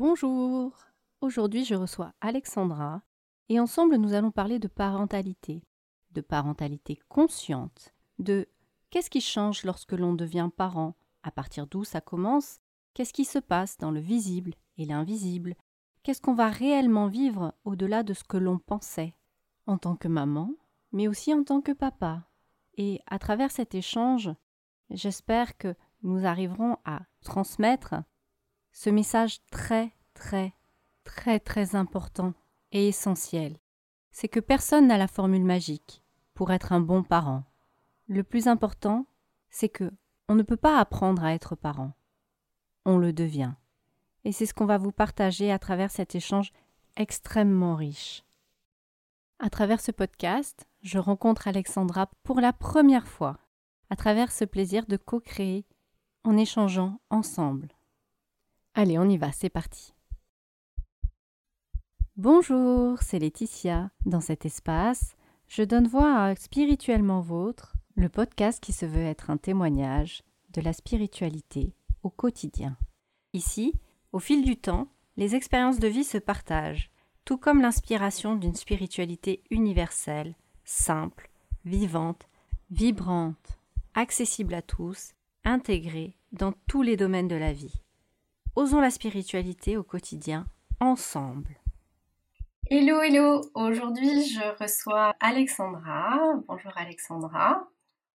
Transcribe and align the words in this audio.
Bonjour 0.00 0.72
Aujourd'hui 1.20 1.66
je 1.66 1.74
reçois 1.74 2.14
Alexandra 2.22 3.02
et 3.50 3.60
ensemble 3.60 3.96
nous 3.96 4.14
allons 4.14 4.30
parler 4.30 4.58
de 4.58 4.66
parentalité, 4.66 5.62
de 6.12 6.22
parentalité 6.22 6.98
consciente, 7.10 7.92
de 8.18 8.48
qu'est-ce 8.88 9.10
qui 9.10 9.20
change 9.20 9.62
lorsque 9.62 9.92
l'on 9.92 10.14
devient 10.14 10.48
parent, 10.56 10.96
à 11.22 11.30
partir 11.30 11.66
d'où 11.66 11.84
ça 11.84 12.00
commence, 12.00 12.60
qu'est-ce 12.94 13.12
qui 13.12 13.26
se 13.26 13.38
passe 13.38 13.76
dans 13.76 13.90
le 13.90 14.00
visible 14.00 14.54
et 14.78 14.86
l'invisible, 14.86 15.54
qu'est-ce 16.02 16.22
qu'on 16.22 16.32
va 16.32 16.48
réellement 16.48 17.08
vivre 17.08 17.52
au-delà 17.66 18.02
de 18.02 18.14
ce 18.14 18.24
que 18.24 18.38
l'on 18.38 18.58
pensait, 18.58 19.14
en 19.66 19.76
tant 19.76 19.96
que 19.96 20.08
maman, 20.08 20.54
mais 20.92 21.08
aussi 21.08 21.34
en 21.34 21.44
tant 21.44 21.60
que 21.60 21.72
papa. 21.72 22.26
Et 22.78 23.02
à 23.04 23.18
travers 23.18 23.50
cet 23.50 23.74
échange, 23.74 24.30
j'espère 24.88 25.58
que 25.58 25.74
nous 26.02 26.24
arriverons 26.24 26.78
à 26.86 27.02
transmettre 27.20 27.96
ce 28.72 28.90
message 28.90 29.40
très, 29.50 29.92
très, 30.14 30.54
très, 31.04 31.40
très 31.40 31.74
important 31.74 32.34
et 32.72 32.88
essentiel. 32.88 33.56
C'est 34.12 34.28
que 34.28 34.40
personne 34.40 34.88
n'a 34.88 34.98
la 34.98 35.08
formule 35.08 35.44
magique 35.44 36.02
pour 36.34 36.52
être 36.52 36.72
un 36.72 36.80
bon 36.80 37.02
parent. 37.02 37.44
Le 38.08 38.22
plus 38.22 38.48
important, 38.48 39.06
c'est 39.50 39.68
que 39.68 39.90
on 40.28 40.34
ne 40.34 40.42
peut 40.42 40.56
pas 40.56 40.78
apprendre 40.78 41.24
à 41.24 41.34
être 41.34 41.56
parent. 41.56 41.92
On 42.84 42.98
le 42.98 43.12
devient. 43.12 43.52
Et 44.24 44.32
c'est 44.32 44.46
ce 44.46 44.54
qu'on 44.54 44.66
va 44.66 44.78
vous 44.78 44.92
partager 44.92 45.50
à 45.50 45.58
travers 45.58 45.90
cet 45.90 46.14
échange 46.14 46.52
extrêmement 46.96 47.74
riche. 47.74 48.24
À 49.38 49.50
travers 49.50 49.80
ce 49.80 49.90
podcast, 49.90 50.68
je 50.82 50.98
rencontre 50.98 51.48
Alexandra 51.48 52.10
pour 52.22 52.40
la 52.40 52.52
première 52.52 53.08
fois, 53.08 53.38
à 53.88 53.96
travers 53.96 54.30
ce 54.30 54.44
plaisir 54.44 54.86
de 54.86 54.96
co-créer 54.96 55.64
en 56.24 56.36
échangeant 56.36 57.00
ensemble. 57.10 57.68
Allez, 58.80 58.96
on 58.98 59.10
y 59.10 59.18
va, 59.18 59.30
c'est 59.30 59.50
parti. 59.50 59.92
Bonjour, 62.16 62.96
c'est 63.02 63.18
Laetitia. 63.18 63.90
Dans 64.06 64.22
cet 64.22 64.46
espace, 64.46 65.16
je 65.48 65.62
donne 65.62 65.86
voix 65.86 66.16
à 66.16 66.34
Spirituellement 66.34 67.20
Vôtre, 67.20 67.74
le 67.94 68.08
podcast 68.08 68.58
qui 68.58 68.72
se 68.72 68.86
veut 68.86 69.04
être 69.04 69.28
un 69.28 69.36
témoignage 69.36 70.22
de 70.54 70.62
la 70.62 70.72
spiritualité 70.72 71.74
au 72.02 72.08
quotidien. 72.08 72.78
Ici, 73.34 73.74
au 74.12 74.18
fil 74.18 74.42
du 74.42 74.56
temps, 74.56 74.88
les 75.18 75.34
expériences 75.34 75.78
de 75.78 75.88
vie 75.88 76.02
se 76.02 76.16
partagent, 76.16 76.90
tout 77.26 77.36
comme 77.36 77.60
l'inspiration 77.60 78.34
d'une 78.34 78.54
spiritualité 78.54 79.42
universelle, 79.50 80.34
simple, 80.64 81.30
vivante, 81.66 82.30
vibrante, 82.70 83.58
accessible 83.92 84.54
à 84.54 84.62
tous, 84.62 85.12
intégrée 85.44 86.16
dans 86.32 86.54
tous 86.66 86.80
les 86.80 86.96
domaines 86.96 87.28
de 87.28 87.36
la 87.36 87.52
vie. 87.52 87.74
Osons 88.56 88.80
la 88.80 88.90
spiritualité 88.90 89.76
au 89.76 89.84
quotidien 89.84 90.44
ensemble. 90.80 91.56
Hello, 92.68 93.00
hello 93.00 93.42
Aujourd'hui, 93.54 94.24
je 94.24 94.62
reçois 94.62 95.14
Alexandra. 95.20 96.18
Bonjour 96.48 96.72
Alexandra. 96.76 97.68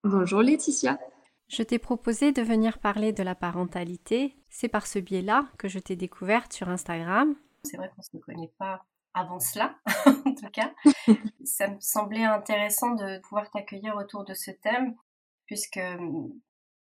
Bonjour 0.03 0.41
Laetitia. 0.41 1.00
Je 1.47 1.63
t'ai 1.63 1.80
proposé 1.80 2.33
de 2.33 2.41
venir 2.41 2.80
parler 2.80 3.13
de 3.13 3.23
la 3.23 3.33
parentalité. 3.33 4.36
C'est 4.50 4.67
par 4.67 4.88
ce 4.88 5.00
biais-là 5.00 5.45
que 5.58 5.69
je 5.69 5.80
t'ai 5.80 5.95
découverte 5.95 6.52
sur 6.52 6.67
Instagram. 6.67 7.36
C'est 7.63 7.78
vrai 7.78 7.89
qu'on 7.89 8.02
ne 8.02 8.19
se 8.19 8.25
connaît 8.25 8.52
pas 8.58 8.86
avant 9.13 9.39
cela, 9.39 9.75
en 10.06 10.33
tout 10.33 10.50
cas. 10.52 10.73
Ça 11.45 11.69
me 11.69 11.80
semblait 11.80 12.25
intéressant 12.25 12.94
de 12.95 13.19
pouvoir 13.22 13.50
t'accueillir 13.52 13.95
autour 13.95 14.25
de 14.25 14.33
ce 14.33 14.52
thème, 14.52 14.95
puisque 15.45 15.80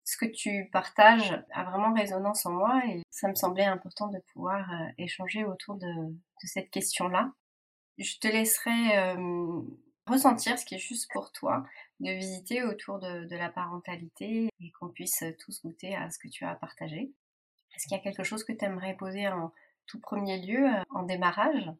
ce 0.05 0.17
que 0.17 0.27
tu 0.27 0.69
partages 0.72 1.41
a 1.53 1.64
vraiment 1.64 1.95
résonance 1.95 2.45
en 2.47 2.53
moi 2.53 2.83
et 2.89 3.03
ça 3.11 3.28
me 3.28 3.34
semblait 3.34 3.64
important 3.64 4.08
de 4.08 4.19
pouvoir 4.33 4.69
euh, 4.70 4.86
échanger 4.98 5.45
autour 5.45 5.77
de, 5.77 5.86
cette 6.45 6.70
question-là. 6.70 7.33
Je 7.98 8.19
te 8.19 8.27
laisserai 8.27 8.98
euh, 8.98 9.61
ressentir 10.06 10.58
ce 10.58 10.64
qui 10.64 10.75
est 10.75 10.78
juste 10.78 11.11
pour 11.12 11.30
toi, 11.30 11.64
de 12.00 12.11
visiter 12.11 12.64
autour 12.64 12.98
de, 12.98 13.29
la 13.36 13.48
parentalité 13.48 14.48
et 14.61 14.73
qu'on 14.73 14.89
puisse 14.89 15.23
tous 15.39 15.62
goûter 15.62 15.95
à 15.95 16.11
ce 16.11 16.18
que 16.18 16.29
tu 16.29 16.45
as 16.45 16.55
partagé. 16.57 17.12
Est-ce 17.77 17.86
qu'il 17.86 17.96
y 17.96 18.01
a 18.01 18.02
quelque 18.02 18.24
chose 18.24 18.45
que 18.45 18.52
tu 18.52 18.64
aimerais 18.64 18.96
poser 18.96 19.29
en 19.29 19.52
tout 19.86 20.01
premier 20.01 20.45
lieu, 20.45 20.67
euh, 20.67 20.83
en 20.91 21.05
démarrage? 21.05 21.70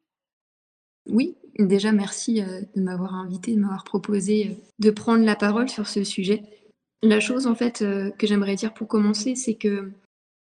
Oui, 1.07 1.37
déjà 1.59 1.91
merci 1.91 2.41
de 2.41 2.81
m'avoir 2.81 3.17
invité, 3.17 3.57
de 3.57 3.61
m'avoir 3.61 3.83
proposé 3.83 4.57
de 4.79 4.91
prendre 4.91 5.25
la 5.25 5.35
parole 5.35 5.69
sur 5.69 5.89
ce 5.89 6.05
sujet. 6.05 6.62
La 7.03 7.19
chose 7.19 7.49
en 7.49 7.55
fait 7.57 7.83
euh, 7.83 8.11
que 8.13 8.27
j'aimerais 8.29 8.55
dire 8.55 8.73
pour 8.73 8.87
commencer, 8.87 9.35
c'est 9.35 9.55
que 9.55 9.91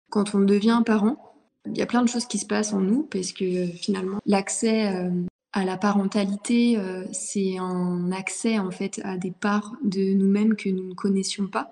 quand 0.10 0.34
on 0.34 0.40
devient 0.40 0.82
parent, 0.86 1.36
il 1.68 1.78
y 1.78 1.84
a 1.84 1.86
plein 1.86 2.02
de 2.02 2.10
choses 2.10 2.26
qui 2.26 2.40
se 2.40 2.48
passent 2.48 2.74
en 2.74 2.80
nous 2.80 3.04
parce 3.04 3.32
que 3.32 3.68
finalement 3.68 4.20
l'accès 4.26 4.96
euh, 4.96 5.12
à 5.54 5.66
la 5.66 5.78
parentalité, 5.78 6.78
euh, 6.78 7.06
c'est 7.12 7.58
un 7.60 8.12
accès 8.12 8.58
en 8.58 8.72
fait 8.72 9.00
à 9.04 9.18
des 9.18 9.32
parts 9.32 9.76
de 9.84 10.14
nous-mêmes 10.14 10.56
que 10.56 10.70
nous 10.70 10.90
ne 10.90 10.94
connaissions 10.96 11.48
pas, 11.48 11.70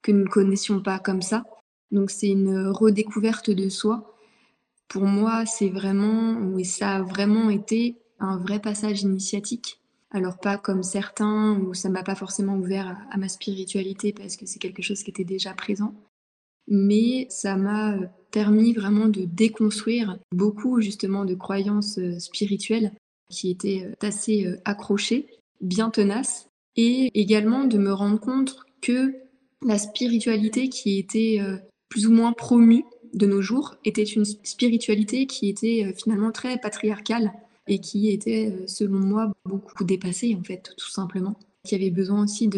que 0.00 0.12
nous 0.12 0.24
ne 0.24 0.28
connaissions 0.28 0.80
pas 0.80 0.98
comme 0.98 1.22
ça. 1.22 1.44
Donc 1.90 2.10
c'est 2.10 2.28
une 2.28 2.68
redécouverte 2.68 3.50
de 3.50 3.68
soi. 3.68 4.16
Pour 4.88 5.04
moi, 5.04 5.44
c'est 5.44 5.68
vraiment, 5.68 6.38
oui, 6.54 6.64
ça 6.64 6.96
a 6.96 7.02
vraiment 7.02 7.50
été 7.50 7.96
un 8.18 8.38
vrai 8.38 8.60
passage 8.60 9.02
initiatique 9.02 9.80
alors 10.16 10.38
pas 10.38 10.56
comme 10.56 10.82
certains 10.82 11.58
où 11.58 11.74
ça 11.74 11.90
m'a 11.90 12.02
pas 12.02 12.14
forcément 12.14 12.56
ouvert 12.56 12.96
à, 13.10 13.18
ma 13.18 13.28
spiritualité 13.28 14.12
parce 14.12 14.36
que 14.36 14.46
c'est 14.46 14.58
quelque 14.58 14.82
chose 14.82 15.02
qui 15.02 15.10
était 15.10 15.24
déjà 15.24 15.52
présent, 15.52 15.94
mais 16.68 17.26
ça 17.28 17.56
m'a 17.56 17.94
euh, 17.94 18.06
permis 18.30 18.72
vraiment 18.72 19.08
de 19.08 19.24
déconstruire 19.24 20.18
beaucoup 20.32 20.80
justement 20.80 21.24
de 21.24 21.34
croyances 21.34 21.98
euh, 21.98 22.18
spirituelles 22.18 22.92
qui 23.30 23.50
étaient 23.50 23.84
euh, 23.84 24.06
assez 24.06 24.46
accrochées, 24.64 25.26
bien 25.60 25.90
tenaces, 25.90 26.48
et 26.76 27.10
également 27.18 27.64
de 27.64 27.78
me 27.78 27.92
rendre 27.92 28.18
compte 28.18 28.56
que 28.80 29.14
la 29.62 29.78
spiritualité 29.78 30.68
qui 30.68 30.98
était 30.98 31.40
plus 31.88 32.06
ou 32.06 32.12
moins 32.12 32.34
promue 32.34 32.84
de 33.14 33.26
nos 33.26 33.40
jours 33.40 33.76
était 33.86 34.02
une 34.02 34.26
spiritualité 34.26 35.26
qui 35.26 35.48
était 35.48 35.94
finalement 35.96 36.32
très 36.32 36.58
patriarcale 36.58 37.32
et 37.66 37.78
qui 37.78 38.10
était, 38.10 38.50
euh, 38.50 38.66
selon 38.66 38.98
moi, 38.98 39.32
beaucoup 39.44 39.84
dépassé, 39.84 40.36
en 40.38 40.42
fait, 40.42 40.74
tout 40.76 40.90
simplement. 40.90 41.38
Qui 41.64 41.74
avait 41.74 41.90
besoin 41.90 42.22
aussi 42.22 42.48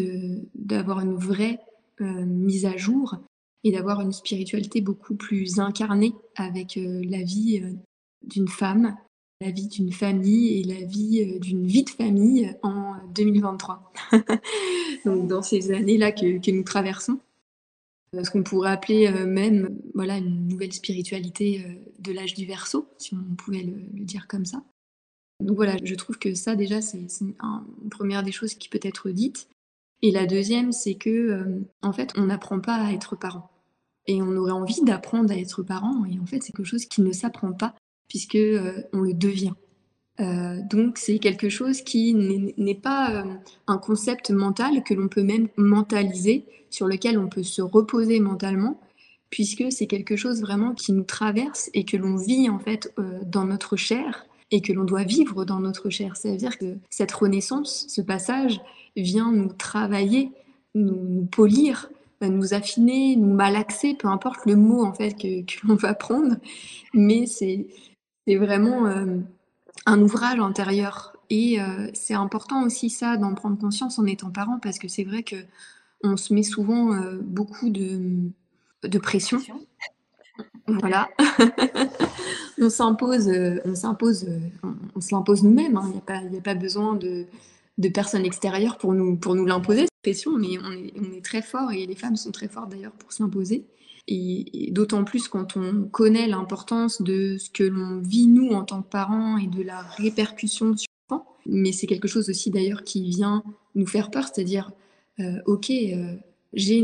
d'avoir 0.53 0.99
une 0.99 1.15
vraie 1.15 1.59
euh, 2.01 2.25
mise 2.25 2.65
à 2.65 2.77
jour 2.77 3.17
et 3.63 3.71
d'avoir 3.71 4.01
une 4.01 4.11
spiritualité 4.11 4.81
beaucoup 4.81 5.15
plus 5.15 5.59
incarnée 5.59 6.13
avec 6.35 6.77
euh, 6.77 7.01
la 7.09 7.23
vie 7.23 7.61
d'une 8.21 8.47
femme, 8.47 8.95
la 9.41 9.49
vie 9.49 9.67
d'une 9.67 9.91
famille 9.91 10.59
et 10.59 10.63
la 10.63 10.85
vie 10.85 11.39
d'une 11.39 11.65
vie 11.65 11.83
de 11.83 11.89
famille 11.89 12.55
en 12.61 12.97
2023. 13.15 13.93
Donc 15.05 15.27
dans 15.27 15.41
ces 15.41 15.71
années-là 15.71 16.11
que, 16.11 16.51
nous 16.51 16.63
traversons, 16.63 17.19
ce 18.13 18.29
qu'on 18.29 18.43
pourrait 18.43 18.71
appeler 18.71 19.09
même 19.25 19.79
voilà 19.95 20.17
une 20.17 20.47
nouvelle 20.47 20.73
spiritualité 20.73 21.65
de 21.99 22.11
l'âge 22.11 22.33
du 22.33 22.45
Verseau, 22.45 22.87
si 22.97 23.15
on 23.15 23.35
pouvait 23.35 23.63
le 23.63 24.03
dire 24.03 24.27
comme 24.27 24.45
ça. 24.45 24.61
Donc 25.39 25.55
voilà, 25.55 25.77
je 25.83 25.95
trouve 25.95 26.19
que 26.19 26.35
ça 26.35 26.55
déjà, 26.55 26.81
c'est 26.81 26.99
une 27.21 27.33
première 27.89 28.23
des 28.23 28.31
choses 28.31 28.55
qui 28.55 28.67
peut 28.69 28.79
être 28.83 29.09
dite. 29.09 29.47
Et 30.01 30.11
la 30.11 30.25
deuxième, 30.25 30.71
c'est 30.71 30.95
que 30.95 31.09
euh, 31.09 31.61
en 31.81 31.93
fait, 31.93 32.11
on 32.15 32.25
n'apprend 32.25 32.59
pas 32.59 32.75
à 32.75 32.91
être 32.91 33.15
parent. 33.15 33.49
Et 34.07 34.21
on 34.21 34.35
aurait 34.35 34.51
envie 34.51 34.81
d'apprendre 34.81 35.31
à 35.31 35.37
être 35.37 35.61
parent, 35.61 36.03
et 36.05 36.19
en 36.19 36.25
fait, 36.25 36.41
c'est 36.41 36.51
quelque 36.51 36.65
chose 36.65 36.85
qui 36.85 37.01
ne 37.01 37.11
s'apprend 37.11 37.53
pas, 37.53 37.75
puisque 38.07 38.35
euh, 38.35 38.81
on 38.93 39.01
le 39.01 39.13
devient. 39.13 39.53
Euh, 40.19 40.57
donc 40.69 40.97
c'est 40.97 41.19
quelque 41.19 41.47
chose 41.47 41.81
qui 41.81 42.13
n'est 42.13 42.75
pas 42.75 43.23
un 43.67 43.77
concept 43.77 44.31
mental 44.31 44.83
que 44.83 44.93
l'on 44.93 45.07
peut 45.07 45.23
même 45.23 45.47
mentaliser, 45.55 46.45
sur 46.69 46.87
lequel 46.87 47.17
on 47.17 47.29
peut 47.29 47.43
se 47.43 47.61
reposer 47.61 48.19
mentalement, 48.19 48.81
puisque 49.29 49.71
c'est 49.71 49.87
quelque 49.87 50.17
chose 50.17 50.41
vraiment 50.41 50.73
qui 50.73 50.91
nous 50.91 51.03
traverse 51.03 51.69
et 51.73 51.85
que 51.85 51.95
l'on 51.95 52.17
vit 52.17 52.49
en 52.49 52.59
fait 52.59 52.93
dans 53.23 53.45
notre 53.45 53.77
chair 53.77 54.25
et 54.51 54.61
que 54.61 54.73
l'on 54.73 54.83
doit 54.83 55.03
vivre 55.03 55.45
dans 55.45 55.59
notre 55.59 55.89
chair. 55.89 56.15
C'est-à-dire 56.17 56.57
que 56.57 56.77
cette 56.89 57.11
renaissance, 57.11 57.85
ce 57.87 58.01
passage, 58.01 58.59
vient 58.95 59.31
nous 59.31 59.53
travailler, 59.53 60.31
nous, 60.75 61.27
polir, 61.31 61.89
nous 62.21 62.53
affiner, 62.53 63.15
nous 63.15 63.33
malaxer, 63.33 63.95
peu 63.95 64.07
importe 64.07 64.45
le 64.45 64.55
mot 64.55 64.83
en 64.83 64.93
fait 64.93 65.13
que, 65.13 65.67
l'on 65.67 65.75
va 65.75 65.93
prendre, 65.93 66.35
mais 66.93 67.25
c'est 67.25 67.67
vraiment 68.27 68.87
euh, 68.87 69.17
un 69.85 70.01
ouvrage 70.01 70.39
intérieur. 70.39 71.13
Et 71.29 71.61
euh, 71.61 71.89
c'est 71.93 72.15
important 72.15 72.63
aussi 72.63 72.89
ça 72.89 73.15
d'en 73.15 73.35
prendre 73.35 73.57
conscience 73.57 73.99
en 73.99 74.05
étant 74.05 74.31
parent, 74.31 74.59
parce 74.59 74.79
que 74.79 74.87
c'est 74.87 75.03
vrai 75.03 75.23
que 75.23 75.35
on 76.03 76.17
se 76.17 76.33
met 76.33 76.43
souvent 76.43 76.93
euh, 76.93 77.19
beaucoup 77.21 77.69
de 77.69 78.31
pression. 78.99 79.39
Voilà. 80.67 81.09
on 82.59 82.69
s'impose, 82.69 83.27
euh, 83.27 83.59
on 83.65 83.75
s'impose, 83.75 84.25
euh, 84.25 84.39
on, 84.95 85.01
se 85.01 85.13
l'impose 85.13 85.43
nous-mêmes. 85.43 85.77
Hein. 85.77 85.85
Il 85.87 86.31
n'y 86.31 86.37
a, 86.37 86.41
pas 86.41 86.55
besoin 86.55 86.95
de, 86.95 87.25
personnes 87.93 88.25
extérieures 88.25 88.77
pour 88.77 88.93
nous, 88.93 89.15
pour 89.15 89.35
nous 89.35 89.45
l'imposer, 89.45 89.81
cette 89.81 90.01
pression, 90.03 90.37
mais 90.37 90.57
on 90.59 90.71
est, 91.13 91.23
très 91.23 91.41
fort 91.41 91.71
et 91.71 91.85
les 91.85 91.95
femmes 91.95 92.15
sont 92.15 92.31
très 92.31 92.47
fortes 92.47 92.69
d'ailleurs 92.69 92.93
pour 92.93 93.11
s'imposer. 93.11 93.65
Et, 94.07 94.69
d'autant 94.71 95.03
plus 95.03 95.27
quand 95.27 95.55
on 95.55 95.83
connaît 95.83 96.27
l'importance 96.27 97.01
de 97.01 97.37
ce 97.37 97.49
que 97.49 97.63
l'on 97.63 97.99
vit 97.99 98.27
nous 98.27 98.49
en 98.49 98.63
tant 98.63 98.81
que 98.81 98.89
parents 98.89 99.37
et 99.37 99.47
de 99.47 99.61
la 99.61 99.81
répercussion 99.81 100.75
sur 100.75 100.87
l'enfant. 101.09 101.25
Mais 101.45 101.71
c'est 101.71 101.87
quelque 101.87 102.07
chose 102.07 102.29
aussi 102.29 102.49
d'ailleurs 102.49 102.83
qui 102.83 103.03
vient 103.03 103.43
nous 103.75 103.87
faire 103.87 104.09
peur, 104.09 104.25
c'est-à-dire, 104.27 104.71
euh, 105.19 105.39
ok, 105.45 105.71
j'ai 106.53 106.77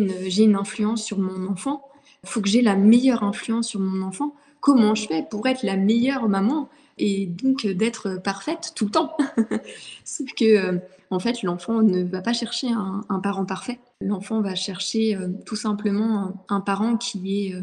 une, 0.44 0.56
influence 0.56 1.04
sur 1.04 1.20
mon 1.20 1.48
enfant, 1.48 1.84
faut 2.26 2.42
que 2.42 2.50
j'ai 2.50 2.62
la 2.62 2.76
meilleure 2.76 3.24
influence 3.24 3.68
sur 3.68 3.80
mon 3.80 4.06
enfant. 4.06 4.36
Comment 4.60 4.96
je 4.96 5.08
fais 5.08 5.24
pour 5.30 5.48
être 5.48 5.64
la 5.64 5.78
meilleure 5.78 6.28
maman 6.28 6.70
et 6.98 7.28
donc 7.28 7.68
d'être 7.68 8.20
parfaite 8.24 8.74
tout 8.76 8.86
le 8.86 8.92
temps? 8.92 9.16
Sauf 10.06 10.28
que, 10.36 10.46
euh, 10.46 10.80
en 11.12 11.20
fait, 11.20 11.44
l'enfant 11.44 11.82
ne 11.82 12.04
va 12.04 12.22
pas 12.22 12.34
chercher 12.34 12.70
un, 12.70 13.20
parent 13.20 13.46
parfait. 13.46 13.80
L'enfant 14.02 14.42
va 14.42 14.56
chercher 14.56 15.16
euh, 15.16 15.30
tout 15.46 15.56
simplement 15.56 16.44
un, 16.50 16.62
parent 16.62 16.98
qui 16.98 17.48
est 17.48 17.54
euh, 17.54 17.62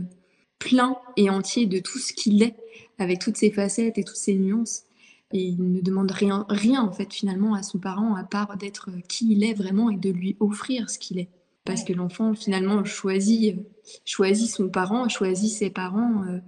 plein 0.59 0.97
et 1.17 1.29
entier 1.29 1.67
de 1.67 1.81
tout 1.81 1.99
ce 1.99 2.13
qu'il 2.13 2.43
est, 2.43 2.55
avec 2.99 3.19
toutes 3.19 3.37
ses 3.37 3.51
facettes 3.51 3.99
et 3.99 4.05
toutes 4.05 4.17
ses 4.17 4.35
nuances. 4.35 4.85
Et 5.33 5.43
il 5.43 5.73
ne 5.73 5.81
demande 5.81 6.11
rien, 6.11 6.47
rien 6.49 6.83
en 6.83 6.93
fait 6.93 7.13
finalement 7.13 7.55
à 7.55 7.63
son 7.63 7.79
parent 7.79 8.15
à 8.15 8.23
part 8.23 8.57
d'être 8.59 8.91
qui 9.09 9.33
il 9.33 9.45
est 9.45 9.55
vraiment 9.55 9.91
et 9.91 9.97
de 9.97 10.11
lui 10.11 10.37
offrir 10.41 10.91
ce 10.91 10.99
qu'il 10.99 11.19
est. 11.19 11.31
Parce 11.65 11.85
que 11.85 11.93
l'enfant 11.93 12.35
finalement 12.35 12.85
choisit, 12.85 13.57
choisit 14.05 14.51
son 14.51 14.69
parent, 14.69 15.09
choisit 15.09 15.53
ses 15.53 15.71
parents 15.71 16.25
euh, 16.25 16.41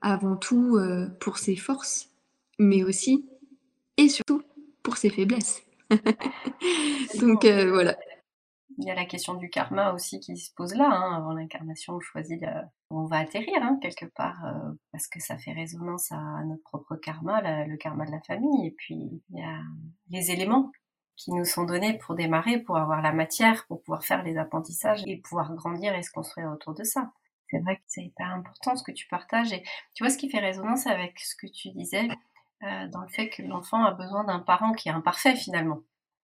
avant 0.00 0.36
tout 0.36 0.78
pour 1.20 1.38
ses 1.38 1.56
forces, 1.56 2.10
mais 2.58 2.82
aussi 2.82 3.26
et 3.96 4.08
surtout 4.08 4.42
pour 4.82 4.96
ses 4.96 5.10
faiblesses. 5.10 5.62
Donc 7.20 7.44
voilà. 7.44 7.96
Il 8.78 8.86
y 8.86 8.90
a 8.90 8.94
la 8.94 9.06
question 9.06 9.34
du 9.34 9.48
karma 9.48 9.92
aussi 9.92 10.20
qui 10.20 10.36
se 10.36 10.52
pose 10.52 10.74
là. 10.74 10.90
Hein. 10.90 11.16
Avant 11.16 11.32
l'incarnation, 11.32 11.94
on 11.94 12.00
choisit 12.00 12.44
on 12.90 13.06
va 13.06 13.18
atterrir 13.18 13.62
hein, 13.62 13.78
quelque 13.82 14.06
part 14.06 14.44
euh, 14.44 14.72
parce 14.92 15.08
que 15.08 15.20
ça 15.20 15.36
fait 15.38 15.52
résonance 15.52 16.12
à 16.12 16.44
notre 16.44 16.62
propre 16.62 16.96
karma, 16.96 17.64
le 17.66 17.76
karma 17.76 18.06
de 18.06 18.12
la 18.12 18.20
famille. 18.20 18.66
Et 18.66 18.70
puis 18.70 19.22
il 19.30 19.38
y 19.38 19.42
a 19.42 19.60
les 20.10 20.30
éléments 20.30 20.70
qui 21.16 21.32
nous 21.32 21.44
sont 21.44 21.64
donnés 21.64 21.98
pour 21.98 22.14
démarrer, 22.14 22.58
pour 22.58 22.76
avoir 22.76 23.02
la 23.02 23.12
matière, 23.12 23.66
pour 23.66 23.82
pouvoir 23.82 24.04
faire 24.04 24.22
les 24.22 24.36
apprentissages 24.36 25.02
et 25.06 25.18
pouvoir 25.18 25.54
grandir 25.54 25.94
et 25.94 26.02
se 26.02 26.10
construire 26.10 26.50
autour 26.50 26.74
de 26.74 26.84
ça. 26.84 27.12
C'est 27.50 27.58
vrai 27.60 27.76
que 27.76 27.82
c'est 27.86 28.02
hyper 28.02 28.28
important 28.32 28.76
ce 28.76 28.82
que 28.82 28.92
tu 28.92 29.06
partages. 29.08 29.52
Et 29.52 29.62
tu 29.94 30.02
vois 30.02 30.10
ce 30.10 30.18
qui 30.18 30.28
fait 30.28 30.40
résonance 30.40 30.86
avec 30.86 31.18
ce 31.20 31.36
que 31.36 31.46
tu 31.46 31.70
disais 31.70 32.08
euh, 32.62 32.88
dans 32.88 33.02
le 33.02 33.08
fait 33.08 33.28
que 33.28 33.42
l'enfant 33.42 33.84
a 33.84 33.92
besoin 33.92 34.24
d'un 34.24 34.40
parent 34.40 34.72
qui 34.72 34.88
est 34.88 34.92
imparfait 34.92 35.36
finalement, 35.36 35.80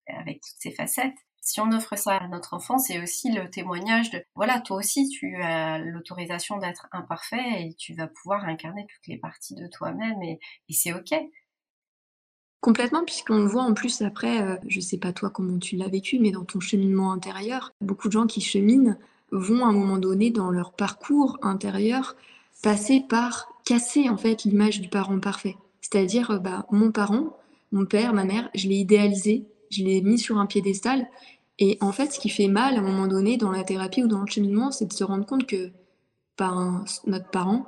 avec 0.08 0.40
toutes 0.40 0.60
ses 0.60 0.72
facettes 0.72 1.18
si 1.40 1.60
on 1.60 1.72
offre 1.72 1.96
ça 1.96 2.16
à 2.16 2.28
notre 2.28 2.54
enfant, 2.54 2.78
c'est 2.78 3.02
aussi 3.02 3.32
le 3.32 3.50
témoignage 3.50 4.10
de 4.10 4.24
voilà, 4.34 4.60
toi 4.60 4.76
aussi 4.76 5.08
tu 5.08 5.36
as 5.36 5.78
l'autorisation 5.78 6.58
d'être 6.58 6.86
imparfait 6.92 7.62
et 7.64 7.74
tu 7.74 7.94
vas 7.94 8.06
pouvoir 8.06 8.44
incarner 8.44 8.86
toutes 8.86 9.06
les 9.06 9.18
parties 9.18 9.54
de 9.54 9.66
toi-même 9.66 10.22
et, 10.22 10.38
c'est 10.70 10.92
ok. 10.92 11.14
Complètement, 12.60 13.04
puisqu'on 13.04 13.38
le 13.38 13.46
voit 13.46 13.62
en 13.62 13.72
plus 13.72 14.02
après, 14.02 14.42
euh, 14.42 14.56
je 14.68 14.80
sais 14.80 14.98
pas 14.98 15.12
toi 15.12 15.30
comment 15.30 15.58
tu 15.58 15.76
l'as 15.76 15.88
vécu, 15.88 16.18
mais 16.18 16.30
dans 16.30 16.44
ton 16.44 16.60
cheminement 16.60 17.12
intérieur, 17.12 17.72
beaucoup 17.80 18.08
de 18.08 18.12
gens 18.12 18.26
qui 18.26 18.42
cheminent 18.42 18.96
vont 19.32 19.64
à 19.64 19.68
un 19.68 19.72
moment 19.72 19.96
donné 19.96 20.30
dans 20.30 20.50
leur 20.50 20.72
parcours 20.72 21.38
intérieur 21.42 22.16
passer 22.62 23.02
par 23.08 23.48
casser 23.64 24.08
en 24.08 24.16
fait 24.16 24.44
l'image 24.44 24.80
du 24.80 24.88
parent 24.88 25.18
parfait. 25.20 25.56
C'est-à-dire, 25.80 26.32
euh, 26.32 26.38
bah, 26.38 26.66
mon 26.70 26.92
parent, 26.92 27.38
mon 27.72 27.86
père, 27.86 28.12
ma 28.12 28.24
mère, 28.24 28.50
je 28.54 28.68
l'ai 28.68 28.76
idéalisé, 28.76 29.46
je 29.70 29.82
l'ai 29.82 30.02
mis 30.02 30.18
sur 30.18 30.38
un 30.38 30.46
piédestal. 30.46 31.08
Et 31.58 31.78
en 31.80 31.92
fait, 31.92 32.12
ce 32.12 32.20
qui 32.20 32.28
fait 32.28 32.48
mal 32.48 32.76
à 32.76 32.78
un 32.78 32.82
moment 32.82 33.06
donné 33.06 33.36
dans 33.36 33.50
la 33.50 33.64
thérapie 33.64 34.02
ou 34.02 34.08
dans 34.08 34.20
le 34.20 34.26
cheminement, 34.26 34.70
c'est 34.70 34.86
de 34.86 34.92
se 34.92 35.04
rendre 35.04 35.24
compte 35.24 35.46
que 35.46 35.70
ben, 36.36 36.84
notre 37.06 37.30
parent, 37.30 37.66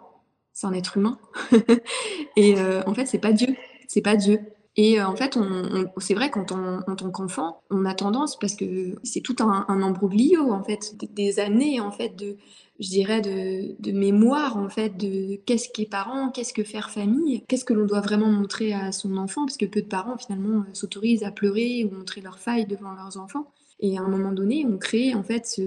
c'est 0.53 0.67
un 0.67 0.73
être 0.73 0.97
humain. 0.97 1.19
et 2.37 2.59
euh, 2.59 2.83
en 2.87 2.94
fait, 2.94 3.06
c'est 3.06 3.19
pas 3.19 3.33
Dieu. 3.33 3.55
C'est 3.89 4.00
pas 4.03 4.17
Dieu. 4.17 4.41
Et 4.76 4.98
euh, 5.00 5.06
en 5.06 5.16
fait, 5.16 5.36
on, 5.36 5.90
c'est 5.98 6.14
vrai 6.14 6.30
quand 6.30 6.50
on, 6.50 6.78
en 6.86 6.96
tant 6.96 7.10
qu'enfant, 7.10 7.62
on 7.70 7.84
a 7.84 7.94
tendance 7.94 8.38
parce 8.38 8.54
que 8.54 8.94
c'est 9.02 9.20
tout 9.20 9.36
un, 9.40 9.66
un, 9.69 9.82
embroglio 9.82 10.50
en 10.50 10.62
fait, 10.62 10.96
des 11.12 11.40
années 11.40 11.78
en 11.80 11.90
fait 11.90 12.16
de, 12.16 12.38
je 12.80 12.88
dirais 12.88 13.20
de, 13.20 13.76
de 13.80 13.92
mémoire 13.92 14.56
en 14.56 14.70
fait 14.70 14.96
de 14.96 15.36
qu'est-ce 15.44 15.69
qu'est 15.69 15.86
parent, 15.86 16.30
qu'est-ce 16.30 16.54
que 16.54 16.64
faire 16.64 16.90
famille, 16.90 17.44
qu'est-ce 17.48 17.66
que 17.66 17.74
l'on 17.74 17.84
doit 17.84 18.00
vraiment 18.00 18.30
montrer 18.30 18.72
à 18.72 18.92
son 18.92 19.19
enfant, 19.19 19.44
parce 19.44 19.58
que 19.58 19.66
peu 19.66 19.82
de 19.82 19.88
parents 19.88 20.16
finalement 20.16 20.60
euh, 20.60 20.64
s'autorisent 20.72 21.24
à 21.24 21.30
pleurer 21.30 21.84
ou 21.84 21.94
montrer 21.94 22.22
leurs 22.22 22.38
failles 22.38 22.66
devant 22.66 22.94
leurs 22.94 23.19
enfants. 23.19 23.48
Et 23.80 23.98
à 23.98 24.02
un 24.02 24.08
moment 24.08 24.32
donné, 24.32 24.64
on 24.66 24.78
crée 24.78 25.14
en 25.14 25.22
fait 25.22 25.44
ce, 25.44 25.62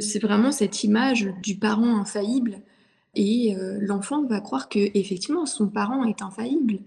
c'est 0.00 0.22
vraiment 0.22 0.52
cette 0.52 0.84
image 0.84 1.32
du 1.42 1.56
parent 1.56 1.98
infaillible 1.98 2.60
et 3.14 3.56
euh, 3.56 3.78
l'enfant 3.80 4.24
va 4.24 4.40
croire 4.40 4.68
que 4.68 4.78
effectivement 4.94 5.46
son 5.46 5.68
parent 5.68 6.04
est 6.04 6.20
infaillible 6.20 6.80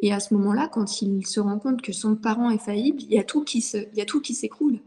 et 0.00 0.12
à 0.12 0.20
ce 0.20 0.34
moment-là, 0.34 0.68
quand 0.68 1.02
il 1.02 1.26
se 1.26 1.40
rend 1.40 1.58
compte 1.58 1.82
que 1.82 1.92
son 1.92 2.14
parent 2.14 2.50
est 2.50 2.62
faillible, 2.62 3.02
il 3.02 3.12
y 3.12 3.18
a 3.18 3.24
tout 3.24 3.42
qui 3.44 3.60
s'écroule. 3.60 4.80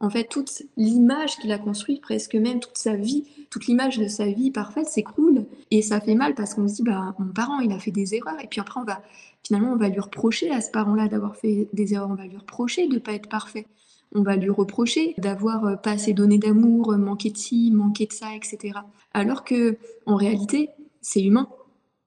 En 0.00 0.10
fait, 0.10 0.28
toute 0.28 0.62
l'image 0.76 1.36
qu'il 1.38 1.50
a 1.50 1.58
construite, 1.58 2.00
presque 2.00 2.36
même 2.36 2.60
toute 2.60 2.78
sa 2.78 2.94
vie, 2.94 3.24
toute 3.50 3.66
l'image 3.66 3.98
de 3.98 4.06
sa 4.06 4.26
vie 4.26 4.52
parfaite 4.52 4.86
s'écroule. 4.86 5.44
Et 5.72 5.82
ça 5.82 6.00
fait 6.00 6.14
mal 6.14 6.34
parce 6.34 6.54
qu'on 6.54 6.68
se 6.68 6.74
dit, 6.76 6.82
bah, 6.82 7.14
mon 7.18 7.32
parent, 7.32 7.58
il 7.60 7.72
a 7.72 7.80
fait 7.80 7.90
des 7.90 8.14
erreurs. 8.14 8.38
Et 8.40 8.46
puis 8.46 8.60
après, 8.60 8.80
on 8.80 8.84
va, 8.84 9.02
finalement, 9.44 9.72
on 9.72 9.76
va 9.76 9.88
lui 9.88 9.98
reprocher 9.98 10.50
à 10.50 10.60
ce 10.60 10.70
parent-là 10.70 11.08
d'avoir 11.08 11.34
fait 11.34 11.68
des 11.72 11.94
erreurs. 11.94 12.10
On 12.10 12.14
va 12.14 12.26
lui 12.26 12.36
reprocher 12.36 12.86
de 12.86 12.94
ne 12.94 12.98
pas 13.00 13.12
être 13.12 13.28
parfait. 13.28 13.66
On 14.14 14.22
va 14.22 14.36
lui 14.36 14.50
reprocher 14.50 15.14
d'avoir 15.18 15.64
euh, 15.64 15.76
pas 15.76 15.90
assez 15.92 16.12
donné 16.12 16.38
d'amour, 16.38 16.96
manqué 16.96 17.30
de 17.30 17.36
ci, 17.36 17.72
manqué 17.72 18.06
de 18.06 18.12
ça, 18.12 18.34
etc. 18.34 18.78
Alors 19.12 19.44
que, 19.44 19.78
en 20.06 20.14
réalité, 20.14 20.70
c'est 21.00 21.22
humain. 21.22 21.48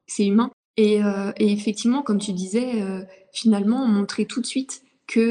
C'est 0.07 0.25
humain. 0.25 0.49
Euh, 0.81 1.31
et, 1.37 1.51
effectivement, 1.51 2.01
comme 2.01 2.19
tu 2.19 2.33
disais, 2.33 2.81
euh, 2.81 3.03
finalement, 3.31 3.85
montrer 3.85 4.25
tout 4.25 4.41
de 4.41 4.45
suite 4.45 4.83
qu'il 5.07 5.21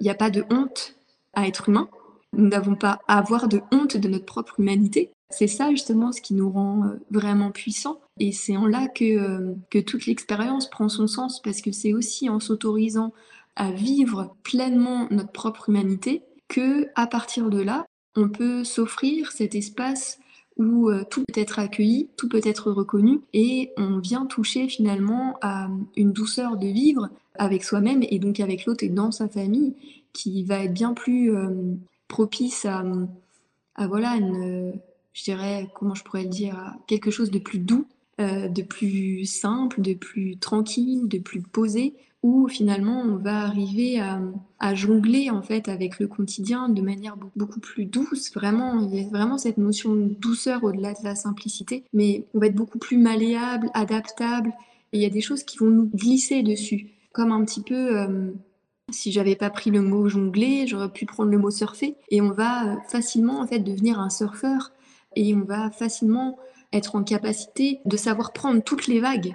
n'y 0.00 0.08
euh, 0.08 0.12
a 0.12 0.14
pas 0.14 0.30
de 0.30 0.44
honte 0.50 0.94
à 1.34 1.46
être 1.46 1.68
humain. 1.68 1.88
Nous 2.32 2.48
n'avons 2.48 2.76
pas 2.76 3.00
à 3.08 3.18
avoir 3.18 3.48
de 3.48 3.60
honte 3.72 3.96
de 3.96 4.08
notre 4.08 4.26
propre 4.26 4.60
humanité. 4.60 5.10
C'est 5.30 5.46
ça 5.46 5.70
justement 5.70 6.12
ce 6.12 6.20
qui 6.20 6.34
nous 6.34 6.50
rend 6.50 6.92
vraiment 7.10 7.50
puissants. 7.50 8.00
Et 8.18 8.32
c'est 8.32 8.56
en 8.56 8.66
là 8.66 8.88
que, 8.88 9.54
que 9.70 9.78
toute 9.78 10.06
l'expérience 10.06 10.68
prend 10.68 10.88
son 10.88 11.06
sens, 11.06 11.40
parce 11.40 11.60
que 11.60 11.72
c'est 11.72 11.92
aussi 11.92 12.28
en 12.28 12.40
s'autorisant 12.40 13.12
à 13.56 13.70
vivre 13.70 14.34
pleinement 14.42 15.06
notre 15.10 15.30
propre 15.30 15.68
humanité 15.68 16.22
que, 16.48 16.88
à 16.96 17.06
partir 17.06 17.48
de 17.48 17.62
là, 17.62 17.86
on 18.16 18.28
peut 18.28 18.64
s'offrir 18.64 19.30
cet 19.30 19.54
espace 19.54 20.18
où 20.60 20.90
euh, 20.90 21.04
tout 21.10 21.24
peut 21.26 21.40
être 21.40 21.58
accueilli, 21.58 22.08
tout 22.16 22.28
peut 22.28 22.42
être 22.44 22.70
reconnu 22.70 23.20
et 23.32 23.72
on 23.76 23.98
vient 23.98 24.26
toucher 24.26 24.68
finalement 24.68 25.38
à 25.40 25.68
une 25.96 26.12
douceur 26.12 26.56
de 26.56 26.66
vivre 26.66 27.08
avec 27.34 27.64
soi-même 27.64 28.04
et 28.08 28.18
donc 28.18 28.38
avec 28.38 28.66
l'autre 28.66 28.84
et 28.84 28.88
dans 28.88 29.10
sa 29.10 29.26
famille 29.26 29.74
qui 30.12 30.44
va 30.44 30.64
être 30.64 30.74
bien 30.74 30.92
plus 30.92 31.34
euh, 31.34 31.48
propice 32.08 32.66
à, 32.66 32.84
voilà 33.86 34.18
je 35.12 35.24
dirais 35.24 35.68
comment 35.74 35.94
je 35.94 36.04
pourrais 36.04 36.24
le 36.24 36.28
dire, 36.28 36.56
à 36.56 36.76
quelque 36.86 37.10
chose 37.10 37.30
de 37.30 37.38
plus 37.38 37.58
doux, 37.58 37.86
euh, 38.20 38.48
de 38.48 38.62
plus 38.62 39.24
simple, 39.24 39.80
de 39.80 39.94
plus 39.94 40.36
tranquille, 40.38 41.08
de 41.08 41.18
plus 41.18 41.42
posé 41.42 41.94
où 42.22 42.48
finalement 42.48 43.00
on 43.00 43.16
va 43.16 43.40
arriver 43.40 44.00
à, 44.58 44.74
jongler 44.74 45.30
en 45.30 45.42
fait 45.42 45.68
avec 45.68 45.98
le 45.98 46.06
quotidien 46.06 46.68
de 46.68 46.82
manière 46.82 47.16
beaucoup 47.34 47.60
plus 47.60 47.86
douce. 47.86 48.32
Vraiment, 48.34 48.80
il 48.80 48.94
y 48.94 49.04
a 49.04 49.08
vraiment 49.08 49.38
cette 49.38 49.56
notion 49.56 49.94
de 49.94 50.14
douceur 50.14 50.62
au-delà 50.64 50.92
de 50.92 51.02
la 51.02 51.14
simplicité, 51.14 51.84
mais 51.92 52.26
on 52.34 52.40
va 52.40 52.46
être 52.46 52.54
beaucoup 52.54 52.78
plus 52.78 52.98
malléable, 52.98 53.70
adaptable, 53.74 54.52
et 54.92 54.98
il 54.98 55.02
y 55.02 55.06
a 55.06 55.10
des 55.10 55.22
choses 55.22 55.44
qui 55.44 55.58
vont 55.58 55.70
nous 55.70 55.86
glisser 55.86 56.42
dessus, 56.42 56.88
comme 57.12 57.32
un 57.32 57.44
petit 57.44 57.62
peu. 57.62 57.98
Euh, 57.98 58.30
si 58.90 59.12
j'avais 59.12 59.36
pas 59.36 59.50
pris 59.50 59.70
le 59.70 59.82
mot 59.82 60.08
jongler, 60.08 60.66
j'aurais 60.66 60.90
pu 60.90 61.06
prendre 61.06 61.30
le 61.30 61.38
mot 61.38 61.50
surfer, 61.50 61.96
et 62.10 62.20
on 62.20 62.32
va 62.32 62.66
euh, 62.66 62.76
facilement 62.88 63.40
en 63.40 63.46
fait 63.46 63.60
devenir 63.60 63.98
un 63.98 64.10
surfeur, 64.10 64.72
et 65.16 65.34
on 65.34 65.44
va 65.44 65.70
facilement 65.70 66.38
être 66.72 66.96
en 66.96 67.02
capacité 67.02 67.80
de 67.84 67.96
savoir 67.96 68.32
prendre 68.32 68.62
toutes 68.62 68.86
les 68.86 69.00
vagues 69.00 69.34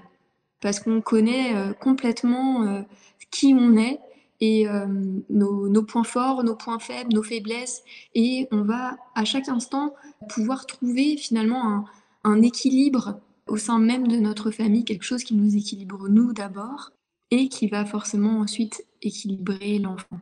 parce 0.65 0.79
qu'on 0.79 0.99
connaît 0.99 1.55
euh, 1.55 1.73
complètement 1.73 2.63
euh, 2.63 2.81
qui 3.29 3.53
on 3.53 3.77
est 3.77 3.99
et 4.41 4.67
euh, 4.67 4.87
nos, 5.29 5.83
points 5.83 6.03
forts, 6.03 6.43
nos 6.43 6.55
points 6.55 6.79
faibles, 6.79 7.13
nos 7.13 7.21
faiblesses, 7.21 7.83
et 8.15 8.47
on 8.51 8.63
va 8.63 8.97
à 9.13 9.25
chaque 9.25 9.47
instant 9.47 9.93
pouvoir 10.27 10.65
trouver 10.65 11.17
finalement 11.17 11.85
un, 12.23 12.41
équilibre 12.41 13.19
au 13.45 13.57
sein 13.57 13.77
même 13.77 14.07
de 14.07 14.17
notre 14.17 14.49
famille, 14.49 14.85
quelque 14.85 15.03
chose 15.03 15.23
qui 15.23 15.35
nous 15.35 15.55
équilibre 15.55 16.09
nous 16.09 16.33
d'abord, 16.33 16.89
et 17.29 17.47
qui 17.47 17.67
va 17.67 17.85
forcément 17.85 18.39
ensuite 18.39 18.87
équilibrer 19.03 19.77
l'enfant. 19.77 20.19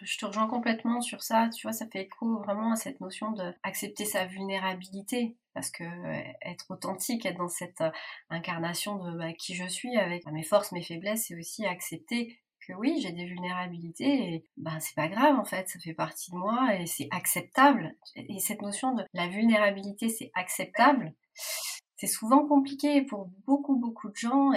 Je 0.00 0.16
te 0.16 0.26
rejoins 0.26 0.46
complètement 0.46 1.00
sur 1.00 1.22
ça, 1.22 1.48
tu 1.48 1.66
vois, 1.66 1.72
ça 1.72 1.86
fait 1.86 2.02
écho 2.02 2.38
vraiment 2.38 2.72
à 2.72 2.76
cette 2.76 3.00
notion 3.00 3.32
d'accepter 3.32 4.04
sa 4.04 4.26
vulnérabilité 4.26 5.36
parce 5.54 5.70
que 5.70 5.82
euh, 5.82 6.22
être 6.42 6.66
authentique, 6.70 7.26
être 7.26 7.38
dans 7.38 7.48
cette 7.48 7.80
euh, 7.80 7.90
incarnation 8.30 8.96
de 8.96 9.18
bah, 9.18 9.32
qui 9.32 9.54
je 9.54 9.66
suis 9.66 9.96
avec 9.96 10.24
mes 10.26 10.44
forces, 10.44 10.70
mes 10.70 10.82
faiblesses, 10.82 11.26
c'est 11.26 11.36
aussi 11.36 11.66
accepter 11.66 12.38
que 12.60 12.72
oui, 12.74 13.00
j'ai 13.02 13.10
des 13.10 13.24
vulnérabilités 13.24 14.34
et 14.34 14.44
ben 14.56 14.78
c'est 14.78 14.94
pas 14.94 15.08
grave 15.08 15.36
en 15.36 15.44
fait, 15.44 15.68
ça 15.68 15.80
fait 15.80 15.94
partie 15.94 16.30
de 16.30 16.36
moi 16.36 16.76
et 16.76 16.86
c'est 16.86 17.08
acceptable. 17.10 17.96
Et 18.14 18.38
cette 18.38 18.62
notion 18.62 18.94
de 18.94 19.04
la 19.14 19.26
vulnérabilité, 19.26 20.08
c'est 20.08 20.30
acceptable, 20.34 21.12
c'est 21.96 22.06
souvent 22.06 22.46
compliqué 22.46 23.02
pour 23.02 23.28
beaucoup, 23.46 23.76
beaucoup 23.76 24.10
de 24.10 24.16
gens. 24.16 24.52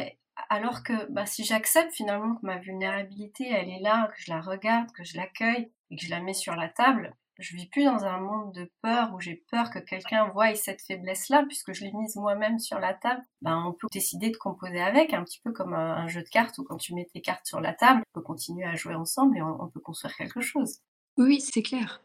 Alors 0.49 0.83
que 0.83 1.11
bah, 1.11 1.25
si 1.25 1.43
j'accepte 1.43 1.93
finalement 1.93 2.35
que 2.35 2.45
ma 2.45 2.57
vulnérabilité, 2.57 3.49
elle 3.49 3.69
est 3.69 3.81
là, 3.81 4.07
que 4.07 4.21
je 4.21 4.31
la 4.31 4.41
regarde, 4.41 4.91
que 4.91 5.03
je 5.03 5.17
l'accueille 5.17 5.71
et 5.89 5.95
que 5.95 6.05
je 6.05 6.09
la 6.09 6.21
mets 6.21 6.33
sur 6.33 6.55
la 6.55 6.69
table, 6.69 7.15
je 7.41 7.55
vis 7.55 7.67
plus 7.67 7.83
dans 7.83 8.05
un 8.05 8.19
monde 8.19 8.53
de 8.53 8.71
peur 8.81 9.13
où 9.13 9.19
j'ai 9.19 9.43
peur 9.49 9.71
que 9.71 9.79
quelqu'un 9.79 10.27
voie 10.29 10.53
cette 10.55 10.81
faiblesse-là, 10.81 11.43
puisque 11.47 11.73
je 11.73 11.83
l'ai 11.83 11.91
mise 11.91 12.15
moi-même 12.15 12.59
sur 12.59 12.79
la 12.79 12.93
table. 12.93 13.23
Ben, 13.41 13.63
on 13.65 13.73
peut 13.73 13.87
décider 13.91 14.29
de 14.29 14.37
composer 14.37 14.81
avec, 14.81 15.13
un 15.13 15.23
petit 15.23 15.39
peu 15.43 15.51
comme 15.51 15.73
un, 15.73 16.07
jeu 16.07 16.21
de 16.21 16.29
cartes 16.29 16.57
où 16.59 16.63
quand 16.63 16.77
tu 16.77 16.93
mets 16.93 17.09
tes 17.11 17.21
cartes 17.21 17.45
sur 17.45 17.59
la 17.59 17.73
table, 17.73 18.03
on 18.13 18.19
peut 18.19 18.25
continuer 18.25 18.65
à 18.65 18.75
jouer 18.75 18.95
ensemble 18.95 19.37
et 19.37 19.41
on, 19.41 19.67
peut 19.69 19.79
construire 19.79 20.15
quelque 20.15 20.41
chose. 20.41 20.79
Oui, 21.17 21.41
c'est 21.41 21.63
clair. 21.63 22.03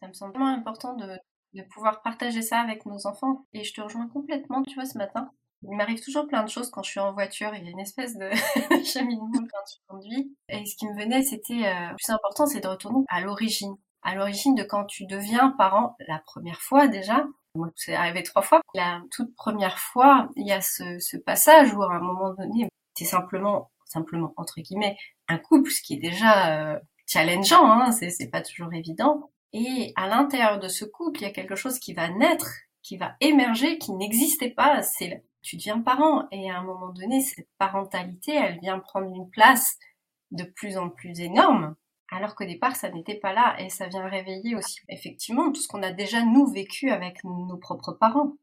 Ça 0.00 0.08
me 0.08 0.12
semble 0.12 0.34
vraiment 0.34 0.54
important 0.54 0.94
de, 0.94 1.18
de 1.54 1.62
pouvoir 1.62 2.02
partager 2.02 2.42
ça 2.42 2.60
avec 2.60 2.86
nos 2.86 3.06
enfants. 3.06 3.46
Et 3.52 3.64
je 3.64 3.74
te 3.74 3.80
rejoins 3.80 4.08
complètement, 4.08 4.62
tu 4.62 4.74
vois, 4.74 4.86
ce 4.86 4.98
matin. 4.98 5.30
Il 5.62 5.76
m'arrive 5.76 6.02
toujours 6.02 6.26
plein 6.26 6.42
de 6.44 6.48
choses 6.48 6.70
quand 6.70 6.82
je 6.82 6.90
suis 6.90 7.00
en 7.00 7.12
voiture. 7.12 7.54
Il 7.54 7.64
y 7.64 7.68
a 7.68 7.70
une 7.70 7.80
espèce 7.80 8.16
de 8.16 8.30
cheminement 8.84 9.30
quand 9.32 9.64
tu 9.70 9.78
conduis. 9.88 10.36
Et 10.48 10.64
ce 10.66 10.76
qui 10.76 10.86
me 10.86 10.94
venait, 10.94 11.22
c'était 11.22 11.66
euh, 11.66 11.90
le 11.90 11.96
plus 11.96 12.12
important, 12.12 12.46
c'est 12.46 12.60
de 12.60 12.68
retourner 12.68 13.04
à 13.08 13.20
l'origine 13.20 13.76
à 14.06 14.14
l'origine 14.14 14.54
de 14.54 14.62
quand 14.62 14.84
tu 14.84 15.04
deviens 15.04 15.52
parent 15.58 15.96
la 16.06 16.20
première 16.20 16.60
fois 16.60 16.86
déjà. 16.86 17.26
Moi, 17.56 17.70
c'est 17.74 17.94
arrivé 17.94 18.22
trois 18.22 18.42
fois. 18.42 18.60
La 18.72 19.02
toute 19.10 19.34
première 19.34 19.78
fois, 19.78 20.28
il 20.36 20.46
y 20.46 20.52
a 20.52 20.60
ce, 20.60 21.16
passage 21.16 21.74
où 21.74 21.82
à 21.82 21.92
un 21.92 21.98
moment 21.98 22.32
donné, 22.34 22.68
c'est 22.94 23.04
simplement, 23.04 23.72
simplement 23.84 24.32
entre 24.36 24.60
guillemets, 24.60 24.96
un 25.28 25.38
couple, 25.38 25.70
ce 25.70 25.82
qui 25.82 25.94
est 25.94 26.00
déjà 26.00 26.74
euh, 26.74 26.78
challengeant, 27.08 27.68
hein, 27.68 27.90
c'est 27.90 28.30
pas 28.30 28.42
toujours 28.42 28.72
évident. 28.72 29.32
Et 29.52 29.92
à 29.96 30.06
l'intérieur 30.06 30.60
de 30.60 30.68
ce 30.68 30.84
couple, 30.84 31.20
il 31.20 31.22
y 31.24 31.30
a 31.30 31.32
quelque 31.32 31.56
chose 31.56 31.80
qui 31.80 31.92
va 31.92 32.08
naître, 32.08 32.50
qui 32.84 32.96
va 32.98 33.16
émerger, 33.20 33.78
qui 33.78 33.92
n'existait 33.92 34.50
pas. 34.50 34.82
C'est 34.82 35.24
tu 35.46 35.56
deviens 35.56 35.80
parent 35.80 36.26
et 36.32 36.50
à 36.50 36.58
un 36.58 36.64
moment 36.64 36.92
donné, 36.92 37.20
cette 37.20 37.48
parentalité, 37.56 38.32
elle 38.34 38.58
vient 38.58 38.80
prendre 38.80 39.06
une 39.06 39.30
place 39.30 39.78
de 40.32 40.42
plus 40.42 40.76
en 40.76 40.88
plus 40.88 41.20
énorme 41.20 41.76
alors 42.10 42.34
qu'au 42.34 42.44
départ 42.44 42.76
ça 42.76 42.90
n'était 42.90 43.14
pas 43.14 43.32
là 43.32 43.56
et 43.60 43.68
ça 43.68 43.86
vient 43.86 44.08
réveiller 44.08 44.56
aussi 44.56 44.80
effectivement 44.88 45.50
tout 45.52 45.60
ce 45.60 45.68
qu'on 45.68 45.82
a 45.82 45.92
déjà 45.92 46.24
nous 46.24 46.46
vécu 46.46 46.90
avec 46.90 47.22
nos 47.24 47.56
propres 47.56 47.92
parents. 47.92 48.36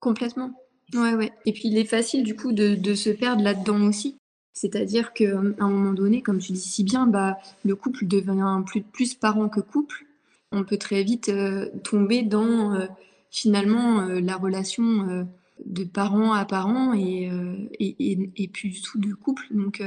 Complètement. 0.00 0.52
Ouais 0.94 1.14
ouais. 1.14 1.32
Et 1.46 1.52
puis 1.52 1.68
il 1.68 1.78
est 1.78 1.84
facile 1.84 2.24
du 2.24 2.34
coup 2.34 2.52
de, 2.52 2.94
se 2.94 3.10
perdre 3.10 3.42
là-dedans 3.42 3.80
aussi. 3.82 4.16
C'est-à-dire 4.52 5.12
qu'à 5.12 5.38
un 5.38 5.68
moment 5.68 5.94
donné, 5.94 6.22
comme 6.22 6.38
tu 6.38 6.52
dis 6.52 6.60
si 6.60 6.84
bien, 6.84 7.06
bah, 7.06 7.38
le 7.64 7.74
couple 7.74 8.06
devient 8.06 8.62
plus, 8.66 8.82
plus 8.82 9.14
parent 9.14 9.48
que 9.48 9.60
couple. 9.60 10.04
On 10.50 10.64
peut 10.64 10.76
très 10.76 11.02
vite 11.02 11.30
euh, 11.30 11.70
tomber 11.82 12.22
dans 12.22 12.74
euh, 12.74 12.86
finalement 13.30 14.00
euh, 14.00 14.20
la 14.20 14.36
relation 14.36 15.26
de 15.66 15.84
parent 15.84 16.32
à 16.32 16.44
parent 16.44 16.94
et, 16.94 17.30
et, 17.78 18.32
et, 18.36 18.48
plus 18.48 18.68
du 18.68 18.82
tout 18.82 18.98
de 18.98 19.14
couple. 19.14 19.44
Donc 19.50 19.82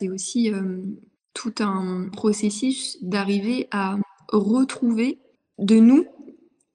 c'est 0.00 0.08
aussi 0.08 0.50
tout 1.34 1.54
un 1.60 2.08
processus 2.10 2.98
d'arriver 3.02 3.68
à 3.70 3.96
retrouver 4.32 5.18
de 5.58 5.76
nous 5.76 6.06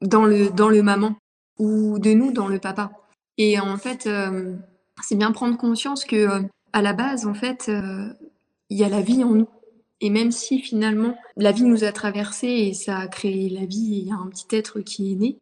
dans 0.01 0.25
le, 0.25 0.49
dans 0.49 0.69
le 0.69 0.83
maman 0.83 1.15
ou 1.57 1.99
de 1.99 2.11
nous 2.11 2.31
dans 2.31 2.47
le 2.47 2.59
papa. 2.59 2.91
Et 3.37 3.59
en 3.59 3.77
fait, 3.77 4.05
euh, 4.07 4.55
c'est 5.01 5.15
bien 5.15 5.31
prendre 5.31 5.57
conscience 5.57 6.05
que 6.05 6.15
euh, 6.15 6.41
à 6.73 6.81
la 6.81 6.93
base, 6.93 7.25
en 7.25 7.33
fait, 7.33 7.67
euh, 7.69 8.13
il 8.69 8.77
y 8.77 8.83
a 8.83 8.89
la 8.89 9.01
vie 9.01 9.23
en 9.23 9.31
nous. 9.31 9.49
Et 10.01 10.09
même 10.09 10.31
si 10.31 10.59
finalement 10.59 11.15
la 11.37 11.51
vie 11.51 11.63
nous 11.63 11.83
a 11.83 11.91
traversé 11.91 12.47
et 12.47 12.73
ça 12.73 12.97
a 12.97 13.07
créé 13.07 13.49
la 13.49 13.65
vie, 13.65 14.01
il 14.01 14.07
y 14.07 14.11
a 14.11 14.15
un 14.15 14.27
petit 14.27 14.53
être 14.55 14.81
qui 14.81 15.13
est 15.13 15.15
né, 15.15 15.37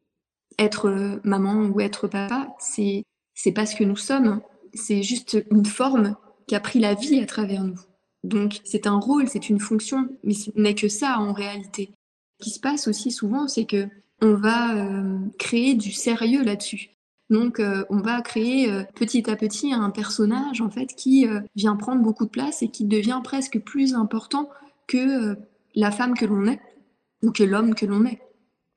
être 0.59 1.19
maman 1.23 1.65
ou 1.65 1.79
être 1.81 2.07
papa, 2.07 2.55
c'est 2.59 3.03
c'est 3.33 3.51
pas 3.51 3.65
ce 3.65 3.75
que 3.75 3.83
nous 3.83 3.97
sommes. 3.97 4.41
C'est 4.73 5.03
juste 5.03 5.43
une 5.51 5.65
forme 5.65 6.15
qui 6.47 6.55
a 6.55 6.59
pris 6.59 6.79
la 6.79 6.93
vie 6.93 7.19
à 7.19 7.25
travers 7.25 7.63
nous. 7.63 7.79
Donc 8.23 8.59
c'est 8.63 8.87
un 8.87 8.99
rôle, 8.99 9.27
c'est 9.27 9.49
une 9.49 9.59
fonction, 9.59 10.09
mais 10.23 10.33
ce 10.33 10.51
n'est 10.55 10.75
que 10.75 10.87
ça 10.87 11.19
en 11.19 11.33
réalité. 11.33 11.91
Ce 12.39 12.45
qui 12.45 12.49
se 12.51 12.59
passe 12.59 12.87
aussi 12.87 13.11
souvent, 13.11 13.47
c'est 13.47 13.65
que 13.65 13.87
on 14.21 14.35
va 14.35 14.75
euh, 14.75 15.17
créer 15.39 15.73
du 15.73 15.91
sérieux 15.91 16.43
là-dessus. 16.43 16.91
Donc 17.29 17.59
euh, 17.59 17.83
on 17.89 17.97
va 17.97 18.21
créer 18.21 18.71
euh, 18.71 18.83
petit 18.93 19.29
à 19.29 19.35
petit 19.35 19.73
un 19.73 19.89
personnage 19.89 20.61
en 20.61 20.69
fait 20.69 20.93
qui 20.95 21.25
vient 21.55 21.75
prendre 21.75 22.01
beaucoup 22.01 22.25
de 22.25 22.29
place 22.29 22.61
et 22.61 22.69
qui 22.69 22.85
devient 22.85 23.21
presque 23.23 23.59
plus 23.59 23.95
important 23.95 24.49
que 24.87 25.35
la 25.73 25.91
femme 25.91 26.15
que 26.15 26.25
l'on 26.25 26.45
est 26.45 26.59
ou 27.23 27.31
que 27.31 27.43
l'homme 27.43 27.73
que 27.73 27.85
l'on 27.85 28.05
est. 28.05 28.21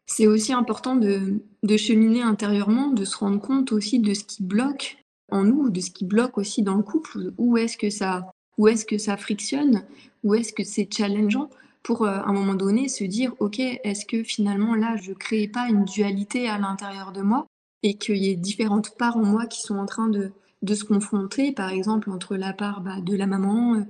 C'est 0.07 0.27
aussi 0.27 0.53
important 0.53 0.97
de, 0.97 1.41
cheminer 1.77 2.23
intérieurement, 2.23 2.89
de 2.89 3.05
se 3.05 3.17
rendre 3.17 3.41
compte 3.41 3.73
aussi 3.73 3.99
de 3.99 4.13
ce 4.15 4.25
qui 4.25 4.43
bloque 4.43 4.99
en 5.31 5.45
nous, 5.45 5.71
de 5.71 5.81
ce 5.81 5.91
qui 5.91 6.05
bloque 6.05 6.37
aussi 6.37 6.63
dans 6.63 6.77
le 6.77 6.83
couple, 6.83 7.33
où 7.39 7.57
est-ce 7.57 7.77
que 7.77 7.91
ça 7.91 8.31
où 8.57 8.69
est-ce 8.69 8.85
que 8.85 8.99
ça 8.99 9.17
frictionne? 9.17 9.83
Où 10.23 10.35
est-ce 10.35 10.53
que 10.53 10.63
c'est 10.63 10.89
challengeant? 10.93 11.51
Pour 11.83 12.05
euh, 12.05 12.11
à 12.11 12.29
un 12.29 12.33
moment 12.33 12.55
donné 12.55 12.89
se 12.89 13.05
dire 13.05 13.35
ok 13.41 13.59
est-ce 13.59 14.07
que 14.07 14.23
finalement 14.23 14.75
là 14.75 14.97
je 14.97 15.13
crée 15.13 15.49
pas 15.49 15.69
une 15.69 15.85
dualité 15.85 16.49
à 16.49 16.59
l'intérieur 16.59 17.13
de 17.13 17.21
moi 17.21 17.47
et 17.83 17.95
qu'il 17.95 18.17
y 18.17 18.31
ait 18.31 18.37
différentes 18.37 18.97
parts 18.97 19.17
en 19.17 19.25
moi 19.25 19.47
qui 19.47 19.61
sont 19.61 19.77
en 19.77 19.87
train 19.87 20.09
de, 20.09 20.33
de 20.63 20.75
se 20.75 20.85
confronter? 20.85 21.53
Par 21.53 21.71
exemple 21.71 22.11
entre 22.11 22.37
la 22.37 22.53
part 22.53 22.81
bah, 22.81 23.01
de 23.03 23.17
la 23.17 23.27
maman 23.27 23.75
euh, 23.75 23.83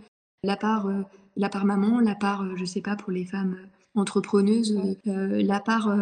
la 0.42 0.56
part 0.56 0.86
euh, 0.86 1.02
la 1.36 1.48
part 1.48 1.66
maman 1.66 2.00
la 2.00 2.14
part 2.14 2.56
je 2.56 2.64
sais 2.64 2.80
pas 2.80 2.96
pour 2.96 3.12
les 3.12 3.26
femmes 3.26 3.58
entrepreneuses 3.94 4.78
la 5.04 5.60
part 5.60 5.94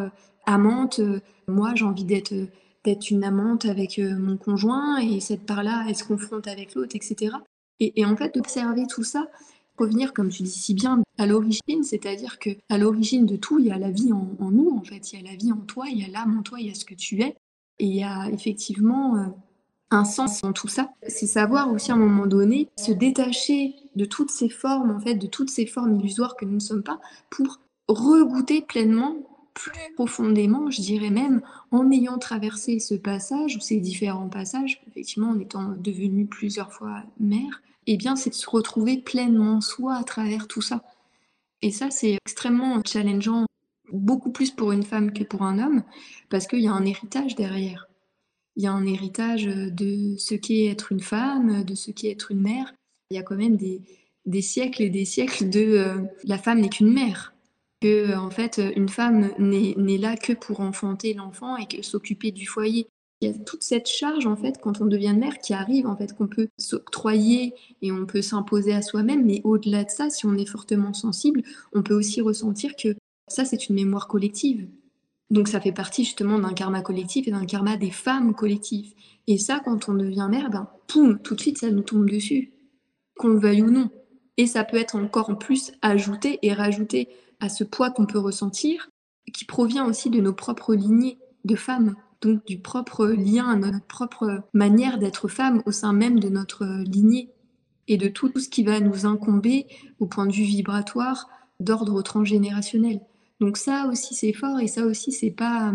amante 0.46 1.00
moi 1.46 1.72
j'ai 1.74 1.84
envie 1.84 2.04
d'être 2.04 2.34
d'être 2.84 3.10
une 3.10 3.22
amante 3.22 3.64
avec 3.64 3.98
mon 3.98 4.36
conjoint 4.36 4.98
et 4.98 5.20
cette 5.20 5.46
part 5.46 5.62
là 5.62 5.84
elle 5.88 5.96
se 5.96 6.04
confronte 6.04 6.48
avec 6.48 6.74
l'autre 6.74 6.96
etc 6.96 7.32
et, 7.96 8.04
en 8.04 8.16
fait, 8.16 8.34
d'observer 8.34 8.86
tout 8.86 9.02
ça, 9.02 9.28
revenir, 9.76 10.12
comme 10.12 10.28
tu 10.28 10.44
dis 10.44 10.50
si 10.50 10.74
bien, 10.74 11.02
à 11.18 11.26
l'origine, 11.26 11.82
c'est-à-dire 11.82 12.38
que 12.38 12.50
à 12.68 12.78
l'origine 12.78 13.26
de 13.26 13.36
tout, 13.36 13.58
il 13.58 13.66
y 13.66 13.70
a 13.72 13.78
la 13.78 13.90
vie 13.90 14.12
en, 14.12 14.50
nous, 14.50 14.70
en 14.70 14.84
fait, 14.84 15.12
il 15.12 15.20
y 15.20 15.26
a 15.26 15.30
la 15.30 15.36
vie 15.36 15.52
en 15.52 15.60
toi, 15.60 15.86
il 15.88 15.98
y 15.98 16.04
a 16.04 16.08
l'âme 16.08 16.38
en 16.38 16.42
toi, 16.42 16.60
il 16.60 16.68
y 16.68 16.70
a 16.70 16.74
ce 16.74 16.84
que 16.84 16.94
tu 16.94 17.20
es, 17.22 17.34
et 17.78 17.86
il 17.86 17.94
y 17.94 18.04
a 18.04 18.28
effectivement 18.30 19.16
euh, 19.16 19.26
un 19.90 20.04
sens 20.04 20.44
en 20.44 20.52
tout 20.52 20.68
ça. 20.68 20.92
C'est 21.08 21.26
savoir 21.26 21.72
aussi 21.72 21.90
à 21.90 21.94
un 21.94 21.98
moment 21.98 22.26
donné 22.26 22.68
se 22.78 22.92
détacher 22.92 23.74
de 23.96 24.04
toutes 24.04 24.30
ces 24.30 24.48
formes, 24.48 24.92
en 24.92 25.00
fait, 25.00 25.16
de 25.16 25.26
toutes 25.26 25.50
ces 25.50 25.66
formes 25.66 25.98
illusoires 25.98 26.36
que 26.36 26.44
nous 26.44 26.54
ne 26.54 26.60
sommes 26.60 26.84
pas, 26.84 27.00
pour 27.30 27.58
regoûter 27.92 28.62
pleinement 28.62 29.16
plus 29.54 29.94
profondément, 29.94 30.70
je 30.70 30.80
dirais 30.80 31.10
même, 31.10 31.42
en 31.70 31.90
ayant 31.90 32.18
traversé 32.18 32.78
ce 32.78 32.94
passage 32.94 33.56
ou 33.56 33.60
ces 33.60 33.78
différents 33.80 34.28
passages, 34.28 34.82
effectivement 34.88 35.30
en 35.30 35.38
étant 35.38 35.74
devenue 35.78 36.26
plusieurs 36.26 36.72
fois 36.72 37.02
mère, 37.20 37.62
eh 37.86 37.96
bien, 37.96 38.16
c'est 38.16 38.30
de 38.30 38.34
se 38.34 38.48
retrouver 38.48 38.98
pleinement 38.98 39.60
soi 39.60 39.96
à 39.96 40.04
travers 40.04 40.46
tout 40.46 40.62
ça. 40.62 40.82
Et 41.62 41.70
ça, 41.70 41.90
c'est 41.90 42.18
extrêmement 42.24 42.80
challengeant, 42.84 43.46
beaucoup 43.92 44.30
plus 44.30 44.50
pour 44.50 44.72
une 44.72 44.82
femme 44.82 45.12
que 45.12 45.24
pour 45.24 45.42
un 45.42 45.58
homme, 45.58 45.82
parce 46.28 46.46
qu'il 46.46 46.60
y 46.60 46.68
a 46.68 46.72
un 46.72 46.84
héritage 46.84 47.34
derrière. 47.34 47.88
Il 48.56 48.64
y 48.64 48.66
a 48.66 48.72
un 48.72 48.86
héritage 48.86 49.44
de 49.44 50.16
ce 50.18 50.34
qu'est 50.34 50.66
être 50.66 50.92
une 50.92 51.00
femme, 51.00 51.64
de 51.64 51.74
ce 51.74 51.90
qu'est 51.90 52.10
être 52.10 52.30
une 52.30 52.42
mère. 52.42 52.74
Il 53.10 53.16
y 53.16 53.20
a 53.20 53.22
quand 53.22 53.36
même 53.36 53.56
des, 53.56 54.42
siècles 54.42 54.82
et 54.82 54.90
des 54.90 55.04
siècles 55.04 55.48
de 55.48 55.60
euh, 55.60 56.02
la 56.24 56.38
femme 56.38 56.60
n'est 56.60 56.68
qu'une 56.68 56.92
mère. 56.92 57.31
Que, 57.82 58.16
en 58.16 58.30
fait, 58.30 58.60
une 58.76 58.88
femme 58.88 59.32
n'est 59.38 59.98
là 59.98 60.16
que 60.16 60.32
pour 60.32 60.60
enfanter 60.60 61.14
l'enfant 61.14 61.56
et 61.56 61.82
s'occuper 61.82 62.30
du 62.30 62.46
foyer. 62.46 62.86
Il 63.20 63.28
y 63.28 63.34
a 63.34 63.38
toute 63.38 63.64
cette 63.64 63.88
charge, 63.88 64.26
en 64.26 64.36
fait, 64.36 64.60
quand 64.60 64.80
on 64.80 64.86
devient 64.86 65.14
mère, 65.16 65.38
qui 65.38 65.52
arrive, 65.52 65.86
en 65.88 65.96
fait, 65.96 66.12
qu'on 66.16 66.28
peut 66.28 66.46
s'octroyer 66.58 67.54
et 67.80 67.90
on 67.90 68.06
peut 68.06 68.22
s'imposer 68.22 68.72
à 68.72 68.82
soi-même. 68.82 69.24
Mais 69.24 69.40
au-delà 69.42 69.82
de 69.82 69.90
ça, 69.90 70.10
si 70.10 70.26
on 70.26 70.36
est 70.36 70.46
fortement 70.46 70.92
sensible, 70.92 71.42
on 71.72 71.82
peut 71.82 71.94
aussi 71.94 72.20
ressentir 72.20 72.76
que 72.76 72.94
ça, 73.28 73.44
c'est 73.44 73.68
une 73.68 73.74
mémoire 73.74 74.06
collective. 74.06 74.68
Donc 75.30 75.48
ça 75.48 75.60
fait 75.60 75.72
partie 75.72 76.04
justement 76.04 76.38
d'un 76.38 76.52
karma 76.52 76.82
collectif 76.82 77.26
et 77.26 77.30
d'un 77.30 77.46
karma 77.46 77.76
des 77.76 77.90
femmes 77.90 78.34
collectives. 78.34 78.92
Et 79.26 79.38
ça, 79.38 79.60
quand 79.64 79.88
on 79.88 79.94
devient 79.94 80.28
mère, 80.30 80.50
ben, 80.50 80.68
tout 80.86 81.14
de 81.14 81.40
suite, 81.40 81.58
ça 81.58 81.70
nous 81.70 81.82
tombe 81.82 82.08
dessus, 82.08 82.52
qu'on 83.16 83.28
le 83.28 83.38
veuille 83.38 83.62
ou 83.62 83.70
non. 83.70 83.90
Et 84.36 84.46
ça 84.46 84.64
peut 84.64 84.76
être 84.76 84.96
encore 84.96 85.30
en 85.30 85.34
plus 85.34 85.72
ajouté 85.82 86.38
et 86.42 86.52
rajouté 86.52 87.08
à 87.40 87.48
ce 87.48 87.64
poids 87.64 87.90
qu'on 87.90 88.06
peut 88.06 88.18
ressentir, 88.18 88.88
qui 89.32 89.44
provient 89.44 89.86
aussi 89.86 90.10
de 90.10 90.20
nos 90.20 90.32
propres 90.32 90.74
lignées 90.74 91.18
de 91.44 91.56
femmes 91.56 91.94
donc 92.22 92.46
du 92.46 92.58
propre 92.58 93.06
lien 93.06 93.56
notre 93.56 93.84
propre 93.84 94.44
manière 94.54 94.98
d'être 94.98 95.28
femme 95.28 95.62
au 95.66 95.72
sein 95.72 95.92
même 95.92 96.20
de 96.20 96.28
notre 96.28 96.64
lignée. 96.84 97.30
Et 97.88 97.96
de 97.96 98.06
tout 98.06 98.30
ce 98.38 98.48
qui 98.48 98.62
va 98.62 98.78
nous 98.78 99.06
incomber 99.06 99.66
au 99.98 100.06
point 100.06 100.26
de 100.26 100.32
vue 100.32 100.44
vibratoire 100.44 101.28
d'ordre 101.58 102.00
transgénérationnel. 102.00 103.00
Donc 103.40 103.56
ça 103.56 103.88
aussi 103.90 104.14
c'est 104.14 104.32
fort 104.32 104.60
et 104.60 104.68
ça 104.68 104.84
aussi 104.84 105.10
c'est 105.10 105.32
pas 105.32 105.74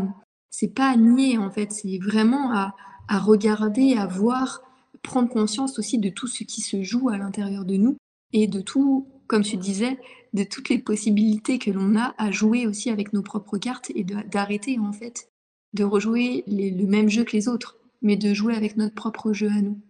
c'est 0.50 0.74
pas 0.74 0.90
à 0.90 0.96
nier 0.96 1.38
en 1.38 1.52
fait, 1.52 1.74
c'est 1.74 2.00
vraiment 2.00 2.54
à 2.54 2.74
regarder, 3.20 3.96
à 3.96 4.08
voir, 4.08 4.62
prendre 5.04 5.30
conscience 5.30 5.78
aussi 5.80 6.00
de 6.00 6.10
tout 6.10 6.28
ce 6.28 6.46
qui 6.46 6.62
se 6.62 6.82
joue 6.82 7.10
à 7.10 7.18
l'intérieur 7.18 7.66
de 7.66 7.76
nous 7.76 7.98
et 8.34 8.48
de 8.48 8.62
tout, 8.62 9.08
comme 9.28 9.44
tu 9.44 9.58
disais, 9.58 9.98
de 10.34 10.44
toutes 10.44 10.70
les 10.70 10.80
possibilités 10.80 11.60
que 11.60 11.72
l'on 11.72 11.96
a 11.96 12.14
à 12.18 12.32
jouer 12.32 12.68
aussi 12.68 12.90
avec 12.90 13.14
nos 13.14 13.24
propres 13.24 13.58
cartes 13.58 13.92
et 13.96 14.04
d'arrêter 14.04 14.78
en 14.80 14.94
fait 14.94 15.30
de 15.74 15.84
rejouer 15.84 16.44
le 16.48 16.86
même 16.86 17.10
jeu 17.10 17.24
que 17.24 17.34
les 17.34 17.48
autres. 17.48 17.78
mais 18.04 18.16
de 18.16 18.32
jouer 18.32 18.56
avec 18.56 18.78
notre 18.78 18.94
propre 18.94 19.34
jeu 19.34 19.50
à 19.50 19.60
nous. 19.60 19.82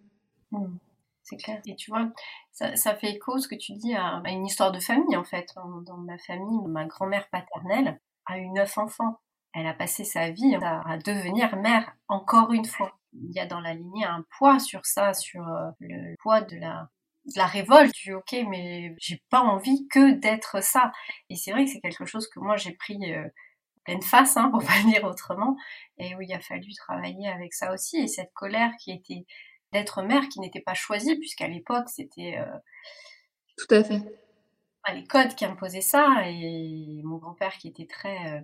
Mmh. 0.50 0.78
C'est 1.22 1.36
clair. 1.36 1.60
Et 1.66 1.76
tu 1.76 1.90
vois, 1.90 2.10
ça, 2.52 2.94
fait 2.94 3.16
écho 3.16 3.38
ce 3.38 3.46
que 3.46 3.54
tu 3.54 3.74
dis 3.74 3.94
à, 3.94 4.22
une 4.24 4.46
histoire 4.46 4.72
de 4.72 4.80
famille 4.80 5.14
en 5.14 5.24
fait. 5.24 5.54
Dans 5.84 5.98
ma 5.98 6.16
famille, 6.16 6.66
ma 6.68 6.86
grand-mère 6.86 7.28
paternelle 7.28 8.00
a 8.24 8.38
eu 8.38 8.48
neuf 8.48 8.78
enfants. 8.78 9.20
Elle 9.52 9.66
a 9.66 9.74
passé 9.74 10.04
sa 10.04 10.30
vie 10.30 10.56
à, 10.62 10.96
devenir 11.04 11.54
mère 11.56 11.92
encore 12.08 12.52
une 12.52 12.64
fois. 12.64 12.98
Il 13.12 13.30
y 13.32 13.40
a 13.40 13.46
dans 13.46 13.60
la 13.60 13.74
lignée 13.74 14.06
un 14.06 14.24
poids 14.38 14.58
sur 14.58 14.86
ça, 14.86 15.12
sur 15.12 15.46
euh, 15.46 15.70
le 15.80 16.14
poids 16.22 16.40
de 16.40 16.56
la 16.56 16.88
la 17.36 17.46
révolte 17.46 17.94
du 17.94 18.14
ok 18.14 18.36
mais 18.48 18.94
j'ai 18.98 19.22
pas 19.30 19.40
envie 19.40 19.86
que 19.88 20.12
d'être 20.12 20.62
ça. 20.62 20.92
Et 21.30 21.36
c'est 21.36 21.52
vrai 21.52 21.64
que 21.64 21.70
c'est 21.70 21.80
quelque 21.80 22.06
chose 22.06 22.28
que 22.28 22.40
moi 22.40 22.56
j'ai 22.56 22.72
pris 22.72 23.12
euh, 23.12 23.26
pleine 23.84 24.02
face 24.02 24.36
hein, 24.36 24.50
pour 24.52 24.64
pas 24.64 24.78
le 24.84 24.90
dire 24.90 25.04
autrement 25.04 25.56
et 25.98 26.14
où 26.14 26.20
il 26.20 26.32
a 26.32 26.40
fallu 26.40 26.72
travailler 26.74 27.28
avec 27.28 27.54
ça 27.54 27.72
aussi. 27.72 27.98
Et 27.98 28.06
cette 28.06 28.32
colère 28.34 28.72
qui 28.78 28.92
était 28.92 29.26
d'être 29.72 30.02
mère 30.02 30.28
qui 30.28 30.40
n'était 30.40 30.60
pas 30.60 30.74
choisie 30.74 31.16
puisqu'à 31.18 31.48
l'époque 31.48 31.88
c'était 31.88 32.38
euh, 32.38 32.58
tout 33.56 33.74
à 33.74 33.84
fait. 33.84 34.00
les 34.94 35.04
codes 35.06 35.34
qui 35.34 35.44
imposaient 35.44 35.80
ça. 35.80 36.22
Et 36.26 37.02
mon 37.04 37.16
grand-père 37.16 37.56
qui 37.58 37.68
était 37.68 37.86
très 37.86 38.38
euh, 38.38 38.40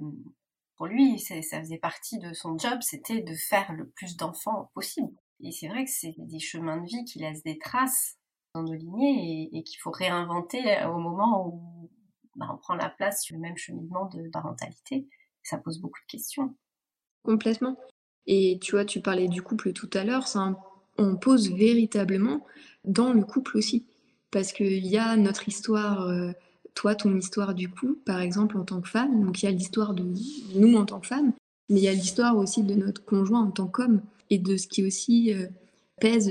pour 0.77 0.87
lui 0.87 1.19
ça 1.19 1.41
faisait 1.41 1.79
partie 1.79 2.19
de 2.19 2.33
son 2.33 2.59
job 2.59 2.79
c'était 2.83 3.23
de 3.23 3.35
faire 3.35 3.73
le 3.73 3.89
plus 3.89 4.17
d'enfants 4.17 4.71
possible. 4.75 5.13
Et 5.41 5.53
c'est 5.53 5.69
vrai 5.69 5.85
que 5.85 5.91
c'est 5.91 6.15
des 6.17 6.39
chemins 6.39 6.79
de 6.79 6.87
vie 6.87 7.05
qui 7.05 7.19
laissent 7.19 7.43
des 7.43 7.59
traces 7.59 8.19
lignées 8.63 9.51
et, 9.53 9.63
qu'il 9.63 9.79
faut 9.81 9.91
réinventer 9.91 10.63
au 10.87 10.99
moment 10.99 11.47
où 11.49 11.91
bah, 12.37 12.47
on 12.53 12.57
prend 12.57 12.75
la 12.75 12.89
place 12.89 13.23
sur 13.23 13.37
le 13.37 13.43
même 13.43 13.57
cheminement 13.57 14.09
de 14.09 14.29
parentalité. 14.29 15.09
Ça 15.43 15.59
pose 15.59 15.81
beaucoup 15.81 16.01
de 16.01 16.11
questions. 16.11 16.55
Complètement. 17.23 17.77
Et 18.27 18.59
tu 18.63 18.73
vois, 18.73 18.85
tu 18.85 19.01
parlais 19.01 19.29
du 19.29 19.43
couple 19.43 19.73
tout 19.73 19.91
à 19.93 20.05
l'heure, 20.05 20.27
ça 20.27 20.57
on 20.97 21.17
pose 21.17 21.53
véritablement 21.53 22.47
dans 22.85 23.13
le 23.13 23.23
couple 23.23 23.59
aussi. 23.59 23.87
Parce 24.31 24.53
qu'il 24.53 24.87
y 24.87 24.97
a 24.97 25.17
notre 25.17 25.49
histoire, 25.49 26.09
euh, 26.09 26.33
toi, 26.75 26.95
ton 26.95 27.17
histoire 27.17 27.55
du 27.55 27.69
coup, 27.69 27.99
par 28.07 28.21
exemple, 28.21 28.57
en 28.57 28.65
tant 28.65 28.81
que 28.81 28.89
femme. 28.89 29.25
Donc 29.25 29.43
il 29.43 29.47
y 29.47 29.49
a 29.49 29.53
l'histoire 29.53 29.95
de 29.95 30.05
nous 30.55 30.77
en 30.77 30.85
tant 30.85 31.01
que 31.01 31.07
femme, 31.07 31.33
mais 31.69 31.81
il 31.81 31.85
y 31.85 31.89
a 31.89 31.93
l'histoire 31.93 32.37
aussi 32.37 32.63
de 32.63 32.75
notre 32.75 33.05
conjoint 33.05 33.43
en 33.43 33.51
tant 33.51 33.67
qu'homme 33.67 34.03
et 34.31 34.39
de 34.39 34.57
ce 34.57 34.67
qui 34.67 34.85
aussi 34.85 35.33
euh, 35.33 35.47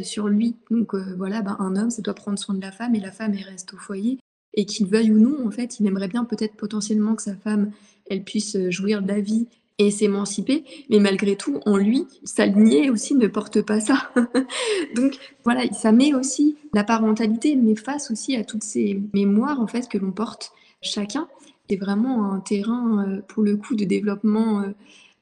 sur 0.03 0.27
lui. 0.27 0.56
Donc 0.70 0.94
euh, 0.94 1.15
voilà, 1.18 1.42
ben, 1.42 1.56
un 1.60 1.75
homme, 1.75 1.89
ça 1.89 2.01
doit 2.01 2.13
prendre 2.13 2.38
soin 2.38 2.56
de 2.56 2.62
la 2.62 2.72
femme 2.72 2.96
et 2.96 3.00
la 3.00 3.12
femme, 3.12 3.34
elle 3.38 3.46
reste 3.46 3.74
au 3.74 3.77
foyer. 3.77 4.20
Et 4.56 4.65
qu'il 4.65 4.86
veuille 4.86 5.12
ou 5.12 5.20
non, 5.20 5.48
en 5.48 5.51
fait, 5.51 5.80
il 5.80 5.88
aimerait 5.88 6.08
bien 6.08 6.25
peut-être 6.25 6.56
potentiellement 6.56 7.15
que 7.15 7.24
sa 7.24 7.36
femme, 7.36 7.72
elle 8.10 8.24
puisse 8.24 8.56
euh, 8.56 8.70
jouir 8.70 9.01
de 9.01 9.08
la 9.08 9.20
vie 9.20 9.48
et 9.80 9.89
s'émanciper, 9.89 10.63
mais 10.92 11.00
malgré 11.00 11.36
tout, 11.36 11.60
en 11.65 11.77
lui, 11.77 12.06
sa 12.24 12.46
lignée 12.46 12.92
aussi 12.92 13.15
ne 13.15 13.25
porte 13.25 13.63
pas 13.63 13.80
ça. 13.80 14.12
Donc 14.96 15.18
voilà, 15.44 15.68
ça 15.74 15.92
met 15.92 16.13
aussi 16.13 16.56
la 16.74 16.84
parentalité, 16.84 17.56
mais 17.56 17.75
face 17.75 18.12
aussi 18.12 18.36
à 18.36 18.44
toutes 18.44 18.63
ces 18.63 19.01
mémoires 19.15 19.60
en 19.60 19.65
fait 19.65 19.89
que 19.89 19.98
l'on 19.98 20.12
porte 20.12 20.51
chacun. 20.82 21.27
C'est 21.68 21.77
vraiment 21.77 22.32
un 22.32 22.39
terrain 22.39 23.08
euh, 23.08 23.22
pour 23.27 23.42
le 23.42 23.58
coup 23.58 23.75
de 23.75 23.86
développement 23.86 24.63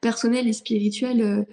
personnel 0.02 0.50
et 0.50 0.54
spirituel 0.54 1.46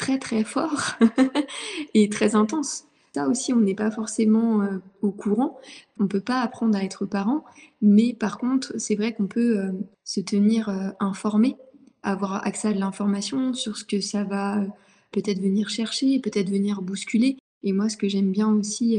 très 0.00 0.18
très 0.18 0.44
fort 0.44 0.94
et 1.94 2.08
très 2.08 2.34
intense. 2.34 2.84
Ça 3.14 3.28
aussi, 3.28 3.52
on 3.52 3.60
n'est 3.60 3.74
pas 3.74 3.90
forcément 3.90 4.62
euh, 4.62 4.78
au 5.02 5.10
courant. 5.10 5.58
On 5.98 6.06
peut 6.06 6.22
pas 6.22 6.40
apprendre 6.40 6.74
à 6.78 6.82
être 6.82 7.04
parent, 7.04 7.44
mais 7.82 8.14
par 8.14 8.38
contre, 8.38 8.72
c'est 8.78 8.94
vrai 8.94 9.12
qu'on 9.12 9.26
peut 9.26 9.58
euh, 9.58 9.72
se 10.04 10.20
tenir 10.20 10.70
euh, 10.70 10.88
informé, 11.00 11.56
avoir 12.02 12.46
accès 12.46 12.68
à 12.68 12.72
de 12.72 12.78
l'information 12.78 13.52
sur 13.52 13.76
ce 13.76 13.84
que 13.84 14.00
ça 14.00 14.24
va 14.24 14.64
peut-être 15.10 15.40
venir 15.40 15.68
chercher, 15.68 16.18
peut-être 16.18 16.48
venir 16.48 16.80
bousculer. 16.80 17.36
Et 17.62 17.74
moi, 17.74 17.90
ce 17.90 17.98
que 17.98 18.08
j'aime 18.08 18.32
bien 18.32 18.48
aussi 18.48 18.98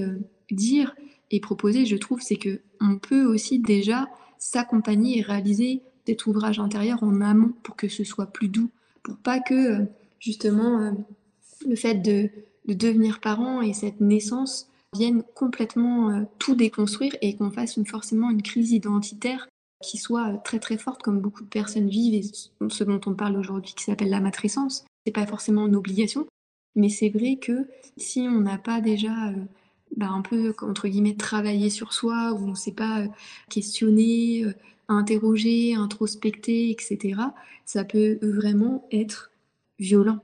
dire 0.52 0.94
et 1.32 1.40
proposer, 1.40 1.88
je 1.88 1.96
trouve, 1.96 2.22
c'est 2.22 2.36
que 2.36 2.62
on 2.80 3.00
peut 3.00 3.26
aussi 3.26 3.58
déjà 3.58 4.08
s'accompagner 4.38 5.18
et 5.18 5.22
réaliser 5.24 5.82
cet 6.06 6.28
ouvrage 6.28 6.60
intérieur 6.60 7.02
en 7.02 7.22
amont 7.22 7.54
pour 7.64 7.76
que 7.76 7.88
ce 7.88 8.04
soit 8.04 8.28
plus 8.28 8.50
doux, 8.50 8.70
pour 9.02 9.18
pas 9.18 9.40
que 9.40 9.88
justement 10.22 10.80
euh, 10.80 10.92
le 11.68 11.76
fait 11.76 11.96
de, 11.96 12.30
devenir 12.68 13.20
parent 13.20 13.62
et 13.62 13.74
cette 13.74 14.00
naissance 14.00 14.70
viennent 14.94 15.24
complètement 15.36 16.12
euh, 16.12 16.24
tout 16.40 16.56
déconstruire 16.56 17.16
et 17.22 17.36
qu'on 17.36 17.52
fasse 17.52 17.78
forcément 17.86 18.30
une 18.30 18.44
crise 18.44 18.72
identitaire 18.72 19.50
qui 19.84 19.98
soit 19.98 20.30
euh, 20.30 20.38
très 20.44 20.60
très 20.60 20.78
forte 20.78 21.02
comme 21.02 21.20
beaucoup 21.20 21.44
de 21.44 21.50
personnes 21.50 21.90
vivent 21.90 22.14
et 22.14 22.70
ce 22.70 22.84
dont 22.84 23.02
on 23.08 23.16
parle 23.16 23.36
aujourd'hui 23.36 23.74
qui 23.76 23.84
s'appelle 23.84 24.10
la 24.10 24.22
matrescence. 24.22 24.86
C'est 25.06 25.12
pas 25.12 25.26
forcément 25.26 25.68
une 25.68 25.76
obligation, 25.76 26.28
mais 26.76 26.90
c'est 26.90 27.10
vrai 27.10 27.38
que 27.42 27.68
si 27.98 28.22
on 28.22 28.40
n'a 28.40 28.60
pas 28.60 28.80
déjà 28.80 29.34
bah, 29.98 30.10
un 30.10 30.22
peu 30.22 30.54
entre 30.62 30.88
guillemets 30.88 31.16
travaillé 31.16 31.72
sur 31.72 31.94
soi, 31.94 32.34
ou 32.34 32.46
on 32.46 32.52
ne 32.52 32.56
sait 32.56 32.72
pas 32.72 33.06
questionner, 33.50 34.46
interroger, 34.88 35.74
introspecter, 35.74 36.70
etc., 36.70 37.20
ça 37.66 37.84
peut 37.84 38.20
vraiment 38.22 38.88
être 38.92 39.31
violent 39.82 40.24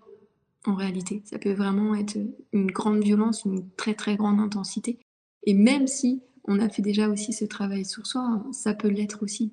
en 0.66 0.76
réalité. 0.76 1.22
Ça 1.26 1.40
peut 1.40 1.54
vraiment 1.54 1.96
être 1.96 2.18
une 2.54 2.72
grande 2.72 3.04
violence, 3.04 3.44
une 3.46 3.68
très 3.72 3.96
très 3.96 4.16
grande 4.16 4.40
intensité. 4.40 5.00
Et 5.44 5.54
même 5.54 5.88
si 5.88 6.22
on 6.46 6.60
a 6.60 6.70
fait 6.70 6.82
déjà 6.82 7.10
aussi 7.10 7.34
ce 7.34 7.46
travail 7.46 7.84
sur 7.84 8.06
soi, 8.06 8.44
ça 8.52 8.74
peut 8.74 8.88
l'être 8.88 9.24
aussi. 9.24 9.52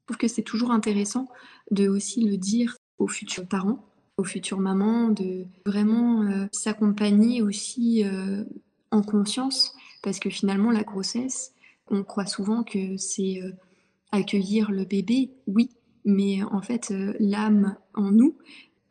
Je 0.00 0.06
trouve 0.06 0.18
que 0.18 0.28
c'est 0.28 0.42
toujours 0.42 0.70
intéressant 0.70 1.28
de 1.70 1.88
aussi 1.88 2.24
le 2.24 2.36
dire 2.36 2.76
aux 2.98 3.08
futurs 3.08 3.46
parents, 3.46 3.84
aux 4.18 4.24
futures 4.24 4.60
mamans, 4.60 5.08
de 5.08 5.46
vraiment 5.64 6.22
euh, 6.22 6.46
s'accompagner 6.52 7.42
aussi 7.42 8.04
euh, 8.04 8.44
en 8.90 9.02
conscience, 9.02 9.74
parce 10.02 10.20
que 10.20 10.30
finalement 10.30 10.70
la 10.70 10.84
grossesse, 10.84 11.52
on 11.88 12.02
croit 12.04 12.26
souvent 12.26 12.62
que 12.62 12.96
c'est 12.96 13.42
euh, 13.42 13.50
accueillir 14.12 14.70
le 14.70 14.84
bébé, 14.84 15.30
oui, 15.46 15.70
mais 16.04 16.42
en 16.44 16.62
fait 16.62 16.94
l'âme 17.18 17.76
en 17.94 18.12
nous, 18.12 18.36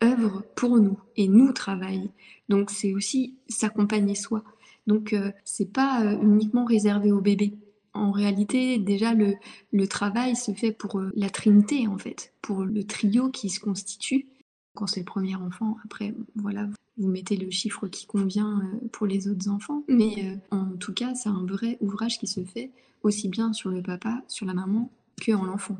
œuvre 0.04 0.44
pour 0.56 0.78
nous 0.80 1.00
et 1.16 1.28
nous 1.28 1.52
travaille. 1.54 2.10
Donc 2.50 2.70
c'est 2.70 2.94
aussi 2.94 3.36
s'accompagner 3.48 4.16
soi. 4.16 4.44
Donc 4.88 5.14
euh, 5.14 5.32
c'est 5.44 5.72
pas 5.72 6.04
euh, 6.04 6.22
uniquement 6.22 6.66
réservé 6.66 7.12
au 7.12 7.22
bébé. 7.22 7.58
En 7.94 8.12
réalité, 8.12 8.78
déjà 8.78 9.14
le, 9.14 9.88
travail 9.88 10.36
se 10.36 10.52
fait 10.52 10.72
pour 10.72 11.00
euh, 11.00 11.12
la 11.16 11.30
trinité 11.30 11.88
en 11.88 11.98
fait, 11.98 12.34
pour 12.42 12.66
le 12.66 12.84
trio 12.84 13.30
qui 13.30 13.50
se 13.50 13.60
constitue 13.60 14.28
quand 14.74 14.88
c'est 14.88 15.00
le 15.00 15.06
premier 15.06 15.36
enfant. 15.36 15.78
Après, 15.86 16.14
voilà, 16.36 16.68
vous 16.98 17.08
mettez 17.08 17.38
le 17.38 17.50
chiffre 17.50 17.88
qui 17.88 18.06
convient 18.06 18.62
pour 18.92 19.08
les 19.08 19.30
autres 19.30 19.50
enfants. 19.50 19.84
Mais 19.88 20.38
en 20.52 20.72
tout 20.72 20.94
cas, 20.94 21.16
c'est 21.16 21.30
un 21.30 21.46
vrai 21.46 21.78
ouvrage 21.80 22.20
qui 22.20 22.28
se 22.28 22.44
fait 22.44 22.72
aussi 23.02 23.30
bien 23.30 23.54
sur 23.54 23.70
le 23.70 23.82
papa, 23.82 24.22
sur 24.28 24.46
la 24.46 24.54
maman, 24.54 24.92
que 25.22 25.32
en 25.32 25.46
l'enfant. 25.46 25.78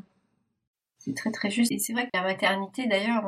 C'est 1.06 1.14
très 1.14 1.30
très 1.30 1.50
juste. 1.50 1.70
Et 1.70 1.78
c'est 1.78 1.92
vrai 1.92 2.06
que 2.06 2.10
la 2.14 2.24
maternité, 2.24 2.88
d'ailleurs, 2.88 3.22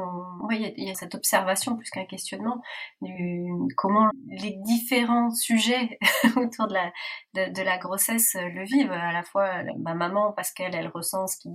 il 0.50 0.84
y, 0.84 0.90
a 0.90 0.94
cette 0.94 1.14
observation 1.14 1.76
plus 1.76 1.88
qu'un 1.90 2.06
questionnement 2.06 2.60
du 3.00 3.52
comment 3.76 4.10
les 4.26 4.56
différents 4.64 5.30
sujets 5.30 5.96
autour 6.36 6.66
de 6.66 6.74
la, 6.74 6.92
de, 7.34 7.62
la 7.62 7.78
grossesse 7.78 8.34
le 8.34 8.64
vivent. 8.64 8.90
À 8.90 9.12
la 9.12 9.22
fois 9.22 9.62
ma 9.78 9.94
maman, 9.94 10.32
parce 10.32 10.50
qu'elle 10.50 10.74
elle 10.74 10.88
ressent 10.88 11.28
ce 11.28 11.36
qui 11.36 11.50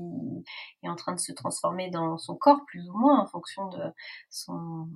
est 0.83 0.87
en 0.87 0.95
train 0.95 1.11
de 1.11 1.19
se 1.19 1.33
transformer 1.33 1.89
dans 1.89 2.17
son 2.17 2.35
corps, 2.35 2.63
plus 2.67 2.87
ou 2.89 2.97
moins, 2.97 3.19
en 3.19 3.27
fonction 3.27 3.67
de 3.67 3.83
son 4.29 4.87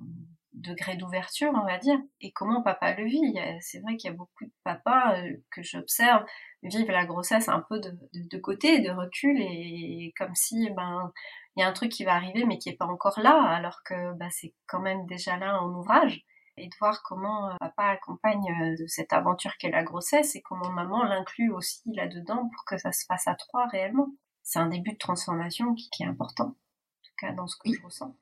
degré 0.52 0.96
d'ouverture, 0.96 1.52
on 1.54 1.64
va 1.64 1.78
dire, 1.78 1.98
et 2.20 2.32
comment 2.32 2.62
papa 2.62 2.94
le 2.94 3.04
vit? 3.04 3.38
C'est 3.60 3.80
vrai 3.80 3.96
qu'il 3.96 4.10
y 4.10 4.12
a 4.12 4.16
beaucoup 4.16 4.44
de 4.44 4.52
papas 4.64 5.18
euh, 5.18 5.36
que 5.50 5.62
j'observe 5.62 6.24
vivent 6.62 6.90
la 6.90 7.06
grossesse 7.06 7.48
un 7.48 7.64
peu 7.68 7.78
de, 7.80 7.96
de, 8.14 8.38
côté, 8.38 8.80
de 8.80 8.90
recul, 8.90 9.40
et 9.40 10.12
comme 10.16 10.34
si 10.34 10.70
ben 10.70 11.12
il 11.56 11.60
y 11.60 11.62
a 11.64 11.68
un 11.68 11.72
truc 11.72 11.90
qui 11.90 12.04
va 12.04 12.14
arriver 12.14 12.44
mais 12.44 12.58
qui 12.58 12.68
est 12.68 12.76
pas 12.76 12.86
encore 12.86 13.18
là, 13.20 13.40
alors 13.42 13.82
que 13.84 14.14
ben, 14.14 14.30
c'est 14.30 14.54
quand 14.66 14.80
même 14.80 15.06
déjà 15.06 15.36
là 15.36 15.60
en 15.62 15.70
ouvrage. 15.70 16.24
Et 16.56 16.66
de 16.66 16.74
voir 16.80 17.02
comment 17.04 17.50
euh, 17.50 17.54
papa 17.60 17.84
accompagne 17.84 18.50
euh, 18.50 18.76
de 18.80 18.86
cette 18.88 19.12
aventure 19.12 19.56
qu'est 19.58 19.70
la 19.70 19.84
grossesse 19.84 20.34
et 20.34 20.42
comment 20.42 20.70
maman 20.70 21.04
l'inclut 21.04 21.52
aussi 21.52 21.82
là-dedans 21.94 22.48
pour 22.52 22.64
que 22.64 22.76
ça 22.78 22.90
se 22.90 23.04
fasse 23.06 23.28
à 23.28 23.36
trois 23.36 23.66
réellement. 23.68 24.08
C'est 24.42 24.58
un 24.58 24.66
début 24.66 24.92
de 24.92 24.98
transformation 24.98 25.74
qui, 25.74 26.02
est 26.02 26.06
important, 26.06 26.46
en 26.46 27.02
tout 27.02 27.14
cas 27.18 27.32
dans 27.32 27.46
ce 27.46 27.56
que 27.56 27.72
je 27.72 27.80
ressens. 27.82 28.16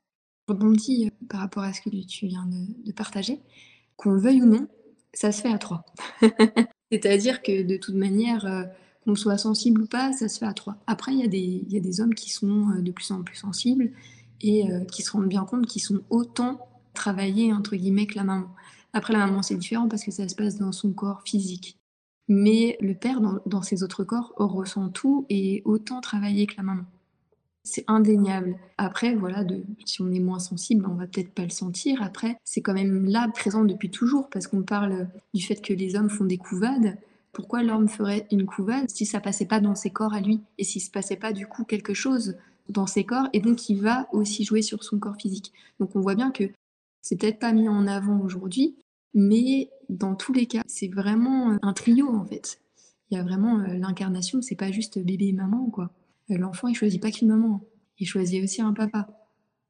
Rebondis 0.47 1.07
euh, 1.07 1.27
par 1.27 1.41
rapport 1.41 1.63
à 1.63 1.73
ce 1.73 1.81
que 1.81 1.89
tu 2.05 2.27
viens 2.27 2.45
de, 2.45 2.91
partager. 2.91 3.41
Qu'on 3.95 4.11
le 4.11 4.19
veuille 4.19 4.41
ou 4.41 4.45
non, 4.45 4.67
ça 5.13 5.31
se 5.31 5.41
fait 5.41 5.51
à 5.51 5.57
trois. 5.57 5.85
C'est-à-dire 6.91 7.41
que 7.41 7.63
de 7.63 7.77
toute 7.77 7.95
manière, 7.95 8.45
euh, 8.45 8.63
qu'on 9.03 9.15
soit 9.15 9.37
sensible 9.37 9.81
ou 9.81 9.87
pas, 9.87 10.13
ça 10.13 10.29
se 10.29 10.39
fait 10.39 10.45
à 10.45 10.53
trois. 10.53 10.77
Après, 10.87 11.13
il 11.13 11.19
y, 11.19 11.77
a 11.77 11.79
des, 11.79 12.01
hommes 12.01 12.15
qui 12.15 12.29
sont 12.29 12.69
euh, 12.69 12.81
de 12.81 12.91
plus 12.91 13.11
en 13.11 13.23
plus 13.23 13.35
sensibles 13.35 13.91
et 14.39 14.65
qui 14.91 15.01
se 15.01 15.09
rendent 15.09 15.29
bien 15.29 15.45
compte 15.45 15.65
qu'ils 15.65 15.81
sont 15.81 16.01
autant 16.11 16.69
travaillés, 16.93 17.51
entre 17.53 17.75
guillemets, 17.75 18.05
que 18.05 18.13
la 18.13 18.23
maman. 18.23 18.53
Après, 18.93 19.11
la 19.11 19.25
maman, 19.25 19.41
c'est 19.41 19.55
différent 19.55 19.87
parce 19.87 20.03
que 20.03 20.11
ça 20.11 20.29
se 20.29 20.35
passe 20.35 20.59
dans 20.59 20.71
son 20.71 20.93
corps 20.93 21.23
physique. 21.25 21.75
Mais 22.27 22.77
le 22.79 22.93
père, 22.93 23.19
dans, 23.19 23.39
dans 23.47 23.63
ses 23.63 23.81
autres 23.81 24.03
corps, 24.03 24.33
ressent 24.37 24.89
tout 24.89 25.25
et 25.31 25.63
autant 25.65 26.01
travaillé 26.01 26.45
que 26.45 26.53
la 26.57 26.61
maman. 26.61 26.83
C'est 27.69 27.83
indéniable. 27.87 28.55
Après, 28.77 29.13
voilà, 29.13 29.43
si 29.83 30.01
on 30.01 30.09
est 30.13 30.21
moins 30.21 30.39
sensible, 30.39 30.85
on 30.89 30.93
va 30.93 31.05
peut-être 31.05 31.33
pas 31.33 31.43
le 31.43 31.49
sentir. 31.49 32.01
Après, 32.01 32.37
c'est 32.45 32.61
quand 32.61 32.73
même 32.73 33.05
là, 33.07 33.27
présent 33.33 33.65
depuis 33.65 33.91
toujours, 33.91 34.29
parce 34.29 34.47
qu'on 34.47 34.61
parle 34.61 35.09
du 35.33 35.43
fait 35.43 35.61
que 35.61 35.73
les 35.73 35.97
hommes 35.97 36.09
font 36.09 36.23
des 36.23 36.37
couvades. 36.37 36.97
Pourquoi 37.33 37.63
l'homme 37.63 37.89
ferait 37.89 38.25
une 38.31 38.45
couvade 38.45 38.89
si 38.89 39.05
ça 39.05 39.19
passait 39.19 39.45
pas 39.45 39.59
dans 39.59 39.75
ses 39.75 39.89
corps 39.89 40.13
à 40.13 40.21
lui 40.21 40.39
et 40.57 40.63
s'il 40.63 40.81
se 40.81 40.89
passait 40.89 41.17
pas 41.17 41.33
du 41.33 41.45
coup 41.45 41.65
quelque 41.65 41.93
chose 41.93 42.37
dans 42.69 42.87
ses 42.87 43.03
corps 43.03 43.27
et 43.33 43.41
donc 43.41 43.69
il 43.69 43.81
va 43.81 44.07
aussi 44.13 44.45
jouer 44.45 44.61
sur 44.61 44.85
son 44.85 44.97
corps 44.97 45.17
physique. 45.17 45.51
Donc 45.81 45.93
on 45.97 45.99
voit 45.99 46.15
bien 46.15 46.31
que 46.31 46.45
c'est 47.01 47.19
peut-être 47.19 47.39
pas 47.39 47.51
mis 47.51 47.67
en 47.67 47.85
avant 47.85 48.21
aujourd'hui, 48.21 48.77
mais 49.13 49.69
dans 49.89 50.15
tous 50.15 50.31
les 50.31 50.45
cas, 50.45 50.63
c'est 50.67 50.87
vraiment 50.87 51.57
un 51.61 51.73
trio 51.73 52.07
en 52.07 52.25
fait. 52.25 52.61
Il 53.11 53.17
y 53.17 53.19
a 53.19 53.23
vraiment 53.23 53.59
euh, 53.59 53.73
l'incarnation, 53.73 54.41
c'est 54.41 54.55
pas 54.55 54.71
juste 54.71 54.99
bébé 54.99 55.27
et 55.27 55.33
maman 55.33 55.69
quoi. 55.69 55.91
Euh, 56.31 56.37
l'enfant 56.37 56.67
il 56.67 56.75
choisit 56.75 57.01
pas 57.01 57.11
qu'une 57.11 57.29
maman, 57.29 57.61
il 57.99 58.07
choisit 58.07 58.43
aussi 58.43 58.61
un 58.61 58.73
papa. 58.73 59.07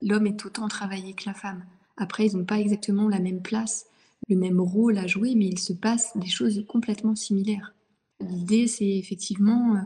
L'homme 0.02 0.28
est 0.28 0.46
autant 0.46 0.68
travaillé 0.68 1.14
que 1.14 1.24
la 1.26 1.34
femme. 1.34 1.66
Après, 1.98 2.28
ils 2.28 2.38
n'ont 2.38 2.46
pas 2.46 2.60
exactement 2.60 3.10
la 3.10 3.20
même 3.20 3.42
place 3.42 3.88
le 4.30 4.36
même 4.36 4.60
rôle 4.60 4.98
à 4.98 5.08
jouer, 5.08 5.36
mais 5.36 5.48
il 5.48 5.60
se 5.60 5.74
passe 5.74 6.18
des 6.18 6.28
choses 6.28 6.66
complètement 6.68 7.16
similaires. 7.16 7.74
L'idée, 8.20 8.68
c'est 8.68 8.98
effectivement 8.98 9.76
euh, 9.76 9.80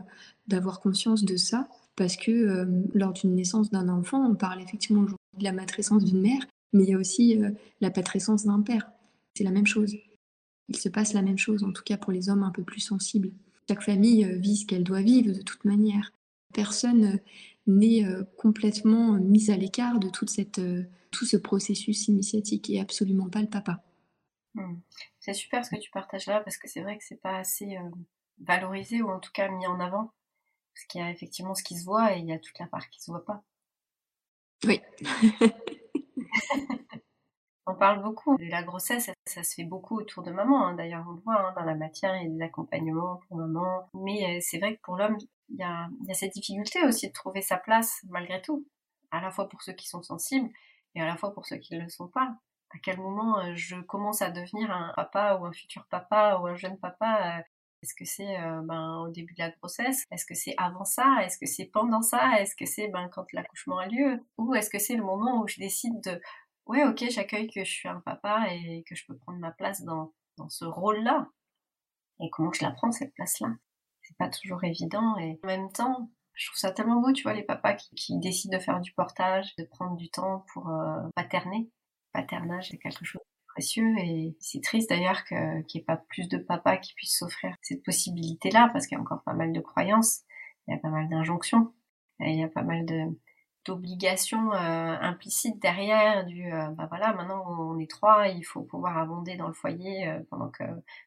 d'avoir 0.48 0.80
conscience 0.80 1.24
de 1.24 1.36
ça, 1.36 1.68
parce 1.96 2.16
que 2.16 2.30
euh, 2.30 2.66
lors 2.94 3.12
d'une 3.12 3.34
naissance 3.34 3.70
d'un 3.70 3.88
enfant, 3.88 4.26
on 4.26 4.34
parle 4.34 4.60
effectivement 4.60 5.02
de 5.02 5.44
la 5.44 5.52
matrescence 5.52 6.04
d'une 6.04 6.20
mère, 6.20 6.42
mais 6.72 6.84
il 6.84 6.90
y 6.90 6.94
a 6.94 6.98
aussi 6.98 7.38
la 7.80 7.90
patrescence 7.90 8.44
d'un 8.44 8.62
père. 8.62 8.90
C'est 9.34 9.44
la 9.44 9.50
même 9.50 9.66
chose. 9.66 9.94
Il 10.68 10.76
se 10.76 10.88
passe 10.88 11.12
la 11.12 11.22
même 11.22 11.38
chose, 11.38 11.62
en 11.62 11.72
tout 11.72 11.82
cas 11.84 11.98
pour 11.98 12.12
les 12.12 12.30
hommes 12.30 12.42
un 12.42 12.50
peu 12.50 12.62
plus 12.62 12.80
sensibles. 12.80 13.30
Chaque 13.68 13.82
famille 13.82 14.24
vit 14.38 14.56
ce 14.56 14.66
qu'elle 14.66 14.84
doit 14.84 15.02
vivre 15.02 15.32
de 15.34 15.42
toute 15.42 15.66
manière. 15.66 16.12
Personne 16.52 17.20
n'est 17.66 18.04
complètement 18.38 19.12
mise 19.12 19.50
à 19.50 19.56
l'écart 19.56 19.98
de 19.98 20.08
toute 20.08 20.30
cette, 20.30 20.60
tout 21.12 21.24
ce 21.24 21.36
processus 21.36 22.08
initiatique 22.08 22.70
et 22.70 22.80
absolument 22.80 23.28
pas 23.28 23.40
le 23.40 23.48
papa. 23.48 23.82
Mmh. 24.54 24.80
C'est 25.20 25.34
super 25.34 25.64
ce 25.64 25.70
que 25.70 25.80
tu 25.80 25.90
partages 25.90 26.26
là 26.26 26.40
parce 26.40 26.56
que 26.56 26.68
c'est 26.68 26.82
vrai 26.82 26.98
que 26.98 27.04
c'est 27.04 27.20
pas 27.20 27.38
assez 27.38 27.76
euh, 27.76 27.90
valorisé 28.40 29.02
ou 29.02 29.10
en 29.10 29.20
tout 29.20 29.30
cas 29.32 29.48
mis 29.48 29.66
en 29.66 29.78
avant. 29.80 30.12
Parce 30.74 30.86
qu'il 30.86 31.00
y 31.00 31.04
a 31.04 31.10
effectivement 31.10 31.54
ce 31.54 31.62
qui 31.62 31.78
se 31.78 31.84
voit 31.84 32.16
et 32.16 32.18
il 32.18 32.26
y 32.26 32.32
a 32.32 32.38
toute 32.38 32.58
la 32.58 32.66
part 32.66 32.88
qui 32.88 33.00
se 33.00 33.10
voit 33.10 33.24
pas. 33.24 33.42
Oui. 34.64 34.80
on 37.66 37.74
parle 37.74 38.02
beaucoup 38.02 38.36
de 38.38 38.50
la 38.50 38.62
grossesse, 38.62 39.10
ça, 39.26 39.42
se 39.42 39.54
fait 39.54 39.64
beaucoup 39.64 39.98
autour 39.98 40.22
de 40.22 40.30
maman. 40.30 40.66
Hein. 40.66 40.74
D'ailleurs, 40.74 41.04
on 41.06 41.12
le 41.12 41.20
voit 41.20 41.48
hein, 41.48 41.52
dans 41.54 41.64
la 41.64 41.74
matière, 41.74 42.16
il 42.16 42.22
y 42.22 42.26
a 42.26 42.30
des 42.30 42.42
accompagnements 42.42 43.20
pour 43.28 43.36
maman. 43.36 43.88
Mais 43.94 44.36
euh, 44.36 44.38
c'est 44.40 44.58
vrai 44.58 44.76
que 44.76 44.80
pour 44.82 44.96
l'homme, 44.96 45.18
il 45.52 45.58
y 45.58 45.62
a, 45.64 45.88
cette 46.14 46.32
difficulté 46.32 46.84
aussi 46.84 47.08
de 47.08 47.12
trouver 47.12 47.42
sa 47.42 47.56
place 47.56 48.00
malgré 48.08 48.40
tout. 48.42 48.66
À 49.10 49.20
la 49.20 49.30
fois 49.30 49.48
pour 49.48 49.62
ceux 49.62 49.74
qui 49.74 49.88
sont 49.88 50.02
sensibles 50.02 50.50
et 50.94 51.02
à 51.02 51.06
la 51.06 51.16
fois 51.16 51.34
pour 51.34 51.46
ceux 51.46 51.56
qui 51.56 51.76
ne 51.76 51.82
le 51.82 51.88
sont 51.88 52.08
pas. 52.08 52.34
À 52.70 52.78
quel 52.82 52.98
moment 52.98 53.38
euh, 53.40 53.52
je 53.54 53.76
commence 53.76 54.22
à 54.22 54.30
devenir 54.30 54.70
un 54.70 54.92
papa 54.96 55.38
ou 55.40 55.44
un 55.44 55.52
futur 55.52 55.86
papa 55.90 56.38
ou 56.40 56.46
un 56.46 56.56
jeune 56.56 56.78
papa 56.78 57.38
euh, 57.38 57.42
est-ce 57.82 57.94
que 57.94 58.04
c'est 58.04 58.38
euh, 58.38 58.60
ben, 58.62 59.00
au 59.00 59.08
début 59.08 59.34
de 59.34 59.40
la 59.40 59.50
grossesse? 59.50 60.06
Est-ce 60.12 60.24
que 60.24 60.34
c'est 60.34 60.54
avant 60.56 60.84
ça? 60.84 61.18
Est-ce 61.22 61.36
que 61.36 61.46
c'est 61.46 61.66
pendant 61.66 62.00
ça? 62.00 62.40
Est-ce 62.40 62.54
que 62.54 62.64
c'est 62.64 62.86
ben, 62.88 63.08
quand 63.08 63.26
l'accouchement 63.32 63.78
a 63.78 63.88
lieu? 63.88 64.24
Ou 64.38 64.54
est-ce 64.54 64.70
que 64.70 64.78
c'est 64.78 64.94
le 64.94 65.02
moment 65.02 65.42
où 65.42 65.48
je 65.48 65.58
décide 65.58 66.00
de 66.02 66.20
ouais 66.66 66.84
ok 66.84 67.04
j'accueille 67.10 67.50
que 67.50 67.64
je 67.64 67.70
suis 67.70 67.88
un 67.88 68.00
papa 68.00 68.46
et 68.52 68.84
que 68.88 68.94
je 68.94 69.04
peux 69.04 69.16
prendre 69.16 69.40
ma 69.40 69.50
place 69.50 69.82
dans, 69.82 70.12
dans 70.38 70.48
ce 70.48 70.64
rôle-là? 70.64 71.26
Et 72.20 72.30
comment 72.30 72.52
je 72.52 72.64
la 72.64 72.70
prends 72.70 72.92
cette 72.92 73.12
place-là? 73.14 73.48
Pas 74.18 74.28
toujours 74.28 74.62
évident 74.64 75.16
et 75.18 75.38
en 75.42 75.46
même 75.46 75.72
temps 75.72 76.10
je 76.34 76.46
trouve 76.46 76.58
ça 76.58 76.72
tellement 76.72 77.00
beau, 77.00 77.12
tu 77.12 77.24
vois, 77.24 77.34
les 77.34 77.42
papas 77.42 77.74
qui, 77.74 78.18
décident 78.18 78.56
de 78.56 78.62
faire 78.62 78.80
du 78.80 78.92
portage, 78.94 79.54
de 79.56 79.64
prendre 79.64 79.96
du 79.96 80.08
temps 80.08 80.46
pour 80.52 80.72
paterner. 81.14 81.70
Paternage 82.12 82.68
c'est 82.70 82.78
quelque 82.78 83.04
chose 83.04 83.20
de 83.20 83.46
précieux 83.52 83.94
et 83.98 84.36
c'est 84.40 84.62
triste 84.62 84.88
d'ailleurs 84.90 85.24
qu'il 85.24 85.38
n'y 85.38 85.80
ait 85.80 85.84
pas 85.84 85.96
plus 85.96 86.28
de 86.28 86.38
papas 86.38 86.78
qui 86.78 86.94
puissent 86.94 87.18
s'offrir 87.18 87.54
cette 87.60 87.82
possibilité-là 87.82 88.70
parce 88.72 88.86
qu'il 88.86 88.96
y 88.96 88.98
a 88.98 89.02
encore 89.02 89.22
pas 89.24 89.34
mal 89.34 89.52
de 89.52 89.60
croyances, 89.60 90.22
il 90.66 90.74
y 90.74 90.76
a 90.76 90.80
pas 90.80 90.90
mal 90.90 91.08
d'injonctions, 91.08 91.72
il 92.20 92.38
y 92.38 92.44
a 92.44 92.48
pas 92.48 92.62
mal 92.62 92.84
de 92.86 93.06
d'obligations 93.64 94.52
euh, 94.52 94.96
implicites 95.00 95.60
derrière 95.60 96.26
du 96.26 96.52
euh, 96.52 96.68
bah 96.70 96.86
voilà 96.88 97.12
maintenant 97.12 97.44
on 97.46 97.78
est 97.78 97.88
trois 97.88 98.26
il 98.28 98.42
faut 98.42 98.62
pouvoir 98.62 98.98
abonder 98.98 99.36
dans 99.36 99.46
le 99.46 99.52
foyer 99.52 100.08
euh, 100.08 100.18
pendant 100.30 100.48
que 100.48 100.64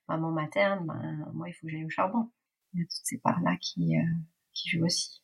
maman 0.07 0.31
materne 0.31 0.85
ben, 0.85 1.29
moi 1.33 1.49
il 1.49 1.53
faut 1.53 1.67
que 1.67 1.71
j'aille 1.71 1.85
au 1.85 1.89
charbon 1.89 2.29
il 2.75 2.81
y 2.81 2.83
a 2.83 2.85
toutes 2.85 3.05
ces 3.05 3.17
parts 3.17 3.41
là 3.41 3.57
qui 3.57 3.95
qui 4.53 4.69
jouent 4.69 4.85
aussi 4.85 5.23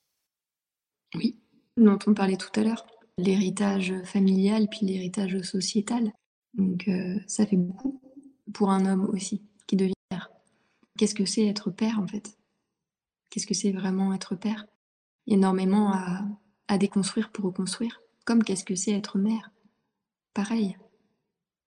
oui 1.13 1.39
dont 1.77 1.99
on 2.07 2.13
parlait 2.13 2.37
tout 2.37 2.59
à 2.59 2.63
l'heure 2.63 2.85
l'héritage 3.17 3.93
familial 4.03 4.67
puis 4.69 4.85
l'héritage 4.85 5.41
sociétal. 5.41 6.11
Donc 6.53 6.87
euh, 6.87 7.19
ça 7.27 7.45
fait 7.45 7.57
beaucoup 7.57 8.01
pour 8.53 8.71
un 8.71 8.85
homme 8.85 9.05
aussi 9.05 9.41
qui 9.67 9.75
devient 9.75 9.93
père. 10.09 10.29
Qu'est-ce 10.97 11.15
que 11.15 11.25
c'est 11.25 11.45
être 11.45 11.71
père 11.71 11.99
en 11.99 12.07
fait? 12.07 12.37
Qu'est-ce 13.29 13.47
que 13.47 13.53
c'est 13.53 13.71
vraiment 13.71 14.13
être 14.13 14.35
père? 14.35 14.65
Énormément 15.27 15.93
à, 15.93 16.25
à 16.67 16.77
déconstruire 16.77 17.31
pour 17.31 17.45
reconstruire. 17.45 18.01
Comme 18.25 18.43
qu'est-ce 18.43 18.65
que 18.65 18.75
c'est 18.75 18.91
être 18.91 19.17
mère? 19.17 19.51
Pareil. 20.33 20.77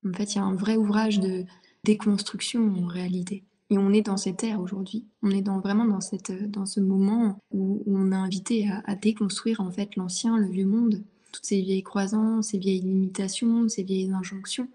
En 0.06 0.12
fait, 0.12 0.34
il 0.34 0.36
y 0.36 0.40
a 0.40 0.44
un 0.44 0.54
vrai 0.54 0.76
ouvrage 0.76 1.18
de 1.20 1.46
déconstruction 1.84 2.74
en 2.74 2.86
réalité. 2.86 3.44
Et 3.70 3.78
on 3.78 3.92
est 3.92 4.02
dans 4.02 4.16
cette 4.16 4.44
ère 4.44 4.60
aujourd'hui. 4.60 5.06
On 5.22 5.30
est 5.30 5.42
dans, 5.42 5.60
vraiment 5.60 5.86
dans, 5.86 6.00
dans 6.48 6.66
ce 6.66 6.80
moment 6.80 7.38
où, 7.50 7.82
on 7.86 8.12
a 8.12 8.16
invité 8.16 8.68
à, 8.84 8.94
déconstruire 8.94 9.60
en 9.60 9.70
fait 9.70 9.96
l'ancien, 9.96 10.36
le 10.36 10.48
vieux 10.48 10.66
monde, 10.66 11.02
toutes 11.32 11.46
ces 11.46 11.62
vieilles 11.62 11.82
croyances, 11.82 12.48
ces 12.48 12.58
vieilles 12.58 12.82
limitations, 12.82 13.68
ces 13.68 13.82
vieilles 13.82 14.12
injonctions, 14.12 14.68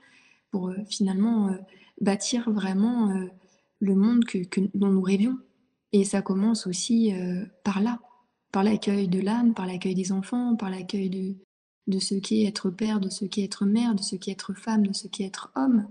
pour 0.51 0.69
euh, 0.69 0.75
finalement 0.89 1.49
euh, 1.49 1.57
bâtir 2.01 2.51
vraiment 2.51 3.11
euh, 3.11 3.27
le 3.79 3.95
monde 3.95 4.25
que, 4.25 4.39
dont 4.73 4.89
nous 4.91 5.01
rêvions. 5.01 5.37
Et 5.91 6.03
ça 6.03 6.21
commence 6.21 6.67
aussi 6.67 7.11
par 7.63 7.81
là, 7.81 7.99
par 8.51 8.63
l'accueil 8.63 9.07
de 9.07 9.19
l'âme, 9.19 9.55
par 9.55 9.65
l'accueil 9.65 9.95
des 9.95 10.11
enfants, 10.11 10.55
par 10.55 10.69
l'accueil 10.69 11.09
de, 11.09 11.35
de 11.87 11.99
ce 11.99 12.13
qu'est 12.13 12.43
être 12.43 12.69
père, 12.69 12.99
de 12.99 13.09
ce 13.09 13.25
qu'est 13.25 13.43
être 13.43 13.65
mère, 13.65 13.95
de 13.95 14.03
ce 14.03 14.15
qu'est 14.15 14.31
être 14.31 14.53
femme, 14.53 14.85
de 14.85 14.93
ce 14.93 15.07
qu'est 15.07 15.23
être 15.23 15.51
homme, 15.55 15.87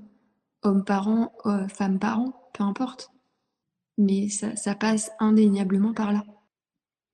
homme-parent, 0.62 1.32
femme-parent, 1.68 2.50
peu 2.54 2.64
importe. 2.64 3.10
Mais 3.96 4.28
ça, 4.28 4.74
passe 4.74 5.10
indéniablement 5.18 5.92
par 5.92 6.12
là 6.12 6.24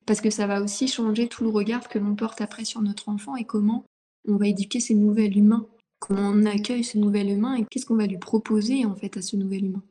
parce 0.07 0.20
que 0.20 0.30
ça 0.30 0.46
va 0.46 0.62
aussi 0.62 0.88
changer 0.88 1.28
tout 1.28 1.44
le 1.44 1.50
regard 1.50 1.88
que 1.88 1.98
l'on 1.98 2.14
porte 2.14 2.40
après 2.40 2.64
sur 2.64 2.83
notre 2.83 3.09
enfant 3.09 3.37
et 3.37 3.44
comment 3.44 3.85
on 4.28 4.37
va 4.37 4.48
éduquer 4.48 4.80
ce 4.80 4.92
nouvel 4.92 5.37
humain, 5.37 5.66
comment 5.98 6.28
on 6.28 6.44
accueille 6.46 6.85
ce 6.85 6.98
nouvel 6.98 7.30
humain 7.30 7.54
et 7.54 7.64
qu'est-ce 7.64 7.87
qu'on 7.87 7.96
va 7.96 8.07
lui 8.07 8.18
proposer 8.18 8.85
en 8.85 8.94
fait 8.94 9.16
à 9.16 9.22
ce 9.22 9.37
nouvel 9.37 9.66
humain? 9.66 9.83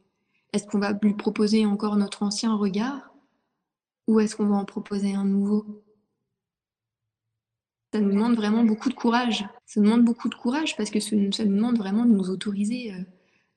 Est-ce 0.54 0.68
qu'on 0.68 0.80
va 0.80 0.94
lui 1.02 1.16
proposer 1.16 1.66
encore 1.66 1.96
notre 1.96 2.22
ancien 2.22 2.56
regard? 2.56 3.12
Ou 4.08 4.20
est-ce 4.20 4.36
qu'on 4.36 4.48
va 4.48 4.56
en 4.56 4.66
proposer 4.66 5.16
un 5.16 5.26
nouveau? 5.26 5.84
Ça 7.92 8.02
nous 8.02 8.12
demande 8.12 8.36
vraiment 8.36 8.64
beaucoup 8.64 8.90
de 8.90 8.94
courage. 8.94 9.46
Ça 9.66 9.80
nous 9.80 9.88
demande 9.88 10.06
beaucoup 10.06 10.30
de 10.30 10.36
courage 10.36 10.76
parce 10.76 10.90
que 10.90 11.00
ça 11.00 11.16
nous 11.16 11.30
demande 11.30 11.78
vraiment 11.78 12.06
de 12.06 12.12
nous 12.12 12.30
autoriser 12.30 12.94
euh, 12.94 13.04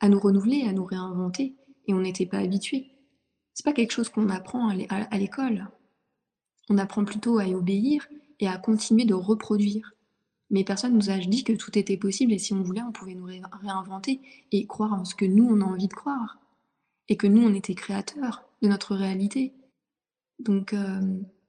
à 0.01 0.09
nous 0.09 0.19
renouveler, 0.19 0.63
à 0.63 0.73
nous 0.73 0.85
réinventer 0.85 1.57
et 1.87 1.95
on 1.95 2.01
n'était 2.01 2.27
pas 2.27 2.39
habitués. 2.39 2.93
C'est 3.55 3.65
pas 3.65 3.73
quelque 3.73 3.93
chose 3.93 4.09
qu'on 4.09 4.29
apprend 4.29 4.69
à 4.69 5.19
l'école. 5.19 5.69
On 6.69 6.79
apprend 6.79 7.05
plutôt 7.05 7.39
à 7.39 7.47
y 7.47 7.55
obéir 7.55 8.07
et 8.41 8.49
à 8.49 8.59
continuer 8.59 9.05
de 9.05 9.15
reproduire. 9.15 9.93
Mais 10.51 10.63
personne 10.63 10.95
nous 10.95 11.11
a 11.11 11.19
dit 11.19 11.43
que 11.43 11.53
tout 11.53 11.77
était 11.79 11.97
possible 11.97 12.33
et 12.33 12.39
si 12.39 12.53
on 12.53 12.63
voulait, 12.63 12.83
on 12.83 12.93
pouvait 12.93 13.15
nous 13.15 13.25
réinventer 13.25 14.21
et 14.53 14.67
croire 14.67 14.93
en 14.93 15.05
ce 15.05 15.15
que 15.15 15.25
nous, 15.25 15.45
on 15.45 15.61
a 15.61 15.65
envie 15.65 15.89
de 15.89 15.95
croire. 15.95 16.39
Et 17.09 17.17
que 17.17 17.27
nous, 17.27 17.43
on 17.43 17.55
était 17.55 17.75
créateurs 17.75 18.45
de 18.63 18.69
notre 18.69 18.95
réalité. 18.95 19.55
Donc 20.39 20.73
euh, 20.73 21.01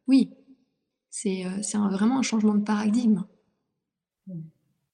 oui, 0.07 0.31
c'est 1.09 1.45
euh, 1.45 1.89
vraiment 1.89 2.19
un 2.19 2.23
changement 2.23 2.55
de 2.55 2.63
paradigme. 2.63 3.25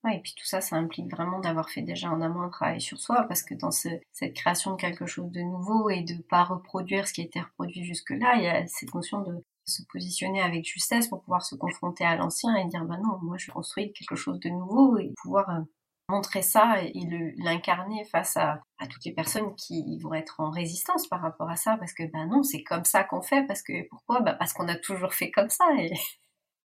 Ouais, 0.04 0.18
et 0.18 0.20
puis 0.20 0.34
tout 0.38 0.46
ça, 0.46 0.60
ça 0.60 0.76
implique 0.76 1.10
vraiment 1.10 1.40
d'avoir 1.40 1.70
fait 1.70 1.82
déjà 1.82 2.10
en 2.12 2.20
amont 2.22 2.42
un 2.42 2.50
travail 2.50 2.82
sur 2.82 3.00
soi, 3.00 3.24
parce 3.30 3.42
que 3.42 3.54
dans 3.54 3.72
cette 3.72 4.04
création 4.36 4.72
de 4.72 4.76
quelque 4.82 5.06
chose 5.06 5.32
de 5.32 5.40
nouveau 5.42 5.90
et 5.90 6.02
de 6.02 6.22
pas 6.24 6.44
reproduire 6.44 7.08
ce 7.08 7.14
qui 7.14 7.22
a 7.22 7.24
été 7.24 7.40
reproduit 7.40 7.86
jusque-là, 7.86 8.36
il 8.36 8.44
y 8.44 8.48
a 8.48 8.68
cette 8.68 8.94
notion 8.94 9.22
de 9.22 9.44
se 9.66 9.82
positionner 9.90 10.42
avec 10.42 10.66
justesse 10.66 11.08
pour 11.08 11.22
pouvoir 11.22 11.42
se 11.42 11.56
confronter 11.56 12.04
à 12.04 12.18
l'ancien 12.18 12.54
et 12.56 12.66
dire 12.66 12.84
bah 12.84 12.98
non 12.98 13.18
moi 13.22 13.38
je 13.38 13.50
construis 13.50 13.94
quelque 13.94 14.16
chose 14.16 14.38
de 14.42 14.50
nouveau 14.50 14.98
et 14.98 15.14
pouvoir 15.22 15.50
euh, 15.50 15.62
montrer 16.10 16.42
ça 16.42 16.82
et, 16.84 16.92
l'incarner 17.38 18.04
face 18.06 18.36
à, 18.36 18.62
toutes 18.90 19.06
les 19.06 19.14
personnes 19.14 19.56
qui 19.56 19.98
vont 20.00 20.14
être 20.14 20.42
en 20.42 20.52
résistance 20.52 21.08
par 21.08 21.22
rapport 21.22 21.50
à 21.50 21.56
ça 21.56 21.78
parce 21.78 21.94
que 21.94 22.04
bah 22.12 22.26
non 22.26 22.44
c'est 22.44 22.64
comme 22.64 22.84
ça 22.84 23.06
qu'on 23.06 23.22
fait 23.22 23.48
parce 23.48 23.62
que 23.62 23.88
pourquoi? 23.88 24.20
Bah 24.20 24.34
parce 24.34 24.52
qu'on 24.52 24.68
a 24.68 24.76
toujours 24.76 25.14
fait 25.14 25.32
comme 25.32 25.50
ça 25.50 25.66
et 25.78 25.94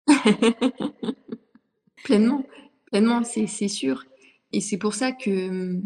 pleinement 2.02 2.42
pleinement 2.90 3.22
c'est 3.24 3.46
sûr 3.46 4.04
et 4.52 4.60
c'est 4.60 4.78
pour 4.78 4.94
ça 4.94 5.12
que 5.12 5.80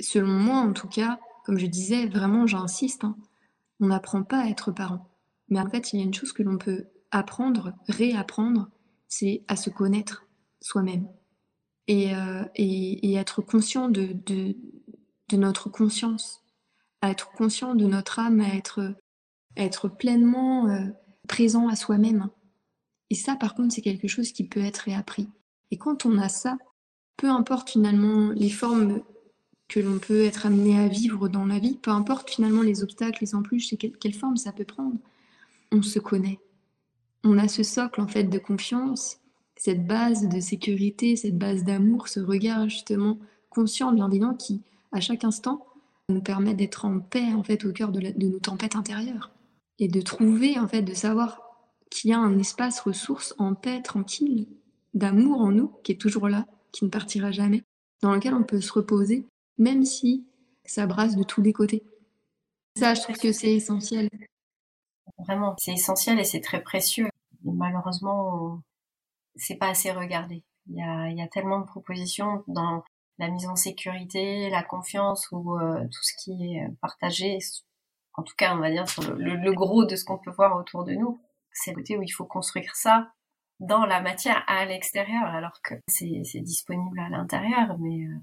selon 0.00 0.32
moi 0.32 0.56
en 0.56 0.72
tout 0.72 0.88
cas 0.88 1.18
comme 1.44 1.58
je 1.58 1.66
disais 1.66 2.06
vraiment 2.06 2.46
j'insiste 2.46 3.04
hein, 3.04 3.16
on 3.80 3.86
n'apprend 3.88 4.22
pas 4.22 4.40
à 4.40 4.48
être 4.48 4.72
parent 4.72 5.10
mais 5.48 5.60
en 5.60 5.68
fait, 5.68 5.92
il 5.92 5.98
y 5.98 6.02
a 6.02 6.04
une 6.04 6.14
chose 6.14 6.32
que 6.32 6.42
l'on 6.42 6.58
peut 6.58 6.86
apprendre, 7.10 7.72
réapprendre, 7.88 8.68
c'est 9.08 9.44
à 9.48 9.56
se 9.56 9.70
connaître 9.70 10.26
soi-même 10.60 11.08
et, 11.86 12.14
euh, 12.14 12.44
être 12.56 13.42
conscient 13.42 13.88
de, 13.88 14.16
notre 15.32 15.70
conscience, 15.70 16.42
à 17.00 17.10
être 17.10 17.30
conscient 17.32 17.74
de 17.74 17.86
notre 17.86 18.18
âme, 18.18 18.40
à 18.40 18.54
être, 18.54 19.88
pleinement 19.88 20.68
euh, 20.68 20.86
présent 21.28 21.68
à 21.68 21.76
soi-même. 21.76 22.28
Et 23.10 23.14
ça, 23.14 23.36
par 23.36 23.54
contre, 23.54 23.72
c'est 23.72 23.82
quelque 23.82 24.08
chose 24.08 24.32
qui 24.32 24.44
peut 24.48 24.60
être 24.60 24.78
réappris. 24.78 25.28
Et 25.70 25.78
quand 25.78 26.06
on 26.06 26.18
a 26.18 26.28
ça, 26.28 26.56
peu 27.16 27.28
importe 27.28 27.70
finalement 27.70 28.30
les 28.30 28.50
formes 28.50 29.02
que 29.68 29.80
l'on 29.80 29.98
peut 29.98 30.24
être 30.24 30.46
amené 30.46 30.78
à 30.78 30.88
vivre 30.88 31.28
dans 31.28 31.46
la 31.46 31.58
vie, 31.58 31.76
peu 31.76 31.90
importe 31.90 32.30
finalement 32.30 32.62
les 32.62 32.82
obstacles, 32.82 33.18
les 33.22 33.34
embûches 33.34 33.72
et 33.72 33.76
quelle, 33.76 33.96
quelle 33.96 34.14
forme 34.14 34.36
ça 34.36 34.52
peut 34.52 34.64
prendre, 34.64 34.96
on 35.72 35.82
se 35.82 35.98
connaît. 35.98 36.38
On 37.24 37.38
a 37.38 37.48
ce 37.48 37.62
socle 37.62 38.00
en 38.00 38.06
fait 38.06 38.24
de 38.24 38.38
confiance, 38.38 39.18
cette 39.56 39.86
base 39.86 40.28
de 40.28 40.38
sécurité, 40.38 41.16
cette 41.16 41.38
base 41.38 41.64
d'amour, 41.64 42.08
ce 42.08 42.20
regard 42.20 42.68
justement 42.68 43.18
conscient, 43.50 43.92
bienveillant 43.92 44.34
qui, 44.34 44.62
à 44.92 45.00
chaque 45.00 45.24
instant, 45.24 45.66
nous 46.08 46.20
permet 46.20 46.54
d'être 46.54 46.84
en 46.84 47.00
paix 47.00 47.32
en 47.34 47.42
fait 47.42 47.64
au 47.64 47.72
cœur 47.72 47.90
de, 47.90 48.00
de 48.00 48.28
nos 48.28 48.38
tempêtes 48.38 48.76
intérieures 48.76 49.32
et 49.78 49.88
de 49.88 50.00
trouver 50.00 50.58
en 50.58 50.68
fait, 50.68 50.82
de 50.82 50.94
savoir 50.94 51.40
qu'il 51.90 52.10
y 52.10 52.12
a 52.12 52.18
un 52.18 52.38
espace 52.38 52.80
ressource 52.80 53.34
en 53.38 53.54
paix, 53.54 53.82
tranquille, 53.82 54.46
d'amour 54.96 55.40
en 55.40 55.52
nous 55.52 55.68
qui 55.84 55.92
est 55.92 56.00
toujours 56.00 56.28
là, 56.28 56.46
qui 56.72 56.84
ne 56.84 56.90
partira 56.90 57.30
jamais, 57.30 57.62
dans 58.02 58.12
lequel 58.12 58.34
on 58.34 58.42
peut 58.42 58.60
se 58.60 58.72
reposer, 58.72 59.26
même 59.58 59.84
si 59.84 60.26
ça 60.64 60.86
brasse 60.86 61.16
de 61.16 61.22
tous 61.22 61.42
les 61.42 61.52
côtés. 61.52 61.84
Ça, 62.76 62.94
je 62.94 63.02
trouve 63.02 63.16
que 63.16 63.32
c'est 63.32 63.54
essentiel. 63.54 64.08
Vraiment, 65.18 65.54
c'est 65.58 65.72
essentiel 65.72 66.18
et 66.18 66.24
c'est 66.24 66.40
très 66.40 66.62
précieux. 66.62 67.08
Et 67.46 67.52
malheureusement, 67.52 68.60
c'est 69.36 69.56
pas 69.56 69.68
assez 69.68 69.92
regardé. 69.92 70.42
Il 70.68 70.76
y, 70.76 70.82
a, 70.82 71.08
il 71.08 71.16
y 71.16 71.22
a 71.22 71.28
tellement 71.28 71.60
de 71.60 71.66
propositions 71.66 72.42
dans 72.48 72.82
la 73.18 73.28
mise 73.28 73.46
en 73.46 73.56
sécurité, 73.56 74.50
la 74.50 74.62
confiance 74.62 75.28
ou 75.30 75.56
euh, 75.56 75.84
tout 75.84 76.02
ce 76.02 76.12
qui 76.22 76.56
est 76.56 76.68
partagé. 76.80 77.38
En 78.14 78.22
tout 78.22 78.34
cas, 78.36 78.54
on 78.54 78.60
va 78.60 78.70
dire 78.70 78.88
sur 78.88 79.14
le, 79.14 79.36
le, 79.36 79.52
gros 79.52 79.84
de 79.84 79.94
ce 79.96 80.04
qu'on 80.04 80.18
peut 80.18 80.30
voir 80.30 80.56
autour 80.56 80.84
de 80.84 80.92
nous. 80.92 81.20
C'est 81.52 81.70
le 81.70 81.76
côté 81.76 81.96
où 81.96 82.02
il 82.02 82.10
faut 82.10 82.24
construire 82.24 82.74
ça 82.74 83.12
dans 83.60 83.86
la 83.86 84.00
matière 84.00 84.42
à 84.46 84.64
l'extérieur, 84.64 85.24
alors 85.24 85.60
que 85.62 85.74
c'est 85.86 86.40
disponible 86.40 86.98
à 87.00 87.08
l'intérieur. 87.08 87.76
Mais 87.78 88.06
euh, 88.06 88.16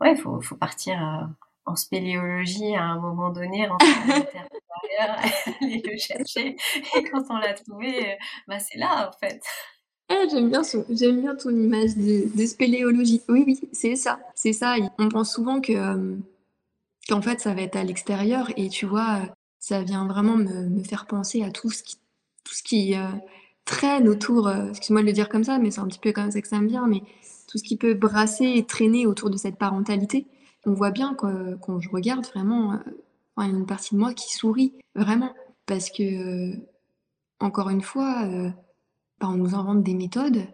ouais, 0.00 0.12
il 0.12 0.18
faut, 0.18 0.40
partir 0.56 1.00
euh, 1.02 1.26
en 1.66 1.76
spéléologie 1.76 2.74
à 2.76 2.84
un 2.84 3.00
moment 3.00 3.30
donné, 3.30 3.66
rentrer 3.68 3.88
aller 5.60 5.82
le 5.84 5.96
chercher. 5.98 6.56
Et 6.96 7.04
quand 7.04 7.24
on 7.30 7.38
l'a 7.38 7.54
trouvé, 7.54 8.18
bah 8.46 8.58
c'est 8.58 8.78
là 8.78 9.08
en 9.08 9.18
fait. 9.18 9.42
Eh, 10.10 10.28
j'aime 10.28 10.50
bien, 10.50 11.36
ton 11.36 11.50
image 11.50 11.96
de, 11.96 12.46
spéléologie. 12.46 13.22
Oui, 13.28 13.44
oui, 13.46 13.60
c'est 13.72 13.94
ça, 13.94 14.18
c'est 14.34 14.52
ça. 14.52 14.74
On 14.98 15.08
pense 15.08 15.32
souvent 15.32 15.60
que 15.60 15.72
euh, 15.72 16.16
qu'en 17.08 17.22
fait 17.22 17.40
ça 17.40 17.54
va 17.54 17.62
être 17.62 17.76
à 17.76 17.84
l'extérieur 17.84 18.50
et 18.56 18.68
tu 18.68 18.86
vois, 18.86 19.20
ça 19.60 19.82
vient 19.82 20.06
vraiment 20.06 20.36
me, 20.36 20.82
faire 20.82 21.06
penser 21.06 21.44
à 21.44 21.50
tout 21.50 21.70
ce 21.70 21.84
qui, 21.84 21.96
tout 22.42 22.54
ce 22.54 22.62
qui 22.64 22.96
euh, 22.96 23.06
traîne 23.64 24.08
autour. 24.08 24.48
Euh, 24.48 24.68
excuse-moi 24.70 25.02
de 25.02 25.06
le 25.06 25.12
dire 25.12 25.28
comme 25.28 25.44
ça, 25.44 25.58
mais 25.58 25.70
c'est 25.70 25.80
un 25.80 25.86
petit 25.86 25.98
peu 25.98 26.12
comme 26.12 26.30
ça 26.30 26.40
que 26.40 26.48
ça 26.48 26.60
me 26.60 26.68
vient. 26.68 26.86
Mais 26.86 27.02
tout 27.48 27.58
ce 27.58 27.64
qui 27.64 27.76
peut 27.76 27.94
brasser 27.94 28.52
et 28.56 28.64
traîner 28.64 29.06
autour 29.06 29.30
de 29.30 29.36
cette 29.36 29.56
parentalité, 29.56 30.26
on 30.66 30.72
voit 30.72 30.90
bien 30.90 31.14
que, 31.14 31.56
quand 31.56 31.80
je 31.80 31.88
regarde 31.90 32.26
vraiment, 32.26 32.78
il 33.38 33.44
y 33.44 33.54
a 33.54 33.58
une 33.58 33.66
partie 33.66 33.94
de 33.94 34.00
moi 34.00 34.12
qui 34.14 34.34
sourit 34.34 34.74
vraiment 34.94 35.34
parce 35.66 35.90
que 35.90 36.52
encore 37.38 37.70
une 37.70 37.80
fois 37.80 38.26
bah, 39.20 39.28
on 39.28 39.36
nous 39.36 39.54
invente 39.54 39.82
des 39.82 39.94
méthodes, 39.94 40.46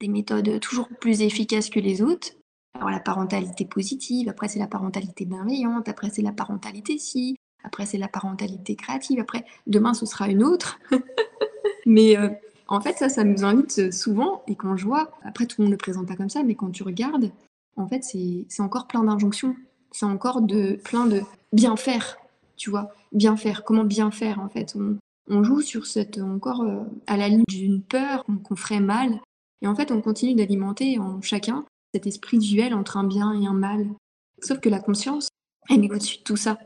des 0.00 0.08
méthodes 0.08 0.60
toujours 0.60 0.88
plus 1.00 1.22
efficaces 1.22 1.70
que 1.70 1.80
les 1.80 2.02
autres. 2.02 2.28
Alors 2.74 2.90
la 2.90 3.00
parentalité 3.00 3.64
positive, 3.64 4.28
après 4.28 4.48
c'est 4.48 4.58
la 4.58 4.66
parentalité 4.66 5.24
bienveillante, 5.24 5.88
après 5.88 6.10
c'est 6.10 6.22
la 6.22 6.32
parentalité 6.32 6.98
si, 6.98 7.36
après 7.64 7.86
c'est 7.86 7.98
la 7.98 8.08
parentalité 8.08 8.76
créative, 8.76 9.20
après 9.20 9.44
demain 9.66 9.94
ce 9.94 10.06
sera 10.06 10.28
une 10.28 10.44
autre. 10.44 10.78
mais 11.88 12.16
euh, 12.16 12.28
en 12.68 12.80
fait 12.80 12.96
ça, 12.98 13.08
ça 13.08 13.24
nous 13.24 13.44
invite 13.44 13.92
souvent 13.92 14.44
et 14.46 14.54
quand 14.54 14.76
je 14.76 14.84
vois, 14.84 15.10
après 15.24 15.46
tout 15.46 15.60
le 15.60 15.64
monde 15.64 15.72
ne 15.72 15.76
le 15.76 15.78
présente 15.78 16.06
pas 16.06 16.14
comme 16.16 16.30
ça, 16.30 16.44
mais 16.44 16.54
quand 16.54 16.70
tu 16.70 16.84
regardes, 16.84 17.32
en 17.76 17.88
fait 17.88 18.04
c'est 18.04 18.62
encore 18.62 18.86
plein 18.86 19.02
d'injonctions, 19.02 19.56
c'est 19.90 20.06
encore 20.06 20.42
de 20.42 20.78
plein 20.84 21.06
de 21.06 21.22
bien 21.52 21.76
faire, 21.76 22.18
tu 22.56 22.70
vois, 22.70 22.90
bien 23.12 23.36
faire, 23.36 23.64
comment 23.64 23.84
bien 23.84 24.10
faire 24.10 24.38
en 24.38 24.48
fait? 24.48 24.76
On 25.30 25.42
joue 25.42 25.60
sur 25.60 25.86
cette 25.86 26.18
encore 26.18 26.62
euh, 26.62 26.84
à 27.06 27.16
la 27.16 27.28
ligne 27.28 27.44
d'une 27.48 27.82
peur 27.82 28.24
qu'on 28.44 28.56
ferait 28.56 28.80
mal. 28.80 29.20
Et 29.60 29.66
en 29.66 29.74
fait, 29.74 29.90
on 29.90 30.00
continue 30.00 30.34
d'alimenter 30.34 30.98
en 30.98 31.20
chacun 31.20 31.66
cet 31.92 32.06
esprit 32.06 32.38
duel 32.38 32.72
entre 32.72 32.96
un 32.96 33.04
bien 33.04 33.38
et 33.38 33.46
un 33.46 33.52
mal. 33.52 33.86
Sauf 34.42 34.60
que 34.60 34.68
la 34.70 34.78
conscience, 34.78 35.28
elle 35.68 35.84
est 35.84 35.92
au-dessus 35.92 36.18
de 36.18 36.22
tout 36.22 36.36
ça. 36.36 36.58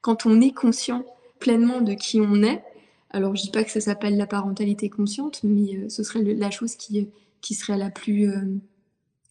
Quand 0.00 0.26
on 0.26 0.40
est 0.40 0.52
conscient 0.52 1.04
pleinement 1.38 1.80
de 1.80 1.94
qui 1.94 2.20
on 2.20 2.42
est, 2.42 2.64
alors 3.12 3.36
je 3.36 3.42
dis 3.42 3.50
pas 3.50 3.64
que 3.64 3.70
ça 3.70 3.80
s'appelle 3.80 4.16
la 4.16 4.26
parentalité 4.26 4.88
consciente, 4.88 5.40
mais 5.44 5.76
euh, 5.76 5.88
ce 5.88 6.02
serait 6.02 6.22
la 6.22 6.50
chose 6.50 6.76
qui, 6.76 7.08
qui 7.40 7.54
serait 7.54 7.76
la 7.76 7.90
plus, 7.90 8.28
euh, 8.28 8.56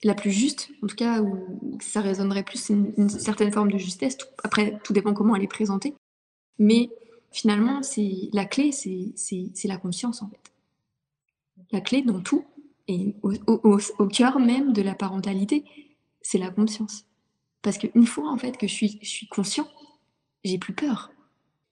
la 0.04 0.14
plus 0.14 0.32
juste, 0.32 0.70
en 0.84 0.88
tout 0.88 0.96
cas, 0.96 1.22
où 1.22 1.38
ça 1.82 2.02
résonnerait 2.02 2.44
plus 2.44 2.70
une, 2.70 2.94
une 2.98 3.10
certaine 3.10 3.52
forme 3.52 3.72
de 3.72 3.78
justesse. 3.78 4.18
Après, 4.44 4.80
tout 4.84 4.94
dépend 4.94 5.14
comment 5.14 5.36
elle 5.36 5.44
est 5.44 5.48
présentée. 5.48 5.96
Mais 6.60 6.90
finalement, 7.32 7.82
c'est 7.82 8.30
la 8.34 8.46
clé, 8.46 8.72
c'est 8.72 9.68
la 9.68 9.78
conscience 9.78 10.22
en 10.22 10.30
fait. 10.30 10.54
La 11.72 11.82
clé 11.82 12.02
dans 12.02 12.22
tout 12.22 12.46
et 12.88 13.16
au 13.24 14.08
cœur 14.08 14.40
même 14.40 14.74
de 14.74 14.82
la 14.82 14.94
parentalité, 14.94 15.64
c'est 16.22 16.38
la 16.38 16.50
conscience. 16.50 17.06
Parce 17.62 17.78
qu'une 17.78 18.06
fois 18.06 18.30
en 18.30 18.38
fait 18.38 18.58
que 18.58 18.68
je 18.68 18.74
suis, 18.74 19.00
je 19.02 19.10
suis 19.10 19.28
conscient, 19.28 19.68
j'ai 20.44 20.58
plus 20.58 20.74
peur. 20.74 21.12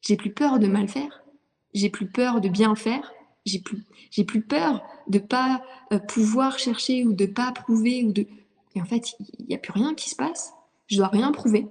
J'ai 0.02 0.16
plus 0.16 0.32
peur 0.32 0.60
de 0.60 0.68
mal 0.68 0.88
faire. 0.88 1.24
J'ai 1.74 1.90
plus 1.90 2.08
peur 2.08 2.42
de 2.42 2.50
bien 2.50 2.76
faire. 2.76 3.14
J'ai 3.46 3.60
plus, 3.60 3.84
j'ai 4.12 4.24
plus 4.24 4.42
peur 4.42 4.84
de 5.08 5.20
pas 5.20 5.64
euh, 5.94 6.00
pouvoir 6.00 6.60
chercher 6.60 7.06
ou 7.06 7.14
de 7.14 7.26
pas 7.26 7.52
prouver 7.52 8.04
ou 8.04 8.12
de. 8.12 8.28
Et 8.76 8.82
en 8.82 8.86
fait, 8.86 9.16
il 9.40 9.46
n'y 9.48 9.56
a 9.56 9.58
plus 9.58 9.72
rien 9.72 9.96
qui 9.96 10.10
se 10.10 10.16
passe. 10.16 10.54
Je 10.88 10.98
dois 10.98 11.08
rien 11.08 11.32
prouver. 11.32 11.68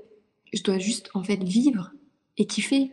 Je 0.52 0.62
dois 0.62 0.78
juste 0.78 1.10
en 1.14 1.22
fait 1.22 1.42
vivre 1.42 1.92
et 2.36 2.46
kiffer 2.46 2.90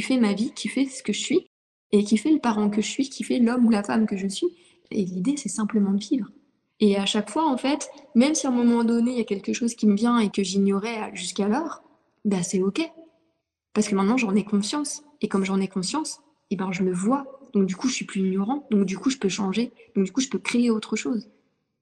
fait 0.00 0.18
ma 0.18 0.32
vie, 0.32 0.52
fait 0.56 0.86
ce 0.86 1.02
que 1.02 1.12
je 1.12 1.20
suis, 1.20 1.46
et 1.90 2.04
fait 2.16 2.30
le 2.30 2.38
parent 2.38 2.70
que 2.70 2.80
je 2.80 2.88
suis, 2.88 3.10
fait 3.22 3.38
l'homme 3.38 3.66
ou 3.66 3.70
la 3.70 3.82
femme 3.82 4.06
que 4.06 4.16
je 4.16 4.26
suis. 4.26 4.48
Et 4.90 5.04
l'idée, 5.04 5.36
c'est 5.36 5.48
simplement 5.48 5.92
de 5.92 6.02
vivre. 6.02 6.28
Et 6.80 6.96
à 6.96 7.06
chaque 7.06 7.30
fois, 7.30 7.46
en 7.46 7.58
fait, 7.58 7.90
même 8.14 8.34
si 8.34 8.46
à 8.46 8.50
un 8.50 8.52
moment 8.52 8.84
donné, 8.84 9.12
il 9.12 9.18
y 9.18 9.20
a 9.20 9.24
quelque 9.24 9.52
chose 9.52 9.74
qui 9.74 9.86
me 9.86 9.94
vient 9.94 10.18
et 10.18 10.30
que 10.30 10.42
j'ignorais 10.42 11.14
jusqu'alors, 11.14 11.82
bah 12.24 12.42
c'est 12.42 12.62
ok. 12.62 12.80
Parce 13.74 13.88
que 13.88 13.94
maintenant, 13.94 14.16
j'en 14.16 14.34
ai 14.34 14.44
conscience. 14.44 15.02
Et 15.20 15.28
comme 15.28 15.44
j'en 15.44 15.60
ai 15.60 15.68
conscience, 15.68 16.20
et 16.52 16.54
eh 16.54 16.56
ben, 16.58 16.70
je 16.70 16.82
le 16.82 16.92
vois. 16.92 17.24
Donc 17.54 17.64
du 17.64 17.76
coup, 17.76 17.88
je 17.88 17.94
suis 17.94 18.04
plus 18.04 18.20
ignorant. 18.20 18.66
Donc 18.70 18.84
du 18.84 18.98
coup, 18.98 19.08
je 19.08 19.16
peux 19.16 19.30
changer. 19.30 19.72
Donc 19.96 20.04
du 20.04 20.12
coup, 20.12 20.20
je 20.20 20.28
peux 20.28 20.38
créer 20.38 20.68
autre 20.70 20.96
chose 20.96 21.30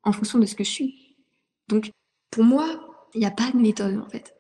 en 0.05 0.13
fonction 0.13 0.39
de 0.39 0.47
ce 0.47 0.55
que 0.55 0.63
je 0.63 0.71
suis. 0.71 1.17
Donc 1.67 1.91
pour 2.31 2.45
moi, 2.45 2.67
il 3.15 3.19
n'y 3.19 3.27
a 3.27 3.33
pas 3.33 3.51
de 3.51 3.57
méthode 3.57 3.99
en 3.99 4.09
fait. 4.09 4.37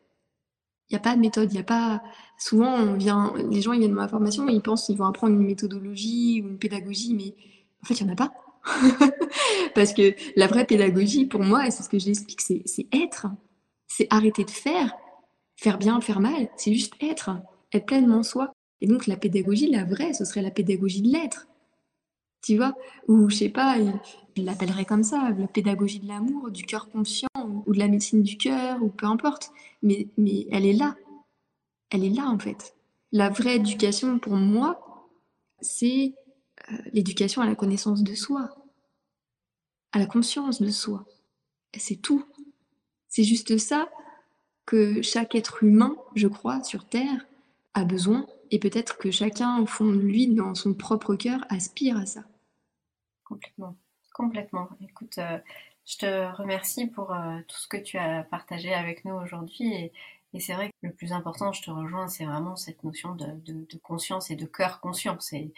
Il 0.88 0.94
n'y 0.94 0.98
a 0.98 1.00
pas 1.00 1.16
de 1.16 1.20
méthode, 1.20 1.50
il 1.50 1.54
n'y 1.54 1.60
a 1.60 1.64
pas. 1.64 2.00
Souvent, 2.38 2.72
on 2.72 2.94
vient, 2.94 3.34
les 3.50 3.60
gens 3.60 3.72
viennent 3.72 3.90
dans 3.90 4.00
ma 4.00 4.06
formation 4.06 4.48
et 4.48 4.52
ils 4.52 4.62
pensent 4.62 4.86
qu'ils 4.86 4.96
vont 4.96 5.06
apprendre 5.06 5.34
une 5.34 5.44
méthodologie 5.44 6.42
ou 6.44 6.48
une 6.48 6.58
pédagogie, 6.58 7.12
mais 7.14 7.34
en 7.82 7.86
fait, 7.86 7.94
il 7.94 8.04
n'y 8.04 8.10
en 8.10 8.12
a 8.12 8.16
pas. 8.16 8.32
Parce 9.74 9.92
que 9.92 10.14
la 10.36 10.46
vraie 10.46 10.64
pédagogie, 10.64 11.26
pour 11.26 11.42
moi, 11.42 11.66
et 11.66 11.72
c'est 11.72 11.82
ce 11.82 11.88
que 11.88 11.98
j'explique, 11.98 12.40
c'est, 12.40 12.62
c'est 12.66 12.86
être. 12.92 13.26
C'est 13.88 14.06
arrêter 14.10 14.44
de 14.44 14.50
faire, 14.50 14.94
faire 15.56 15.76
bien, 15.76 16.00
faire 16.00 16.20
mal. 16.20 16.48
C'est 16.56 16.72
juste 16.72 16.94
être, 17.00 17.30
être 17.72 17.86
pleinement 17.86 18.22
soi. 18.22 18.52
Et 18.80 18.86
donc, 18.86 19.06
la 19.06 19.16
pédagogie, 19.16 19.70
la 19.70 19.84
vraie, 19.84 20.12
ce 20.12 20.24
serait 20.24 20.42
la 20.42 20.50
pédagogie 20.50 21.02
de 21.02 21.08
l'être. 21.08 21.46
Tu 22.42 22.56
vois? 22.56 22.74
Ou, 23.08 23.28
je 23.28 23.36
sais 23.36 23.48
pas, 23.48 23.76
il 24.36 24.44
l'appellerait 24.44 24.86
comme 24.86 25.02
ça, 25.02 25.30
la 25.36 25.46
pédagogie 25.46 26.00
de 26.00 26.08
l'amour, 26.08 26.50
du 26.50 26.64
cœur 26.64 26.88
conscient, 26.88 27.28
ou 27.66 27.74
de 27.74 27.78
la 27.78 27.88
médecine 27.88 28.22
du 28.22 28.36
cœur, 28.36 28.82
ou 28.82 28.88
peu 28.88 29.06
importe. 29.06 29.52
Mais, 29.82 30.08
mais 30.16 30.46
elle 30.50 30.66
est 30.66 30.72
là. 30.72 30.96
Elle 31.90 32.04
est 32.04 32.10
là, 32.10 32.28
en 32.28 32.38
fait. 32.38 32.74
La 33.12 33.28
vraie 33.28 33.56
éducation, 33.56 34.18
pour 34.18 34.34
moi, 34.34 35.08
c'est 35.60 36.14
euh, 36.70 36.76
l'éducation 36.92 37.42
à 37.42 37.46
la 37.46 37.54
connaissance 37.54 38.02
de 38.02 38.14
soi, 38.14 38.56
à 39.92 39.98
la 39.98 40.06
conscience 40.06 40.62
de 40.62 40.70
soi. 40.70 41.04
C'est 41.76 41.96
tout. 41.96 42.24
C'est 43.08 43.24
juste 43.24 43.58
ça 43.58 43.88
que 44.66 45.02
chaque 45.02 45.34
être 45.34 45.64
humain, 45.64 45.96
je 46.14 46.28
crois, 46.28 46.62
sur 46.62 46.84
Terre, 46.84 47.26
a 47.74 47.84
besoin, 47.84 48.26
et 48.50 48.58
peut-être 48.58 48.98
que 48.98 49.10
chacun, 49.10 49.60
au 49.60 49.66
fond 49.66 49.86
de 49.86 49.98
lui, 49.98 50.28
dans 50.28 50.54
son 50.54 50.74
propre 50.74 51.14
cœur, 51.14 51.44
aspire 51.48 51.96
à 51.96 52.06
ça. 52.06 52.24
Complètement. 53.24 53.76
Complètement. 54.12 54.68
Écoute, 54.82 55.18
euh, 55.18 55.38
je 55.86 55.98
te 55.98 56.36
remercie 56.36 56.86
pour 56.88 57.14
euh, 57.14 57.38
tout 57.46 57.56
ce 57.56 57.68
que 57.68 57.76
tu 57.76 57.96
as 57.96 58.24
partagé 58.24 58.74
avec 58.74 59.04
nous 59.04 59.14
aujourd'hui. 59.14 59.72
Et, 59.72 59.92
c'est 60.38 60.54
vrai 60.54 60.68
que 60.68 60.86
le 60.86 60.92
plus 60.92 61.12
important, 61.12 61.52
je 61.52 61.62
te 61.62 61.70
rejoins, 61.70 62.06
c'est 62.06 62.24
vraiment 62.24 62.54
cette 62.54 62.84
notion 62.84 63.16
de, 63.16 63.78
conscience 63.82 64.30
et 64.30 64.36
de 64.36 64.46
cœur 64.46 64.80
conscient. 64.80 65.18
C'est 65.18 65.52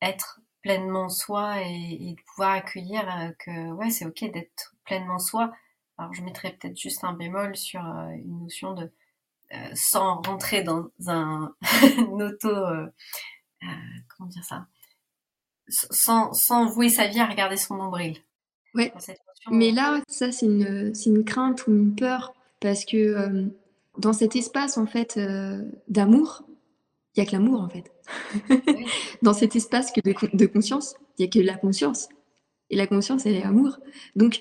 être 0.00 0.40
pleinement 0.60 1.08
soi 1.08 1.62
et, 1.62 2.14
de 2.16 2.22
pouvoir 2.22 2.52
accueillir 2.52 3.32
que 3.40 3.72
ouais 3.72 3.90
c'est 3.90 4.06
ok 4.06 4.30
d'être 4.30 4.76
pleinement 4.84 5.18
soi. 5.18 5.52
Alors 5.98 6.14
je 6.14 6.22
mettrais 6.22 6.52
peut-être 6.52 6.78
juste 6.78 7.02
un 7.02 7.12
bémol 7.12 7.56
sur 7.56 7.80
une 7.80 8.44
notion 8.44 8.72
de 8.72 8.92
sans 9.74 10.20
rentrer 10.22 10.62
dans 10.62 10.90
un 11.06 11.54
auto 12.10 12.50
comment 14.16 14.28
dire 14.28 14.44
ça? 14.44 14.66
Sans, 15.68 16.32
sans 16.32 16.66
vouer 16.66 16.88
sa 16.88 17.06
vie 17.06 17.20
à 17.20 17.26
regarder 17.26 17.56
son 17.56 17.76
nombril. 17.76 18.18
Ouais. 18.74 18.92
Mais 19.50 19.70
là, 19.70 20.00
ça, 20.08 20.32
c'est 20.32 20.46
une, 20.46 20.92
une 21.06 21.24
crainte 21.24 21.66
ou 21.66 21.72
une 21.72 21.94
peur 21.94 22.34
parce 22.60 22.84
que 22.84 22.96
euh, 22.96 23.46
dans 23.98 24.12
cet 24.12 24.36
espace, 24.36 24.78
en 24.78 24.86
fait, 24.86 25.16
euh, 25.16 25.62
d'amour, 25.88 26.44
il 27.14 27.20
n'y 27.20 27.26
a 27.26 27.30
que 27.30 27.36
l'amour, 27.36 27.60
en 27.60 27.68
fait. 27.68 27.92
dans 29.22 29.34
cet 29.34 29.56
espace 29.56 29.92
que 29.92 30.00
de, 30.00 30.14
de 30.36 30.46
conscience, 30.46 30.94
il 31.18 31.22
n'y 31.22 31.28
a 31.28 31.30
que 31.30 31.46
la 31.46 31.56
conscience. 31.56 32.08
Et 32.70 32.76
la 32.76 32.86
conscience, 32.86 33.26
elle 33.26 33.36
est 33.36 33.42
amour. 33.42 33.78
Donc, 34.16 34.40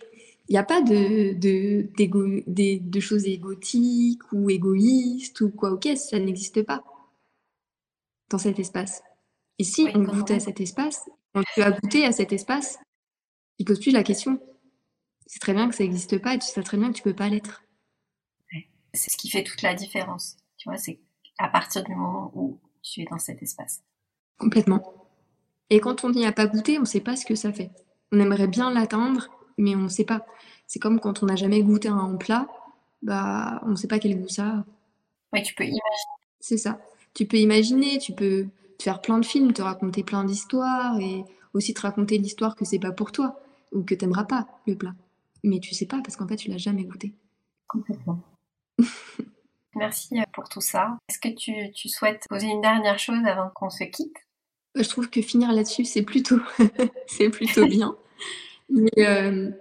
n'y 0.53 0.57
a 0.57 0.63
pas 0.63 0.81
de, 0.81 1.33
de, 1.33 1.89
de, 1.97 2.79
de, 2.81 2.99
choses 2.99 3.25
égotiques 3.25 4.31
ou 4.33 4.49
égoïstes 4.49 5.41
ou 5.41 5.49
quoi, 5.49 5.71
ok, 5.71 5.89
ça 5.95 6.19
n'existe 6.19 6.63
pas 6.63 6.83
dans 8.29 8.37
cet 8.37 8.59
espace. 8.59 9.01
Et 9.59 9.63
si 9.63 9.87
on 9.93 10.03
goûte 10.03 10.31
à 10.31 10.39
cet 10.39 10.59
espace, 10.59 11.09
quand 11.33 11.43
tu 11.53 11.61
as 11.61 11.71
goûté 11.71 12.05
à 12.05 12.11
cet 12.11 12.33
espace, 12.33 12.79
il 13.59 13.65
pose 13.65 13.79
plus 13.79 13.91
la 13.91 14.03
question. 14.03 14.39
C'est 15.27 15.39
très 15.39 15.53
bien 15.53 15.69
que 15.69 15.75
ça 15.75 15.83
n'existe 15.83 16.17
pas 16.17 16.33
et 16.33 16.39
tu 16.39 16.47
sais 16.47 16.63
très 16.63 16.77
bien 16.77 16.91
que 16.91 16.97
tu 16.97 17.03
peux 17.03 17.15
pas 17.15 17.29
l'être. 17.29 17.63
C'est 18.93 19.11
ce 19.11 19.17
qui 19.17 19.29
fait 19.29 19.43
toute 19.43 19.61
la 19.61 19.73
différence. 19.73 20.35
Tu 20.57 20.67
vois, 20.67 20.77
c'est 20.77 20.99
à 21.37 21.47
partir 21.47 21.83
du 21.83 21.95
moment 21.95 22.31
où 22.35 22.59
tu 22.81 23.01
es 23.01 23.05
dans 23.09 23.19
cet 23.19 23.41
espace. 23.41 23.81
Complètement. 24.37 25.09
Et 25.69 25.79
quand 25.79 26.03
on 26.03 26.09
n'y 26.09 26.25
a 26.25 26.33
pas 26.33 26.47
goûté, 26.47 26.77
on 26.77 26.81
ne 26.81 26.85
sait 26.85 26.99
pas 26.99 27.15
ce 27.15 27.25
que 27.25 27.35
ça 27.35 27.53
fait. 27.53 27.71
On 28.11 28.19
aimerait 28.19 28.47
bien 28.47 28.73
l'atteindre, 28.73 29.29
mais 29.61 29.75
on 29.75 29.83
ne 29.83 29.87
sait 29.87 30.03
pas. 30.03 30.25
C'est 30.67 30.79
comme 30.79 30.99
quand 30.99 31.23
on 31.23 31.27
n'a 31.27 31.35
jamais 31.35 31.61
goûté 31.61 31.87
un 31.87 32.15
plat, 32.15 32.47
bah, 33.01 33.61
on 33.63 33.69
ne 33.69 33.75
sait 33.75 33.87
pas 33.87 33.99
quel 33.99 34.19
goût 34.19 34.27
ça 34.27 34.47
a. 34.47 34.65
Oui, 35.33 35.43
tu 35.43 35.53
peux 35.55 35.63
imaginer. 35.63 35.81
C'est 36.39 36.57
ça. 36.57 36.81
Tu 37.13 37.25
peux 37.25 37.37
imaginer, 37.37 37.97
tu 37.99 38.13
peux 38.13 38.47
te 38.77 38.83
faire 38.83 39.01
plein 39.01 39.19
de 39.19 39.25
films, 39.25 39.53
te 39.53 39.61
raconter 39.61 40.03
plein 40.03 40.23
d'histoires 40.23 40.99
et 40.99 41.23
aussi 41.53 41.73
te 41.73 41.81
raconter 41.81 42.17
l'histoire 42.17 42.55
que 42.55 42.65
c'est 42.65 42.79
pas 42.79 42.91
pour 42.91 43.11
toi 43.11 43.39
ou 43.71 43.83
que 43.83 43.95
t'aimeras 43.95 44.23
pas 44.25 44.47
le 44.65 44.75
plat. 44.75 44.93
Mais 45.43 45.59
tu 45.59 45.75
sais 45.75 45.85
pas 45.85 46.01
parce 46.03 46.15
qu'en 46.15 46.27
fait 46.27 46.35
tu 46.35 46.49
l'as 46.49 46.57
jamais 46.57 46.83
goûté. 46.83 47.13
Complètement. 47.67 48.19
Merci 49.75 50.19
euh, 50.19 50.23
pour 50.33 50.49
tout 50.49 50.61
ça. 50.61 50.97
Est-ce 51.07 51.19
que 51.19 51.33
tu, 51.33 51.71
tu, 51.73 51.87
souhaites 51.87 52.25
poser 52.29 52.47
une 52.47 52.61
dernière 52.61 52.99
chose 52.99 53.23
avant 53.25 53.49
qu'on 53.53 53.69
se 53.69 53.85
quitte? 53.85 54.17
Je 54.75 54.87
trouve 54.87 55.09
que 55.09 55.21
finir 55.21 55.51
là-dessus 55.51 55.85
c'est 55.85 56.03
plutôt 56.03 56.39
c'est 57.07 57.29
plutôt 57.29 57.65
bien. 57.67 57.95
Mais 58.71 58.89
euh, 58.99 59.51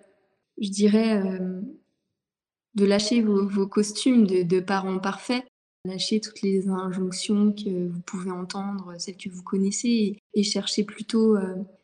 je 0.60 0.68
dirais 0.70 1.20
euh, 1.20 1.60
de 2.74 2.84
lâcher 2.84 3.22
vos, 3.22 3.66
costumes 3.66 4.26
de, 4.26 4.60
parents 4.60 4.98
parfaits, 4.98 5.44
lâcher 5.84 6.20
toutes 6.20 6.42
les 6.42 6.68
injonctions 6.68 7.52
que 7.52 7.88
vous 7.88 8.00
pouvez 8.00 8.30
entendre, 8.30 8.94
celles 8.98 9.16
que 9.16 9.28
vous 9.28 9.42
connaissez, 9.42 10.18
et, 10.34 10.42
chercher 10.42 10.84
plutôt 10.84 11.36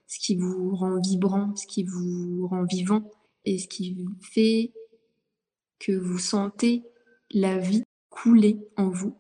ce 0.06 0.18
qui 0.18 0.36
vous 0.36 0.74
rend 0.76 1.00
vibrant, 1.00 1.54
ce 1.56 1.66
qui 1.66 1.82
vous 1.82 2.46
rend 2.46 2.64
vivant 2.64 3.10
et 3.44 3.58
ce 3.58 3.68
qui 3.68 4.06
fait 4.20 4.72
que 5.78 5.92
vous 5.92 6.18
sentez 6.18 6.84
la 7.30 7.58
vie 7.58 7.82
couler 8.10 8.58
en 8.76 8.88
vous. 8.88 9.16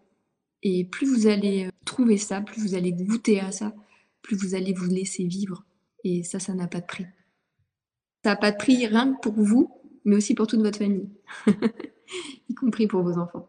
Et 0.62 0.84
plus 0.84 1.06
vous 1.06 1.26
allez 1.26 1.66
euh, 1.66 1.70
trouver 1.84 2.18
ça, 2.18 2.40
plus 2.40 2.60
vous 2.60 2.74
allez 2.74 2.92
goûter 2.92 3.40
à 3.40 3.52
ça, 3.52 3.74
plus 4.22 4.36
vous 4.36 4.54
allez 4.54 4.72
vous 4.72 4.88
laisser 4.88 5.24
vivre. 5.24 5.64
Et 6.02 6.22
ça, 6.22 6.38
ça 6.40 6.54
n'a 6.54 6.66
pas 6.66 6.80
de 6.80 6.86
prix. 6.86 7.06
Ça 8.26 8.32
n'a 8.32 8.36
pas 8.38 8.50
de 8.50 8.56
prix 8.56 8.84
rien 8.84 9.14
que 9.14 9.20
pour 9.20 9.34
vous, 9.40 9.70
mais 10.04 10.16
aussi 10.16 10.34
pour 10.34 10.48
toute 10.48 10.60
votre 10.60 10.78
famille, 10.78 11.08
y 12.48 12.54
compris 12.56 12.88
pour 12.88 13.04
vos 13.04 13.18
enfants. 13.18 13.46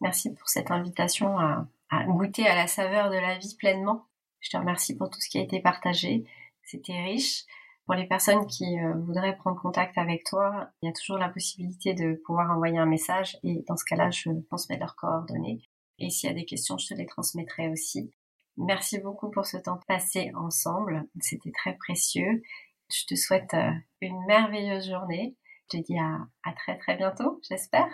Merci 0.00 0.34
pour 0.34 0.48
cette 0.48 0.72
invitation 0.72 1.38
à, 1.38 1.68
goûter 2.08 2.44
à 2.44 2.56
la 2.56 2.66
saveur 2.66 3.10
de 3.10 3.14
la 3.14 3.38
vie 3.38 3.54
pleinement. 3.56 4.08
Je 4.40 4.50
te 4.50 4.56
remercie 4.56 4.96
pour 4.96 5.08
tout 5.08 5.20
ce 5.20 5.28
qui 5.28 5.38
a 5.38 5.42
été 5.42 5.60
partagé 5.60 6.24
c'était 6.64 7.00
riche. 7.00 7.44
Pour 7.86 7.94
les 7.94 8.08
personnes 8.08 8.44
qui 8.48 8.64
euh, 8.80 8.94
voudraient 8.94 9.36
prendre 9.36 9.60
contact 9.62 9.96
avec 9.96 10.24
toi, 10.24 10.68
il 10.82 10.86
y 10.86 10.88
a 10.88 10.92
toujours 10.92 11.18
la 11.18 11.28
possibilité 11.28 11.94
de 11.94 12.20
pouvoir 12.26 12.50
envoyer 12.50 12.78
un 12.78 12.86
message 12.86 13.38
et 13.44 13.62
dans 13.68 13.76
ce 13.76 13.84
cas-là, 13.84 14.10
je 14.10 14.30
transmets 14.48 14.78
leurs 14.78 14.96
coordonnées. 14.96 15.62
Et 16.00 16.10
s'il 16.10 16.28
y 16.28 16.32
a 16.32 16.34
des 16.34 16.44
questions, 16.44 16.76
je 16.76 16.88
te 16.88 16.94
les 16.94 17.06
transmettrai 17.06 17.68
aussi. 17.68 18.10
Merci 18.56 18.98
beaucoup 18.98 19.30
pour 19.30 19.46
ce 19.46 19.58
temps 19.58 19.78
passé 19.86 20.32
ensemble. 20.34 21.04
C'était 21.20 21.52
très 21.52 21.76
précieux. 21.76 22.42
Je 22.90 23.04
te 23.06 23.14
souhaite 23.14 23.52
euh, 23.54 23.70
une 24.00 24.24
merveilleuse 24.26 24.88
journée. 24.88 25.36
Je 25.70 25.78
te 25.78 25.84
dis 25.84 25.98
à, 25.98 26.26
à 26.44 26.52
très 26.54 26.78
très 26.78 26.96
bientôt, 26.96 27.40
j'espère. 27.48 27.88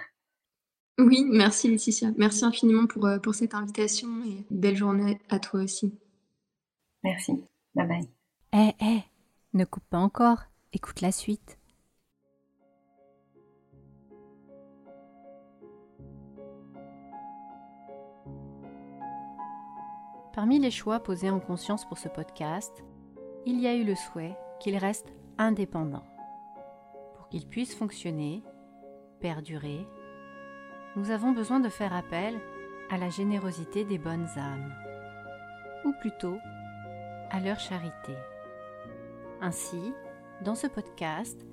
Oui, 0.99 1.25
merci 1.29 1.69
Laetitia. 1.69 2.13
Merci 2.17 2.45
infiniment 2.45 2.87
pour, 2.87 3.05
euh, 3.07 3.19
pour 3.19 3.35
cette 3.35 3.55
invitation 3.55 4.09
et 4.25 4.47
belle 4.51 4.77
journée 4.77 5.19
à 5.29 5.41
toi 5.41 5.61
aussi. 5.61 5.99
Merci. 7.03 7.45
Bye 7.75 7.89
bye. 7.89 8.09
Hé, 8.53 8.75
hé, 8.81 9.03
ne 9.53 9.65
coupe 9.65 9.85
pas 9.91 9.99
encore, 9.99 10.45
écoute 10.73 11.01
la 11.01 11.11
suite. 11.11 11.59
Parmi 20.33 20.59
les 20.61 20.71
choix 20.71 21.01
posés 21.01 21.31
en 21.31 21.41
conscience 21.41 21.85
pour 21.85 21.99
ce 21.99 22.09
podcast, 22.09 22.85
il 23.47 23.61
y 23.61 23.67
a 23.67 23.75
eu 23.75 23.85
le 23.85 23.95
souhait 23.95 24.37
qu'il 24.65 24.79
reste 24.79 25.13
indépendant. 25.37 26.07
Pour 27.15 27.29
qu'il 27.29 27.47
puisse 27.47 27.75
fonctionner, 27.75 28.43
perdurer, 29.21 29.87
nous 30.97 31.11
avons 31.11 31.33
besoin 31.33 31.61
de 31.61 31.69
faire 31.69 31.93
appel 31.93 32.35
à 32.89 32.97
la 32.97 33.11
générosité 33.11 33.85
des 33.85 33.99
bonnes 33.99 34.27
âmes, 34.39 34.73
ou 35.85 35.93
plutôt 36.01 36.39
à 37.31 37.41
leur 37.41 37.61
charité. 37.61 38.15
Ainsi, 39.43 39.93
dans 40.43 40.55
ce 40.55 40.67
podcast, 40.67 41.45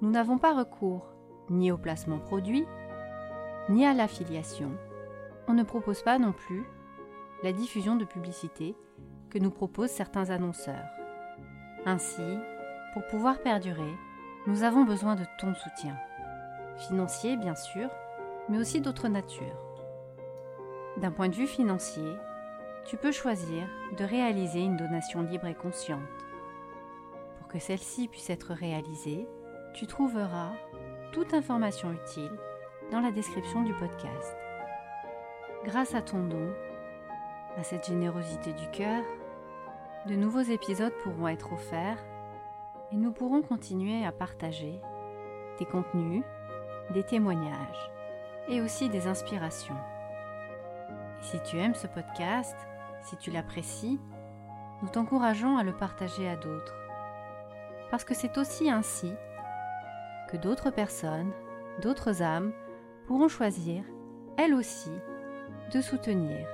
nous 0.00 0.10
n'avons 0.10 0.38
pas 0.38 0.56
recours 0.56 1.12
ni 1.48 1.72
au 1.72 1.76
placement 1.76 2.20
produit, 2.20 2.66
ni 3.68 3.84
à 3.84 3.94
l'affiliation. 3.94 4.70
On 5.48 5.54
ne 5.54 5.64
propose 5.64 6.02
pas 6.02 6.20
non 6.20 6.32
plus 6.32 6.64
la 7.42 7.52
diffusion 7.52 7.96
de 7.96 8.04
publicité 8.04 8.76
que 9.28 9.40
nous 9.40 9.50
proposent 9.50 9.90
certains 9.90 10.30
annonceurs. 10.30 10.86
Ainsi, 11.84 12.22
pour 12.92 13.06
pouvoir 13.06 13.40
perdurer, 13.40 13.94
nous 14.46 14.62
avons 14.62 14.84
besoin 14.84 15.16
de 15.16 15.24
ton 15.38 15.54
soutien. 15.54 15.96
Financier, 16.88 17.36
bien 17.36 17.54
sûr, 17.54 17.88
mais 18.48 18.58
aussi 18.58 18.80
d'autres 18.80 19.08
natures. 19.08 19.66
D'un 20.96 21.10
point 21.10 21.28
de 21.28 21.34
vue 21.34 21.46
financier, 21.46 22.16
tu 22.86 22.96
peux 22.96 23.12
choisir 23.12 23.66
de 23.98 24.04
réaliser 24.04 24.60
une 24.60 24.76
donation 24.76 25.22
libre 25.22 25.46
et 25.46 25.54
consciente 25.54 26.00
que 27.50 27.58
celle-ci 27.58 28.08
puisse 28.08 28.30
être 28.30 28.54
réalisée, 28.54 29.26
tu 29.74 29.86
trouveras 29.86 30.52
toute 31.12 31.34
information 31.34 31.92
utile 31.92 32.30
dans 32.92 33.00
la 33.00 33.10
description 33.10 33.62
du 33.62 33.74
podcast. 33.74 34.36
Grâce 35.64 35.94
à 35.94 36.02
ton 36.02 36.22
don, 36.24 36.52
à 37.56 37.62
cette 37.64 37.86
générosité 37.86 38.52
du 38.52 38.70
cœur, 38.70 39.02
de 40.06 40.14
nouveaux 40.14 40.40
épisodes 40.40 40.94
pourront 41.02 41.28
être 41.28 41.52
offerts 41.52 42.02
et 42.92 42.96
nous 42.96 43.12
pourrons 43.12 43.42
continuer 43.42 44.04
à 44.04 44.12
partager 44.12 44.80
des 45.58 45.66
contenus, 45.66 46.24
des 46.90 47.04
témoignages 47.04 47.90
et 48.48 48.60
aussi 48.60 48.88
des 48.88 49.06
inspirations. 49.06 49.76
Et 51.20 51.24
si 51.24 51.40
tu 51.42 51.58
aimes 51.58 51.74
ce 51.74 51.86
podcast, 51.86 52.56
si 53.02 53.16
tu 53.16 53.30
l'apprécies, 53.30 54.00
nous 54.82 54.88
t'encourageons 54.88 55.58
à 55.58 55.62
le 55.62 55.72
partager 55.72 56.28
à 56.28 56.36
d'autres 56.36 56.80
parce 57.90 58.04
que 58.04 58.14
c'est 58.14 58.38
aussi 58.38 58.70
ainsi 58.70 59.12
que 60.30 60.36
d'autres 60.36 60.70
personnes, 60.70 61.32
d'autres 61.82 62.22
âmes 62.22 62.52
pourront 63.06 63.28
choisir, 63.28 63.82
elles 64.38 64.54
aussi, 64.54 64.92
de 65.72 65.80
soutenir 65.80 66.46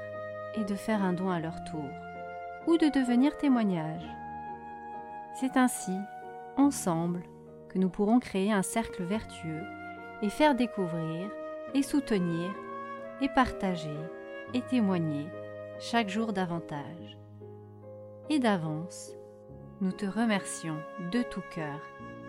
et 0.55 0.65
de 0.65 0.75
faire 0.75 1.03
un 1.03 1.13
don 1.13 1.31
à 1.31 1.41
leur 1.41 1.63
tour, 1.65 1.91
ou 2.67 2.79
de 2.79 2.89
devenir 2.89 3.37
témoignage. 3.37 4.07
C'est 5.35 5.59
ainsi, 5.59 5.93
ensemble, 6.57 7.23
que 7.69 7.79
nous 7.79 7.89
pourrons 7.89 8.21
créer 8.21 8.53
un 8.53 8.63
cercle 8.63 9.03
vertueux 9.03 9.63
et 10.23 10.31
faire 10.31 10.55
découvrir 10.55 11.31
et 11.75 11.83
soutenir 11.83 12.51
et 13.21 13.29
partager 13.29 13.97
et 14.55 14.63
témoigner 14.63 15.27
chaque 15.79 16.09
jour 16.09 16.33
davantage. 16.33 17.19
Et 18.31 18.39
d'avance, 18.39 19.13
nous 19.81 19.93
te 19.93 20.07
remercions 20.07 20.79
de 21.13 21.23
tout 21.23 21.43
cœur, 21.55 21.81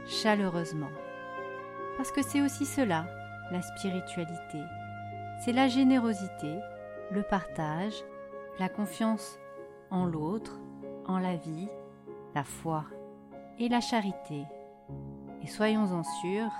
chaleureusement. 0.05 0.91
Parce 1.95 2.11
que 2.11 2.21
c'est 2.21 2.41
aussi 2.41 2.65
cela, 2.65 3.07
la 3.51 3.61
spiritualité. 3.61 4.59
C'est 5.43 5.53
la 5.53 5.67
générosité, 5.67 6.59
le 7.11 7.23
partage, 7.23 8.03
la 8.59 8.69
confiance 8.69 9.39
en 9.89 10.05
l'autre, 10.05 10.59
en 11.05 11.19
la 11.19 11.35
vie, 11.35 11.69
la 12.35 12.43
foi 12.43 12.83
et 13.59 13.69
la 13.69 13.81
charité. 13.81 14.45
Et 15.43 15.47
soyons-en 15.47 16.03
sûrs, 16.03 16.51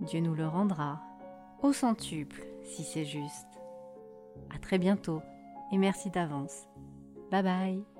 Dieu 0.00 0.20
nous 0.20 0.34
le 0.34 0.46
rendra 0.46 1.00
au 1.62 1.72
centuple 1.72 2.46
si 2.62 2.82
c'est 2.82 3.04
juste. 3.04 3.46
À 4.54 4.58
très 4.58 4.78
bientôt 4.78 5.22
et 5.72 5.78
merci 5.78 6.10
d'avance. 6.10 6.68
Bye 7.30 7.42
bye 7.42 7.95